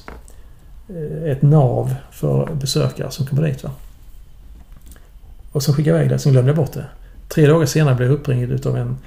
[0.89, 3.63] eh, ett nav för besökare som kommer dit.
[3.63, 3.71] Va?
[5.51, 6.85] Och så skickade jag iväg det, sen glömde jag bort det.
[7.27, 8.97] Tre dagar senare blev jag uppringd utav en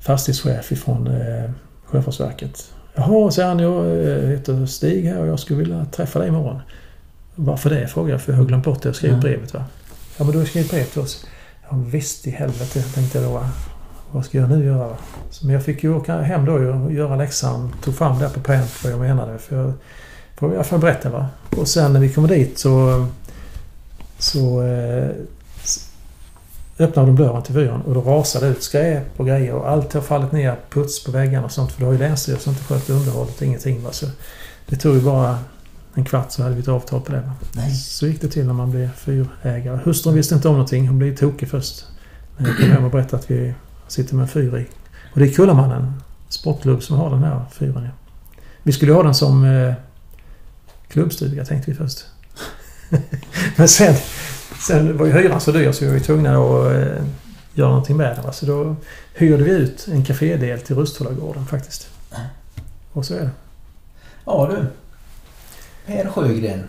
[0.00, 1.50] fastighetschef ifrån eh,
[1.84, 2.72] Sjöfartsverket.
[2.94, 6.58] Jaha, säger han, jag eh, heter Stig här och jag skulle vilja träffa dig imorgon.
[7.34, 7.86] Varför det?
[7.88, 9.20] frågade jag, för jag har glömt bort det och skrivit Ja.
[9.22, 9.54] brevet.
[9.54, 9.64] Va?
[10.16, 11.26] Ja, men du har skrivit brev till oss.
[11.70, 13.32] Ja, visst i helvete, tänkte jag då.
[13.34, 13.48] va.
[14.10, 14.88] Vad ska jag nu göra?
[14.88, 14.96] va?
[15.30, 17.74] Så, Men jag fick ju åka hem då och göra läxan.
[17.84, 19.38] Tog fram det på pränt vad jag menade.
[19.38, 19.72] För jag
[20.38, 21.10] får i alla fall berätta.
[21.10, 21.26] Va?
[21.56, 23.06] Och sen när vi kommer dit så...
[24.18, 25.08] Så eh,
[26.82, 30.00] öppnade de dörren till fyren och då rasade ut skräp och grejer och allt har
[30.00, 30.56] fallit ner.
[30.70, 31.72] Puts på väggarna och sånt.
[31.72, 33.82] För då har ju Länsstyrelsen inte skött underhållet och ingenting.
[33.82, 33.92] Va?
[33.92, 34.06] Så
[34.66, 35.38] det tog ju bara
[35.94, 37.20] en kvart så hade vi ett avtal på det.
[37.20, 37.32] Va?
[37.52, 37.74] Nej.
[37.74, 39.78] Så gick det till när man blev fyrägare.
[39.84, 40.88] Hustrun visste inte om någonting.
[40.88, 41.84] Hon blev tokig först.
[42.36, 43.54] När jag kom hem och berättade att vi
[43.88, 44.66] sitter med en fyr i.
[45.12, 47.84] Och det är Kullamannen sportklubb som har den här fyren.
[47.84, 47.90] Ja.
[48.62, 49.74] Vi skulle ha den som eh,
[50.88, 52.04] klubbstuga tänkte vi först.
[53.56, 53.94] Men sen,
[54.66, 57.04] sen var ju hyran så dyr så vi var tvungna att eh,
[57.54, 58.32] göra någonting med den.
[58.32, 58.76] Så då
[59.14, 61.88] hyrde vi ut en kafédel till Rusthållagården faktiskt.
[62.92, 63.30] Och så är det.
[64.24, 64.66] Ja du.
[65.86, 66.64] Per Sjögren.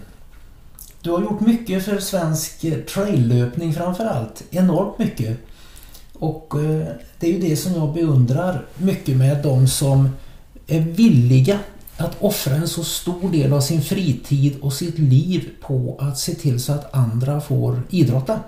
[1.02, 4.44] Du har gjort mycket för svensk eh, traillöpning framförallt.
[4.52, 5.38] Enormt mycket.
[6.14, 6.88] Och eh,
[7.20, 10.10] det är ju det som jag beundrar mycket med de som
[10.68, 11.60] är villiga
[12.03, 16.35] att offra en så stor del av sin fritid och sitt liv på att se
[16.35, 18.39] till så att andra får idrotta.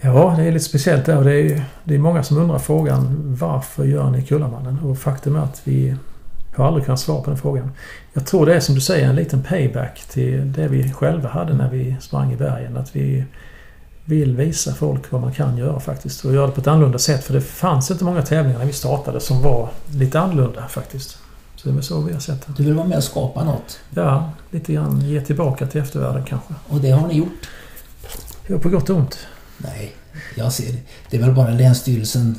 [0.00, 3.36] Ja, det är lite speciellt där och det är, det är många som undrar frågan
[3.40, 4.78] varför gör ni Kullamannen?
[4.78, 5.96] Och faktum är att vi
[6.56, 7.72] har aldrig kunnat svara på den frågan.
[8.12, 11.54] Jag tror det är som du säger en liten payback till det vi själva hade
[11.54, 12.76] när vi sprang i bergen.
[12.76, 13.24] Att vi
[14.04, 17.24] vill visa folk vad man kan göra faktiskt och göra det på ett annorlunda sätt.
[17.24, 21.18] För det fanns inte många tävlingar när vi startade som var lite annorlunda faktiskt.
[21.62, 22.52] Så det är väl så vi har sett det.
[22.56, 23.78] Du vill vara med och skapa något.
[23.94, 26.54] Ja, lite grann ge tillbaka till eftervärlden kanske.
[26.68, 27.48] Och det har ni gjort.
[28.46, 29.18] Ja, på gott och ont.
[29.58, 29.92] Nej,
[30.34, 30.78] jag ser det.
[31.10, 32.38] Det är väl bara Länsstyrelsen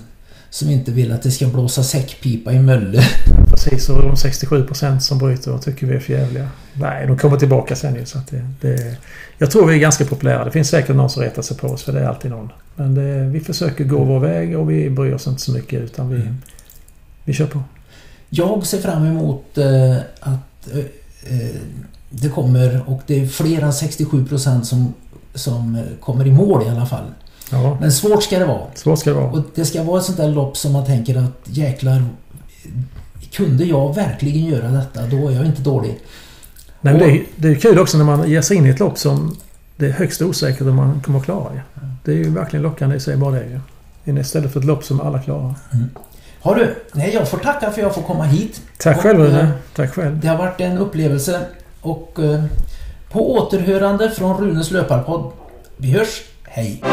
[0.50, 3.04] som inte vill att det ska blåsa säckpipa i Mölle.
[3.50, 6.50] Precis, och de 67 procent som bryter och tycker vi är förjävliga.
[6.74, 8.06] Nej, de kommer tillbaka sen ju.
[8.06, 8.98] Så att det, det,
[9.38, 10.46] jag tror vi är ganska populära.
[10.46, 12.50] Det finns säkert någon som retar sig på oss, för det är alltid någon.
[12.76, 16.10] Men det, vi försöker gå vår väg och vi bryr oss inte så mycket utan
[16.10, 16.36] vi, Mm.
[17.24, 17.64] vi kör på.
[18.36, 20.80] Jag ser fram emot eh, att eh,
[21.40, 21.56] eh,
[22.10, 24.94] det kommer, och det är fler än 67 procent som,
[25.34, 27.06] som kommer i mål i alla fall.
[27.52, 28.62] Ja, Men svårt ska det vara.
[28.76, 29.32] svårt ska det vara.
[29.32, 32.04] Och det ska vara ett sånt där lopp som man tänker att jäklar,
[33.32, 36.00] kunde jag verkligen göra detta, då är jag inte dålig.
[36.82, 38.80] Nej, men det, är- det är kul också när man ger sig in i ett
[38.80, 39.36] lopp som
[39.78, 41.52] det är högst osäkert om man kommer att klara.
[42.06, 43.62] Det är ju verkligen lockande i sig bara det.
[44.22, 45.54] Istället för ett lopp som alla klarar.
[46.44, 46.76] Har du?
[46.92, 48.62] Nej, jag får tacka för att jag får komma hit.
[48.78, 49.52] Tack Och, själv eh, Rune.
[49.76, 50.20] Tack själv.
[50.20, 51.40] Det har varit en upplevelse
[51.82, 52.44] och eh,
[53.12, 55.32] på återhörande från Runes löparpodd.
[55.78, 56.22] Vi hörs.
[56.44, 56.84] Hej!